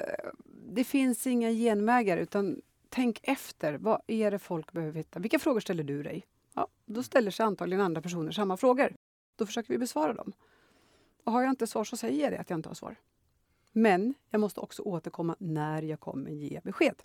det 0.46 0.84
finns 0.84 1.28
inga 1.28 1.52
genvägar, 1.52 2.18
utan 2.18 2.62
tänk 2.90 3.20
efter. 3.24 3.74
Vad 3.74 4.02
är 4.08 4.32
det 4.32 4.40
folk 4.40 4.72
behöver 4.72 4.94
veta? 4.94 5.20
Vilka 5.20 5.40
frågor 5.40 5.60
ställer 5.60 5.84
du 5.84 6.04
dig? 6.04 6.26
Ja, 6.54 6.68
då 6.86 7.04
ställer 7.04 7.32
sig 7.32 7.46
antagligen 7.46 7.82
andra 7.82 8.02
personer 8.02 8.32
samma 8.32 8.58
frågor. 8.58 8.96
Då 9.36 9.46
försöker 9.46 9.70
vi 9.70 9.78
besvara 9.78 10.14
dem. 10.14 10.34
Och 11.24 11.32
har 11.32 11.42
jag 11.42 11.50
inte 11.50 11.68
svar 11.68 11.84
så 11.84 11.98
säger 11.98 12.24
jag 12.24 12.32
det 12.32 12.40
att 12.40 12.50
jag 12.50 12.60
inte 12.60 12.70
har 12.70 12.74
svar. 12.74 12.96
Men 13.72 14.14
jag 14.30 14.42
måste 14.42 14.60
också 14.60 14.82
återkomma 14.82 15.36
när 15.40 15.82
jag 15.82 16.00
kommer 16.00 16.32
ge 16.32 16.60
besked. 16.64 16.96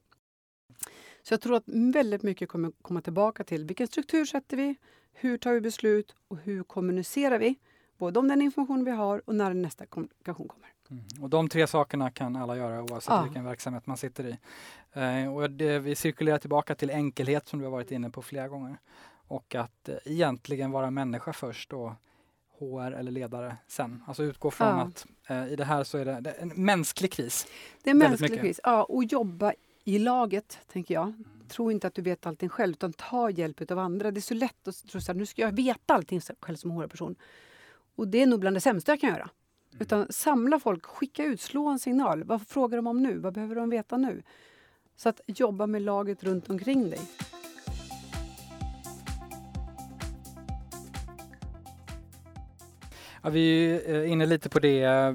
Så 1.22 1.34
jag 1.34 1.40
tror 1.40 1.56
att 1.56 1.64
väldigt 1.66 2.22
mycket 2.22 2.48
kommer 2.48 2.72
komma 2.82 3.00
tillbaka 3.00 3.44
till 3.44 3.64
vilken 3.64 3.86
struktur 3.86 4.24
sätter 4.24 4.56
vi, 4.56 4.76
hur 5.12 5.38
tar 5.38 5.52
vi 5.52 5.60
beslut 5.60 6.16
och 6.28 6.36
hur 6.36 6.62
kommunicerar 6.62 7.38
vi? 7.38 7.58
Både 7.98 8.18
om 8.18 8.28
den 8.28 8.42
information 8.42 8.84
vi 8.84 8.90
har 8.90 9.22
och 9.24 9.34
när 9.34 9.54
nästa 9.54 9.86
kommunikation 9.86 10.48
kommer. 10.48 10.73
Mm. 10.90 11.04
Och 11.20 11.30
de 11.30 11.48
tre 11.48 11.66
sakerna 11.66 12.10
kan 12.10 12.36
alla 12.36 12.56
göra 12.56 12.82
oavsett 12.82 13.10
ja. 13.10 13.22
vilken 13.22 13.44
verksamhet 13.44 13.86
man 13.86 13.96
sitter 13.96 14.26
i. 14.26 14.38
Eh, 14.92 15.34
och 15.34 15.50
det, 15.50 15.78
vi 15.78 15.94
cirkulerar 15.94 16.38
tillbaka 16.38 16.74
till 16.74 16.90
enkelhet 16.90 17.48
som 17.48 17.58
du 17.58 17.64
har 17.64 17.72
varit 17.72 17.90
inne 17.90 18.10
på 18.10 18.22
flera 18.22 18.48
gånger. 18.48 18.76
Och 19.28 19.54
att 19.54 19.88
eh, 19.88 19.96
egentligen 20.04 20.70
vara 20.70 20.90
människa 20.90 21.32
först 21.32 21.72
och 21.72 21.92
HR 22.58 22.92
eller 22.92 23.12
ledare 23.12 23.56
sen. 23.66 24.02
Alltså 24.06 24.22
utgå 24.22 24.50
från 24.50 24.68
ja. 24.68 24.82
att 24.82 25.06
eh, 25.28 25.52
i 25.52 25.56
det 25.56 25.64
här 25.64 25.84
så 25.84 25.98
är 25.98 26.04
det, 26.04 26.20
det 26.20 26.30
är 26.30 26.42
en 26.42 26.52
mänsklig 26.54 27.12
kris. 27.12 27.46
Det 27.82 27.90
är 27.90 27.94
en 27.94 27.98
mänsklig 27.98 28.30
mycket. 28.30 28.44
kris, 28.44 28.60
ja. 28.62 28.84
Och 28.84 29.04
jobba 29.04 29.52
i 29.84 29.98
laget, 29.98 30.58
tänker 30.72 30.94
jag. 30.94 31.06
Mm. 31.06 31.24
Tro 31.48 31.70
inte 31.70 31.86
att 31.86 31.94
du 31.94 32.02
vet 32.02 32.26
allting 32.26 32.48
själv, 32.48 32.72
utan 32.72 32.92
ta 32.92 33.30
hjälp 33.30 33.70
av 33.70 33.78
andra. 33.78 34.10
Det 34.10 34.18
är 34.18 34.22
så 34.22 34.34
lätt 34.34 34.68
att 34.68 34.88
tro 34.88 35.00
att 35.08 35.16
nu 35.16 35.26
ska 35.26 35.42
jag 35.42 35.52
veta 35.52 35.94
allting 35.94 36.20
själv 36.40 36.56
som 36.56 36.70
HR-person. 36.70 37.16
Och 37.96 38.08
det 38.08 38.22
är 38.22 38.26
nog 38.26 38.40
bland 38.40 38.56
det 38.56 38.60
sämsta 38.60 38.92
jag 38.92 39.00
kan 39.00 39.10
göra. 39.10 39.30
Utan 39.78 40.06
samla 40.10 40.58
folk, 40.60 40.86
skicka 40.86 41.24
ut, 41.24 41.40
slå 41.40 41.68
en 41.68 41.78
signal. 41.78 42.24
Vad 42.24 42.48
frågar 42.48 42.76
de 42.76 42.86
om 42.86 43.02
nu? 43.02 43.18
Vad 43.18 43.34
behöver 43.34 43.54
de 43.54 43.70
veta 43.70 43.96
nu? 43.96 44.22
Så 44.96 45.08
att 45.08 45.20
jobba 45.26 45.66
med 45.66 45.82
laget 45.82 46.24
runt 46.24 46.50
omkring 46.50 46.90
dig. 46.90 47.00
Ja, 53.22 53.30
vi 53.30 53.70
är 53.70 54.04
eh, 54.04 54.12
inne 54.12 54.26
lite 54.26 54.48
på 54.48 54.58
det, 54.58 54.82
eh, 54.82 55.14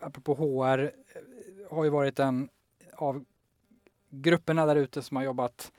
apropå 0.00 0.34
HR, 0.34 0.82
eh, 0.82 0.90
har 1.70 1.84
ju 1.84 1.90
varit 1.90 2.18
en 2.18 2.48
av 2.94 3.24
grupperna 4.10 4.66
där 4.66 4.76
ute 4.76 5.02
som 5.02 5.16
har 5.16 5.24
jobbat 5.24 5.72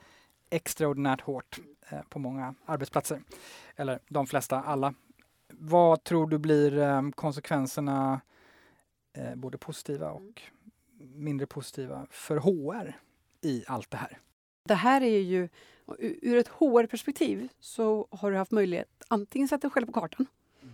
extraordinärt 0.50 1.20
hårt 1.20 1.60
på 2.08 2.18
många 2.18 2.54
arbetsplatser. 2.66 3.22
Eller 3.76 3.98
de 4.08 4.26
flesta, 4.26 4.60
alla. 4.60 4.94
Vad 5.58 6.04
tror 6.04 6.26
du 6.26 6.38
blir 6.38 7.12
konsekvenserna, 7.12 8.20
både 9.36 9.58
positiva 9.58 10.10
och 10.10 10.42
mindre 10.98 11.46
positiva, 11.46 12.06
för 12.10 12.36
HR 12.36 12.98
i 13.40 13.64
allt 13.66 13.90
det 13.90 13.96
här? 13.96 14.18
Det 14.64 14.74
här 14.74 15.00
är 15.00 15.18
ju, 15.18 15.48
ur 15.98 16.36
ett 16.36 16.48
HR-perspektiv 16.48 17.48
så 17.60 18.08
har 18.10 18.30
du 18.30 18.36
haft 18.36 18.52
möjlighet 18.52 18.88
antingen 19.08 19.48
sätta 19.48 19.60
dig 19.60 19.70
själv 19.70 19.86
på 19.86 19.92
kartan 19.92 20.26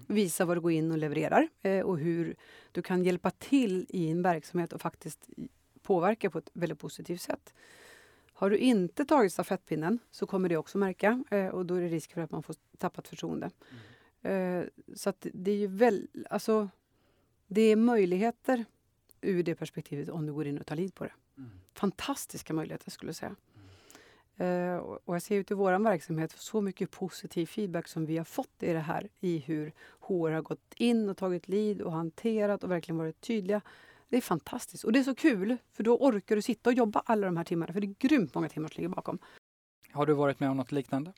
visa 0.07 0.45
vad 0.45 0.57
du 0.57 0.61
går 0.61 0.73
in 0.73 0.91
och 0.91 0.99
levererar 0.99 1.49
eh, 1.63 1.81
och 1.81 1.99
hur 1.99 2.37
du 2.73 2.83
kan 2.83 3.05
hjälpa 3.05 3.31
till 3.31 3.87
i 3.89 4.11
en 4.11 4.23
verksamhet 4.23 4.73
och 4.73 4.81
faktiskt 4.81 5.29
påverka 5.83 6.31
på 6.31 6.39
ett 6.39 6.51
väldigt 6.53 6.79
positivt 6.79 7.21
sätt. 7.21 7.55
Har 8.33 8.51
du 8.51 8.57
inte 8.57 9.05
tagit 9.05 9.33
stafettpinnen 9.33 9.99
så 10.11 10.27
kommer 10.27 10.49
det 10.49 10.57
också 10.57 10.79
märka 10.79 11.25
eh, 11.31 11.47
och 11.47 11.67
då 11.67 11.75
är 11.75 11.81
det 11.81 11.89
risk 11.89 12.13
för 12.13 12.21
att 12.21 12.31
man 12.31 12.43
får 12.43 12.57
tappat 12.79 13.09
förtroende. 13.09 13.47
Mm. 13.47 13.83
Eh, 14.23 14.65
så 14.95 15.11
att 15.11 15.27
det 15.33 15.51
är 15.51 15.57
ju 15.57 15.67
väl, 15.67 16.09
alltså, 16.31 16.69
det 17.47 17.61
är 17.61 17.77
möjligheter 17.77 18.65
ur 19.21 19.43
det 19.43 19.55
perspektivet 19.55 20.09
om 20.09 20.27
du 20.27 20.33
går 20.33 20.47
in 20.47 20.59
och 20.59 20.67
tar 20.67 20.77
lid 20.77 20.95
på 20.95 21.05
det. 21.05 21.13
Mm. 21.37 21.51
Fantastiska 21.75 22.53
möjligheter 22.53 22.91
skulle 22.91 23.09
jag 23.09 23.17
säga. 23.17 23.37
Uh, 24.41 24.77
och 24.77 25.15
jag 25.15 25.23
ser 25.23 25.37
ut 25.37 25.51
i 25.51 25.55
vår 25.55 25.79
verksamhet 25.79 26.33
så 26.37 26.61
mycket 26.61 26.91
positiv 26.91 27.47
feedback 27.47 27.89
som 27.89 28.07
vi 28.07 28.17
har 28.17 28.25
fått 28.25 28.63
i 28.63 28.73
det 28.73 28.81
här 28.81 29.09
i 29.21 29.39
hur 29.39 29.73
HR 30.01 30.31
har 30.31 30.43
gått 30.43 30.75
in 30.77 31.09
och 31.09 31.17
tagit 31.17 31.49
lid 31.49 31.83
och 31.83 31.93
hanterat 31.93 32.65
och 32.65 32.71
verkligen 32.71 32.99
varit 32.99 33.21
tydliga. 33.21 33.61
Det 34.09 34.17
är 34.17 34.21
fantastiskt 34.21 34.85
och 34.85 34.93
det 34.93 34.99
är 34.99 35.03
så 35.03 35.15
kul 35.15 35.57
för 35.73 35.83
då 35.83 35.97
orkar 35.97 36.37
du 36.37 36.43
sitta 36.43 36.71
och 36.71 36.75
jobba 36.75 37.03
alla 37.07 37.27
de 37.27 37.37
här 37.37 37.45
timmarna 37.45 37.73
för 37.73 37.81
det 37.81 37.87
är 37.87 38.09
grymt 38.09 38.35
många 38.35 38.49
timmar 38.49 38.69
som 38.69 38.77
ligger 38.77 38.89
bakom. 38.89 39.19
Har 39.93 40.07
du 40.07 40.13
varit 40.13 40.41
med 40.41 40.51
om 40.51 40.57
något 40.57 40.73
liknande? 40.73 41.13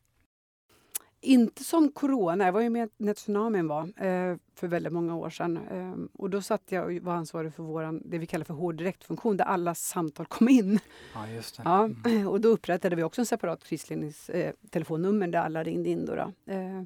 Inte 1.24 1.64
som 1.64 1.92
corona, 1.92 2.44
jag 2.44 2.52
var 2.52 2.60
ju 2.60 2.70
med 2.70 2.90
när 2.96 3.14
tsunamin 3.14 3.68
var 3.68 3.82
eh, 3.82 4.36
för 4.54 4.66
väldigt 4.66 4.92
många 4.92 5.16
år 5.16 5.30
sedan. 5.30 5.56
Eh, 5.56 6.20
och 6.20 6.30
då 6.30 6.42
satt 6.42 6.62
jag 6.72 6.84
och 6.84 7.02
var 7.02 7.12
ansvarig 7.12 7.54
för 7.54 7.62
våran, 7.62 8.02
det 8.04 8.18
vi 8.18 8.26
kallar 8.26 8.44
för 8.44 8.72
direktfunktion 8.72 9.36
där 9.36 9.44
alla 9.44 9.74
samtal 9.74 10.26
kom 10.26 10.48
in. 10.48 10.78
Ja, 11.14 11.28
just 11.28 11.56
det. 11.56 11.62
Ja, 11.64 11.84
mm. 11.84 12.26
och 12.28 12.40
då 12.40 12.48
upprättade 12.48 12.96
vi 12.96 13.02
också 13.02 13.20
en 13.20 13.26
separat 13.26 13.64
krisledningstelefonnummer 13.64 15.26
eh, 15.26 15.30
där 15.30 15.38
alla 15.38 15.64
ringde 15.64 15.90
in. 15.90 16.06
Då, 16.06 16.14
då. 16.14 16.52
Eh, 16.52 16.82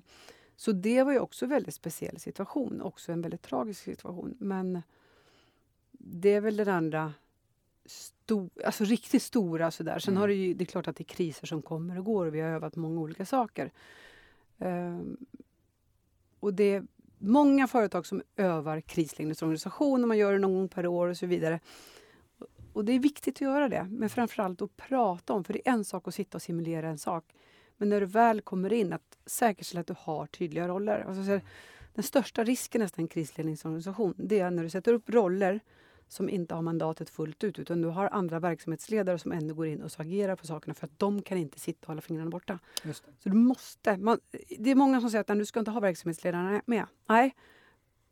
så 0.57 0.72
det 0.72 1.03
var 1.03 1.12
ju 1.12 1.18
också 1.18 1.45
en 1.45 1.51
väldigt 1.51 1.74
speciell 1.74 2.18
situation, 2.18 2.82
också 2.82 3.12
en 3.12 3.22
väldigt 3.22 3.43
tragisk 3.43 3.82
situation. 3.82 4.37
Men 4.39 4.82
det 5.93 6.34
är 6.34 6.41
väl 6.41 6.57
den 6.57 6.68
andra 6.68 7.12
Stor, 7.89 8.51
alltså 8.64 8.84
riktigt 8.84 9.22
stora 9.22 9.70
sådär. 9.70 9.99
Sen 9.99 10.14
mm. 10.14 10.20
har 10.20 10.28
det 10.28 10.34
ju, 10.34 10.55
det 10.55 10.64
är 10.64 10.66
klart 10.66 10.89
att 10.89 10.97
det 10.97 11.03
är 11.03 11.14
kriser 11.14 11.47
som 11.47 11.62
kommer 11.62 11.99
och 11.99 12.05
går 12.05 12.26
och 12.26 12.34
vi 12.34 12.41
har 12.41 12.49
övat 12.49 12.76
många 12.76 13.01
olika 13.01 13.26
saker. 13.26 13.70
Ehm, 14.59 15.17
och 16.41 16.55
det 16.55 16.75
är 16.75 16.87
många 17.19 17.67
företag 17.67 18.07
som 18.07 18.23
övar 18.37 18.81
krisledningsorganisation 18.81 20.03
och 20.03 20.09
man 20.09 20.19
gör 20.19 20.33
det 20.33 20.39
någon 20.39 20.55
gång 20.55 20.69
per 20.69 20.87
år 20.87 21.09
och 21.09 21.17
så 21.17 21.27
vidare. 21.27 21.61
Och 22.73 22.85
det 22.85 22.93
är 22.93 22.99
viktigt 22.99 23.37
att 23.37 23.41
göra 23.41 23.69
det, 23.69 23.87
men 23.91 24.11
framförallt 24.11 24.63
att 24.63 24.77
prata 24.77 25.33
om, 25.33 25.45
för 25.45 25.53
det 25.53 25.69
är 25.69 25.73
en 25.73 25.85
sak 25.85 26.09
att 26.09 26.15
sitta 26.15 26.39
och 26.39 26.43
simulera 26.43 26.89
en 26.89 26.99
sak. 26.99 27.25
Men 27.77 27.89
när 27.89 28.01
du 28.01 28.07
väl 28.07 28.41
kommer 28.41 28.73
in, 28.73 28.93
att 28.93 29.19
säkerställa 29.27 29.81
att 29.81 29.87
du 29.87 29.95
har 29.99 30.27
tydliga 30.27 30.69
roller. 30.69 31.05
Alltså, 31.09 31.41
den 31.95 32.03
största 32.03 32.45
risken 32.45 32.81
nästan 32.81 33.03
i 33.03 33.05
en 33.05 33.09
krisledningsorganisation, 33.09 34.15
det 34.17 34.39
är 34.41 34.51
när 34.51 34.63
du 34.63 34.71
sätter 34.71 34.93
upp 34.93 35.11
roller 35.11 35.61
som 36.09 36.29
inte 36.29 36.55
har 36.55 36.63
mandatet 36.63 37.11
fullt 37.11 37.45
ut 37.45 37.59
utan 37.59 37.83
du 37.83 37.89
har 37.89 38.09
andra 38.13 38.41
verksamhetsledare 38.41 39.19
som 39.19 39.33
ändå 39.33 39.55
går 39.55 39.67
in 39.67 39.83
och 39.83 39.91
agerar 39.97 40.37
på 40.37 40.47
sakerna 40.47 40.75
för 40.75 40.87
att 40.87 40.99
de 40.99 41.23
kan 41.23 41.39
inte 41.39 41.61
sitta 41.61 41.79
och 41.83 41.89
hålla 41.89 42.01
fingrarna 42.01 42.31
borta. 42.31 42.59
Så 42.95 43.29
du 43.29 43.37
måste. 43.37 43.97
Man, 43.97 44.19
det 44.59 44.71
är 44.71 44.75
många 44.75 45.01
som 45.01 45.11
säger 45.11 45.33
att 45.33 45.39
du 45.39 45.47
ska 45.47 45.59
inte 45.59 45.71
ha 45.71 45.81
verksamhetsledarna 45.81 46.63
med. 46.67 46.87
Nej. 47.09 47.35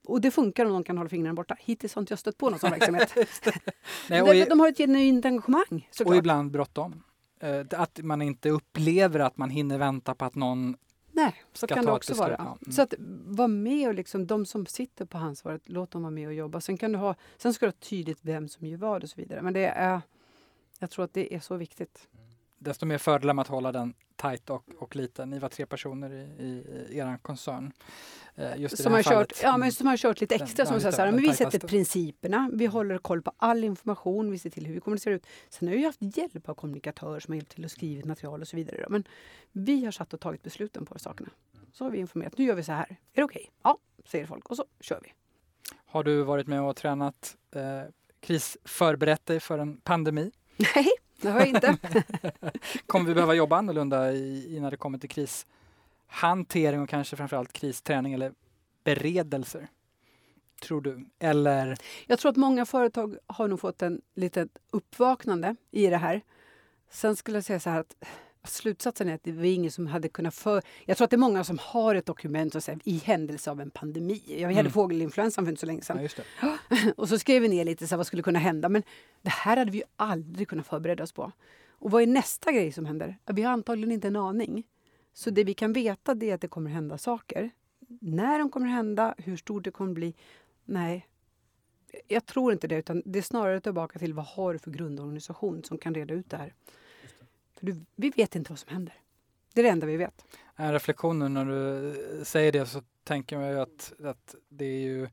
Och 0.07 0.21
det 0.21 0.31
funkar 0.31 0.67
om 0.67 0.73
de 0.73 0.85
kan 0.85 0.99
hålla 0.99 1.11
fingrarna 1.11 1.35
borta. 1.35 1.57
Hittills 1.61 1.95
har 1.95 2.03
inte 2.03 2.13
jag 2.13 2.19
stött 2.19 2.39
på 2.39 2.51
någon 2.51 2.59
sån 2.59 2.71
verksamhet. 2.79 3.15
Nej, 4.11 4.23
och 4.23 4.35
i, 4.35 4.45
de 4.45 4.61
har 4.61 4.69
ett 4.69 4.79
genuint 4.79 5.25
engagemang. 5.25 5.89
Såklart. 5.91 6.13
Och 6.13 6.17
ibland 6.17 6.51
bråttom. 6.51 7.03
Uh, 7.45 7.65
att 7.71 7.99
man 8.03 8.23
inte 8.23 8.51
upplever 8.51 9.21
att 9.21 9.37
man 9.37 9.51
hinner 9.51 9.79
vänta 9.79 10.15
på 10.15 10.25
att 10.25 10.35
någon 10.35 10.77
Nej, 11.15 11.43
så 11.53 11.67
kan 11.67 11.85
det 11.85 11.93
också 11.93 12.15
vara. 12.15 12.35
Mm. 12.37 12.73
Så 12.73 12.83
att 12.83 12.95
var 13.27 13.49
med 13.49 13.89
och 13.89 13.95
liksom, 13.95 14.27
de 14.27 14.47
som 14.47 14.67
sitter 14.67 15.05
på 15.05 15.19
ansvaret, 15.19 15.63
låt 15.65 15.91
dem 15.91 16.03
vara 16.03 16.11
med 16.11 16.27
och 16.27 16.35
jobba. 16.35 16.61
Sen, 16.61 16.77
kan 16.77 16.93
du 16.93 16.99
ha, 16.99 17.15
sen 17.37 17.55
ska 17.55 17.67
du 17.67 17.71
ha 17.71 17.77
tydligt 17.81 18.19
vem 18.23 18.49
som 18.49 18.67
gör 18.67 18.79
vad 18.79 19.03
och 19.03 19.11
så 19.11 19.17
vidare. 19.17 19.43
Men 19.43 19.55
det 19.55 19.67
är, 19.67 20.01
jag 20.79 20.91
tror 20.91 21.05
att 21.05 21.15
det 21.15 21.35
är 21.35 21.41
så 21.41 21.57
viktigt. 21.57 22.09
Desto 22.65 22.87
mer 22.87 22.99
fördelar 22.99 23.35
med 23.35 23.43
att 23.43 23.49
hålla 23.49 23.73
den 23.73 23.95
tajt 24.17 24.51
och, 24.51 24.65
och 24.79 24.97
liten. 24.97 25.31
Ni 25.31 25.39
var 25.39 25.49
tre 25.49 25.67
personer 25.67 26.13
i, 26.13 26.45
i, 26.45 26.65
i 26.91 26.99
er 26.99 27.19
koncern. 27.23 27.73
Eh, 28.35 28.57
just 28.57 28.83
som, 28.83 28.93
har 28.93 29.03
kört, 29.03 29.33
ja, 29.43 29.57
men 29.57 29.73
som 29.73 29.87
har 29.87 29.97
kört 29.97 30.21
lite 30.21 30.35
extra. 30.35 30.65
Den, 30.65 30.81
som 30.81 30.93
så 30.93 31.03
här, 31.03 31.13
men 31.13 31.23
vi 31.23 31.33
sätter 31.33 31.59
principerna, 31.59 32.51
vi 32.53 32.67
håller 32.67 32.99
koll 32.99 33.23
på 33.23 33.33
all 33.37 33.65
information, 33.65 34.31
vi 34.31 34.39
ser 34.39 34.51
till 34.51 34.67
hur 34.67 34.75
vi 34.75 34.81
kommunicerar 34.81 35.15
ut. 35.15 35.27
Sen 35.49 35.69
har 35.69 35.75
vi 35.75 35.85
haft 35.85 35.99
hjälp 36.01 36.49
av 36.49 36.55
kommunikatörer 36.55 37.21
som 37.21 37.33
har 37.33 37.37
hjälpt 37.37 37.53
till 37.53 37.65
att 37.65 37.71
skriva 37.71 38.09
material 38.09 38.41
och 38.41 38.49
så 38.49 38.57
vidare. 38.57 38.87
Men 38.89 39.05
vi 39.53 39.85
har 39.85 39.93
satt 39.93 40.15
och 40.15 40.21
tagit 40.21 40.43
besluten 40.43 40.87
på 40.87 40.99
sakerna. 40.99 41.31
Så 41.73 41.85
har 41.85 41.91
vi 41.91 41.99
informerat. 41.99 42.39
Nu 42.39 42.45
gör 42.45 42.55
vi 42.55 42.63
så 42.63 42.73
här. 42.73 42.87
Är 42.91 42.97
det 43.13 43.25
okej? 43.25 43.41
Okay? 43.41 43.51
Ja, 43.63 43.79
säger 44.05 44.27
folk. 44.27 44.51
Och 44.51 44.57
så 44.57 44.65
kör 44.81 45.01
vi. 45.03 45.13
Har 45.87 46.05
du 46.05 46.23
varit 46.23 46.47
med 46.47 46.63
och 46.63 46.77
tränat 46.77 47.37
eh, 47.55 47.83
krisförberett 48.21 49.27
dig 49.27 49.41
för 49.41 49.59
en 49.59 49.77
pandemi? 49.77 50.31
Nej, 50.57 50.89
det 51.25 51.31
har 51.31 51.39
jag 51.41 51.49
inte. 51.49 51.77
kommer 52.87 53.07
vi 53.07 53.15
behöva 53.15 53.35
jobba 53.35 53.57
annorlunda 53.57 54.13
i, 54.13 54.57
i 54.57 54.61
när 54.61 54.71
det 54.71 54.77
kommer 54.77 54.99
till 54.99 55.11
krishantering 55.11 56.81
och 56.81 56.89
kanske 56.89 57.17
framförallt 57.17 57.53
kristräning 57.53 58.13
eller 58.13 58.33
beredelser? 58.85 59.69
Tror 60.63 60.81
du? 60.81 61.07
Eller? 61.19 61.77
Jag 62.07 62.19
tror 62.19 62.31
att 62.31 62.37
många 62.37 62.67
företag 62.67 63.17
har 63.27 63.49
nog 63.49 63.61
fått 63.61 63.83
en 63.83 64.01
litet 64.15 64.49
uppvaknande 64.71 65.57
i 65.71 65.87
det 65.87 65.97
här. 65.97 66.21
Sen 66.91 67.17
skulle 67.17 67.37
jag 67.37 67.45
säga 67.45 67.61
så 67.61 67.71
här 67.71 67.81
att 67.81 67.97
slutsatsen 68.45 69.09
är 69.09 69.15
att 69.15 69.25
det 69.25 69.33
var 69.33 69.45
ingen 69.45 69.71
som 69.71 69.87
hade 69.87 70.09
kunnat 70.09 70.35
för... 70.35 70.63
Jag 70.85 70.97
tror 70.97 71.05
att 71.05 71.11
det 71.11 71.17
är 71.17 71.19
många 71.19 71.45
som 71.45 71.59
har 71.59 71.95
ett 71.95 72.07
dokument 72.07 72.55
och 72.55 72.63
säger 72.63 72.81
i 72.85 72.99
händelse 72.99 73.51
av 73.51 73.61
en 73.61 73.71
pandemi. 73.71 74.23
Jag 74.27 74.49
hade 74.49 74.61
mm. 74.61 74.73
fågelinfluensan 74.73 75.45
för 75.45 75.51
inte 75.51 75.61
så 75.61 75.67
länge 75.67 75.83
sedan. 75.83 76.09
Ja, 76.43 76.59
och 76.97 77.09
så 77.09 77.19
skrev 77.19 77.43
vi 77.43 77.49
ner 77.49 77.65
lite 77.65 77.87
så 77.87 77.97
vad 77.97 78.07
skulle 78.07 78.23
kunna 78.23 78.39
hända. 78.39 78.69
Men 78.69 78.83
det 79.23 79.31
här 79.31 79.57
hade 79.57 79.71
vi 79.71 79.79
ju 79.79 79.85
aldrig 79.97 80.49
kunnat 80.49 80.67
förbereda 80.67 81.03
oss 81.03 81.13
på. 81.13 81.33
Och 81.69 81.91
vad 81.91 82.03
är 82.03 82.07
nästa 82.07 82.53
grej 82.53 82.73
som 82.73 82.87
händer? 82.87 83.19
Vi 83.27 83.43
har 83.43 83.53
antagligen 83.53 83.93
inte 83.93 84.09
en 84.09 84.17
aning. 84.17 84.65
Så 85.13 85.31
det 85.31 85.45
vi 85.45 85.55
kan 85.55 85.73
veta 85.73 86.13
är 86.13 86.35
att 86.35 86.41
det 86.41 86.49
kommer 86.49 86.71
hända 86.71 86.99
saker. 86.99 87.51
När 88.01 88.39
de 88.39 88.51
kommer 88.51 88.67
hända, 88.67 89.15
hur 89.19 89.37
stort 89.37 89.65
det 89.65 89.71
kommer 89.71 89.93
bli. 89.93 90.15
Nej, 90.65 91.07
jag 92.09 92.27
tror 92.27 92.53
inte 92.53 92.69
det. 92.69 92.77
Utan 92.77 93.03
det 93.05 93.19
är 93.19 93.23
snarare 93.23 93.61
tillbaka 93.61 93.99
till 93.99 94.15
vad 94.15 94.25
har 94.27 94.53
du 94.53 94.59
för 94.59 94.71
grundorganisation 94.71 95.65
som 95.65 95.79
kan 95.79 95.95
reda 95.95 96.15
ut 96.15 96.31
det 96.31 96.37
här. 96.37 96.55
För 97.65 97.73
du, 97.73 97.85
vi 97.97 98.11
vet 98.11 98.37
inte 98.37 98.53
vad 98.53 98.59
som 98.59 98.73
händer. 98.73 98.95
Det 99.55 99.61
är 99.61 99.63
det 99.63 99.71
enda 99.71 99.87
vi 99.87 99.97
vet. 99.97 100.25
En 100.57 100.73
reflektion 100.73 101.19
nu 101.19 101.29
när 101.29 101.45
du 101.45 102.25
säger 102.25 102.53
det 102.53 102.67
så 102.67 102.83
tänker 103.05 103.41
ju 103.41 103.61
att, 103.61 103.93
att 104.05 104.35
det 104.49 104.65
är 104.65 104.81
ju 104.81 105.09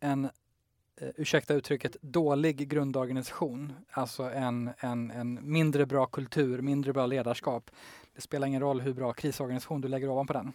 en 0.00 0.24
eh, 0.24 1.08
ursäkta 1.16 1.54
uttrycket, 1.54 1.96
dålig 2.00 2.68
grundorganisation, 2.68 3.72
alltså 3.90 4.22
en, 4.22 4.70
en, 4.78 5.10
en 5.10 5.38
mindre 5.52 5.86
bra 5.86 6.06
kultur, 6.06 6.62
mindre 6.62 6.92
bra 6.92 7.06
ledarskap. 7.06 7.70
Det 8.14 8.20
spelar 8.20 8.46
ingen 8.46 8.60
roll 8.60 8.80
hur 8.80 8.94
bra 8.94 9.12
krisorganisation 9.12 9.80
du 9.80 9.88
lägger 9.88 10.08
ovanpå 10.08 10.32
den. 10.32 10.52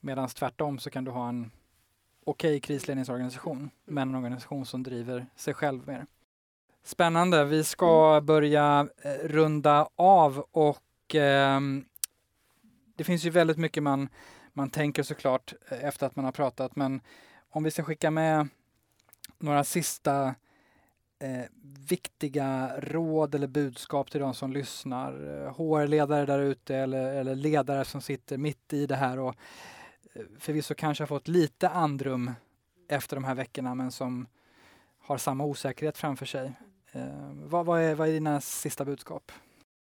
Medan 0.00 0.28
tvärtom 0.28 0.78
så 0.78 0.90
kan 0.90 1.04
du 1.04 1.10
ha 1.10 1.28
en 1.28 1.50
okej 2.24 2.50
okay 2.50 2.60
krisledningsorganisation, 2.60 3.70
men 3.84 4.08
en 4.08 4.14
organisation 4.14 4.66
som 4.66 4.82
driver 4.82 5.26
sig 5.36 5.54
själv 5.54 5.86
mer. 5.86 6.06
Spännande. 6.88 7.44
Vi 7.44 7.64
ska 7.64 8.12
mm. 8.12 8.26
börja 8.26 8.88
eh, 9.02 9.28
runda 9.28 9.88
av 9.96 10.44
och 10.50 11.14
eh, 11.14 11.60
det 12.96 13.04
finns 13.04 13.24
ju 13.24 13.30
väldigt 13.30 13.56
mycket 13.58 13.82
man, 13.82 14.08
man 14.52 14.70
tänker 14.70 15.02
såklart 15.02 15.54
eh, 15.68 15.84
efter 15.84 16.06
att 16.06 16.16
man 16.16 16.24
har 16.24 16.32
pratat, 16.32 16.76
men 16.76 17.00
om 17.50 17.64
vi 17.64 17.70
ska 17.70 17.82
skicka 17.82 18.10
med 18.10 18.48
några 19.38 19.64
sista 19.64 20.34
eh, 21.18 21.44
viktiga 21.88 22.72
råd 22.78 23.34
eller 23.34 23.46
budskap 23.46 24.10
till 24.10 24.20
de 24.20 24.34
som 24.34 24.52
lyssnar. 24.52 25.12
HR-ledare 25.50 26.26
där 26.26 26.38
ute 26.38 26.76
eller, 26.76 27.14
eller 27.14 27.34
ledare 27.34 27.84
som 27.84 28.00
sitter 28.00 28.38
mitt 28.38 28.72
i 28.72 28.86
det 28.86 28.96
här 28.96 29.18
och 29.18 29.34
eh, 30.14 30.22
förvisso 30.38 30.74
kanske 30.74 31.02
har 31.02 31.08
fått 31.08 31.28
lite 31.28 31.68
andrum 31.68 32.30
efter 32.88 33.16
de 33.16 33.24
här 33.24 33.34
veckorna 33.34 33.74
men 33.74 33.90
som 33.90 34.26
har 34.98 35.18
samma 35.18 35.44
osäkerhet 35.44 35.98
framför 35.98 36.26
sig. 36.26 36.52
Eh, 36.92 37.32
vad, 37.32 37.66
vad, 37.66 37.80
är, 37.80 37.94
vad 37.94 38.08
är 38.08 38.12
dina 38.12 38.40
sista 38.40 38.84
budskap? 38.84 39.32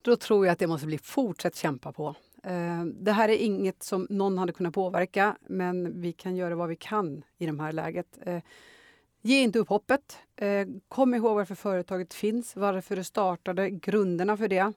Då 0.01 0.15
tror 0.15 0.45
jag 0.45 0.53
att 0.53 0.59
det 0.59 0.67
måste 0.67 0.87
bli 0.87 0.97
fortsätt 0.97 1.55
kämpa 1.55 1.91
på. 1.91 2.15
Eh, 2.43 2.85
det 2.85 3.11
här 3.11 3.29
är 3.29 3.37
inget 3.37 3.83
som 3.83 4.07
någon 4.09 4.37
hade 4.37 4.53
kunnat 4.53 4.73
påverka, 4.73 5.37
men 5.41 6.01
vi 6.01 6.13
kan 6.13 6.35
göra 6.35 6.55
vad 6.55 6.69
vi 6.69 6.75
kan 6.75 7.23
i 7.37 7.45
det 7.45 7.61
här 7.61 7.71
läget. 7.71 8.19
Eh, 8.21 8.41
ge 9.21 9.41
inte 9.41 9.59
upp 9.59 9.69
hoppet. 9.69 10.17
Eh, 10.35 10.67
kom 10.87 11.13
ihåg 11.13 11.35
varför 11.35 11.55
företaget 11.55 12.13
finns, 12.13 12.55
varför 12.55 12.95
det 12.95 13.03
startade, 13.03 13.69
grunderna 13.69 14.37
för 14.37 14.47
det. 14.47 14.73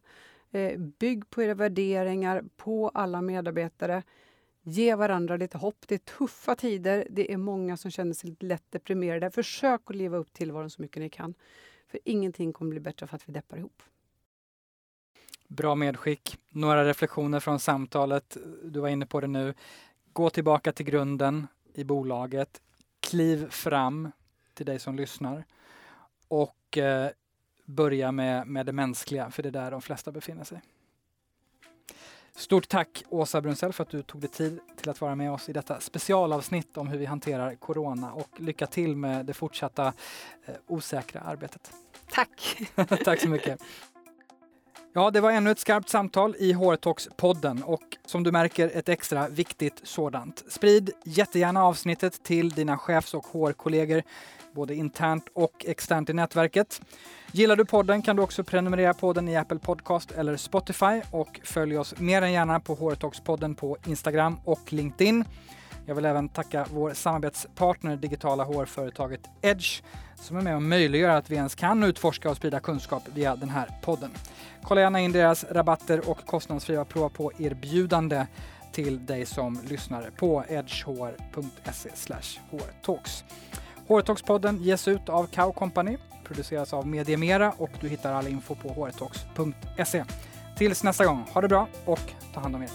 Eh, 0.51 0.79
bygg 0.79 1.31
på 1.31 1.43
era 1.43 1.55
värderingar, 1.55 2.45
på 2.57 2.89
alla 2.95 3.23
medarbetare. 3.23 4.03
Ge 4.63 4.95
varandra 4.95 5.37
lite 5.37 5.59
hopp. 5.59 5.85
Det 5.87 5.95
är 5.95 6.19
tuffa 6.19 6.55
tider. 6.55 7.07
Det 7.11 7.33
är 7.33 7.37
många 7.37 7.77
som 7.77 7.91
känner 7.91 8.13
sig 8.13 8.31
lite 8.31 8.47
lätt 8.47 8.71
deprimerade. 8.71 9.31
Försök 9.31 9.81
att 9.85 9.97
leva 9.97 10.17
upp 10.17 10.33
tillvaron 10.33 10.71
så 10.71 10.83
mycket 10.83 11.03
ni 11.03 11.11
kan. 11.11 11.35
För 11.89 12.01
ingenting 12.05 12.53
kommer 12.53 12.71
bli 12.71 12.81
bättre 12.81 13.07
för 13.07 13.17
att 13.17 13.29
vi 13.29 13.33
deppar 13.33 13.57
ihop. 13.57 13.83
Bra 15.49 15.75
medskick. 15.75 16.39
Några 16.49 16.85
reflektioner 16.85 17.41
från 17.41 17.61
samtalet. 17.61 18.37
Du 18.65 18.81
var 18.81 18.89
inne 18.89 19.07
på 19.07 19.21
det 19.21 19.27
nu. 19.27 19.55
Gå 20.13 20.31
tillbaka 20.31 20.73
till 20.73 20.87
grunden 20.87 21.47
i 21.75 21.85
bolaget. 21.85 22.61
Kliv 23.01 23.51
fram 23.51 24.11
till 24.55 24.67
dig 24.67 24.79
som 24.79 24.97
lyssnar. 24.97 25.45
Och 26.29 26.79
eh, 26.79 27.11
börja 27.65 28.13
med, 28.13 28.47
med 28.47 28.67
det 28.67 28.73
mänskliga, 28.73 29.31
för 29.31 29.43
det 29.43 29.49
är 29.49 29.51
där 29.51 29.71
de 29.71 29.83
flesta 29.83 30.13
befinner 30.13 30.45
sig. 30.45 30.61
Stort 32.37 32.69
tack 32.69 33.05
Åsa 33.09 33.41
Brunsell 33.41 33.73
för 33.73 33.83
att 33.83 33.91
du 33.91 34.03
tog 34.03 34.21
dig 34.21 34.31
tid 34.31 34.61
till 34.77 34.91
att 34.91 35.01
vara 35.01 35.15
med 35.15 35.33
oss 35.33 35.49
i 35.49 35.53
detta 35.53 35.81
specialavsnitt 35.81 36.77
om 36.77 36.89
hur 36.89 36.99
vi 36.99 37.05
hanterar 37.05 37.55
corona 37.55 38.13
och 38.13 38.41
lycka 38.41 38.67
till 38.67 38.97
med 38.97 39.27
det 39.27 39.35
fortsatta 39.35 39.87
eh, 40.47 40.55
osäkra 40.67 41.21
arbetet. 41.21 41.71
Tack! 42.11 42.59
tack 43.05 43.21
så 43.21 43.29
mycket. 43.29 43.61
Ja, 44.93 45.11
det 45.11 45.21
var 45.21 45.31
ännu 45.31 45.51
ett 45.51 45.59
skarpt 45.59 45.89
samtal 45.89 46.37
i 46.39 46.53
HR-talks-podden 46.53 47.63
och 47.63 47.97
som 48.07 48.23
du 48.23 48.33
märker 48.33 48.71
ett 48.75 48.89
extra 48.89 49.29
viktigt 49.29 49.81
sådant. 49.83 50.45
Sprid 50.49 50.91
jättegärna 51.05 51.65
avsnittet 51.65 52.23
till 52.23 52.51
dina 52.51 52.79
chefs 52.79 53.15
och 53.15 53.27
HR-kollegor 53.27 54.03
både 54.57 54.75
internt 54.75 55.25
och 55.35 55.65
externt 55.67 56.11
i 56.11 56.13
nätverket. 56.13 56.81
Gillar 57.33 57.57
du 57.57 57.65
podden 57.65 58.03
kan 58.03 58.17
du 58.17 58.23
också 58.23 58.45
prenumerera 58.45 58.95
på 58.95 59.13
den 59.13 59.29
i 59.29 59.37
Apple 59.37 59.59
Podcast 59.59 60.13
eller 60.13 60.37
Spotify 60.37 61.03
och 61.11 61.41
följ 61.45 61.79
oss 61.79 61.95
mer 61.99 62.23
än 62.23 62.33
gärna 62.33 62.61
på 62.61 62.77
HR-talks-podden 62.77 63.55
på 63.55 63.77
Instagram 63.87 64.37
och 64.45 64.73
LinkedIn. 64.73 65.25
Jag 65.87 65.95
vill 65.95 66.05
även 66.05 66.29
tacka 66.29 66.67
vår 66.73 66.95
samarbetspartner 66.95 67.97
digitala 67.97 68.45
hårföretaget 68.45 69.21
Edge 69.43 69.83
som 70.15 70.37
är 70.37 70.41
med 70.41 70.57
och 70.57 70.63
möjliggör 70.63 71.11
att 71.11 71.31
vi 71.31 71.37
ens 71.37 71.55
kan 71.55 71.83
utforska 71.83 72.31
och 72.31 72.37
sprida 72.37 72.61
kunskap 72.61 73.03
via 73.15 73.37
den 73.37 73.49
här 73.49 73.69
podden. 73.83 74.11
Kolla 74.63 74.81
gärna 74.81 75.01
in 75.01 75.13
deras 75.13 75.45
rabatter 75.51 76.11
och 76.11 76.27
kostnadsfria 76.27 76.85
prova 76.85 77.09
på 77.09 77.33
erbjudande 77.39 78.27
till 78.73 79.07
dig 79.07 79.27
som 79.27 79.59
lyssnar 79.69 80.11
på 80.11 80.45
edgehr.se 80.49 81.91
hårtalks. 82.51 83.25
Hortoxpodden 83.89 84.63
ges 84.63 84.89
ut 84.89 85.09
av 85.09 85.27
Cow 85.27 85.53
Company, 85.53 85.97
produceras 86.25 86.73
av 86.73 86.87
Mediemera 86.87 87.53
och 87.59 87.71
du 87.81 87.89
hittar 87.89 88.13
all 88.13 88.27
info 88.27 88.55
på 88.55 88.69
hrtalks.se. 88.69 90.05
Tills 90.59 90.85
nästa 90.85 91.05
gång, 91.05 91.25
ha 91.33 91.41
det 91.41 91.49
bra 91.49 91.69
och 91.85 92.01
ta 92.35 92.41
hand 92.41 92.57
om 92.57 92.63
er. 92.63 92.71